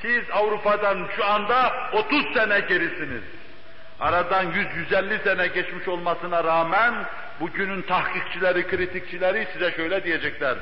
Siz 0.03 0.23
Avrupa'dan 0.33 1.07
şu 1.17 1.25
anda 1.25 1.73
30 1.93 2.33
sene 2.35 2.61
gerisiniz. 2.61 3.23
Aradan 4.01 4.47
100-150 4.91 5.25
sene 5.25 5.47
geçmiş 5.47 5.89
olmasına 5.89 6.45
rağmen 6.45 6.95
bugünün 7.41 7.83
tahkikçileri, 7.83 8.67
kritikçileri 8.67 9.49
size 9.53 9.73
şöyle 9.73 10.05
diyecekler. 10.05 10.57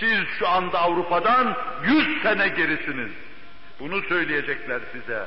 Siz 0.00 0.28
şu 0.38 0.48
anda 0.48 0.80
Avrupa'dan 0.80 1.56
100 1.84 2.22
sene 2.22 2.48
gerisiniz. 2.48 3.12
Bunu 3.80 4.02
söyleyecekler 4.02 4.80
size. 4.92 5.26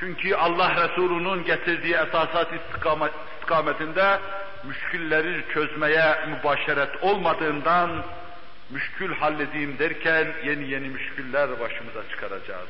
Çünkü 0.00 0.34
Allah 0.34 0.84
Resulü'nün 0.84 1.44
getirdiği 1.44 1.94
esasat 1.94 2.48
istikametinde 2.52 4.18
müşkülleri 4.64 5.44
çözmeye 5.54 6.26
mübaşeret 6.26 7.02
olmadığından 7.02 8.04
müşkül 8.70 9.14
halledeyim 9.14 9.78
derken 9.78 10.26
yeni 10.44 10.70
yeni 10.70 10.88
müşküller 10.88 11.60
başımıza 11.60 12.08
çıkaracağız. 12.10 12.68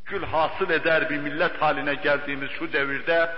Müşkül 0.00 0.26
hasıl 0.26 0.70
eder 0.70 1.10
bir 1.10 1.18
millet 1.18 1.62
haline 1.62 1.94
geldiğimiz 1.94 2.50
şu 2.50 2.72
devirde 2.72 3.30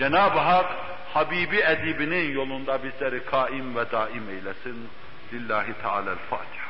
Cenab-ı 0.00 0.38
Hak 0.38 0.66
Habibi 1.14 1.56
edibinin 1.60 2.32
yolunda 2.34 2.84
bizleri 2.84 3.24
kaim 3.24 3.76
ve 3.76 3.90
daim 3.90 4.30
eylesin. 4.30 4.88
Lillahi 5.32 5.72
Teala'l-Fatiha. 5.82 6.69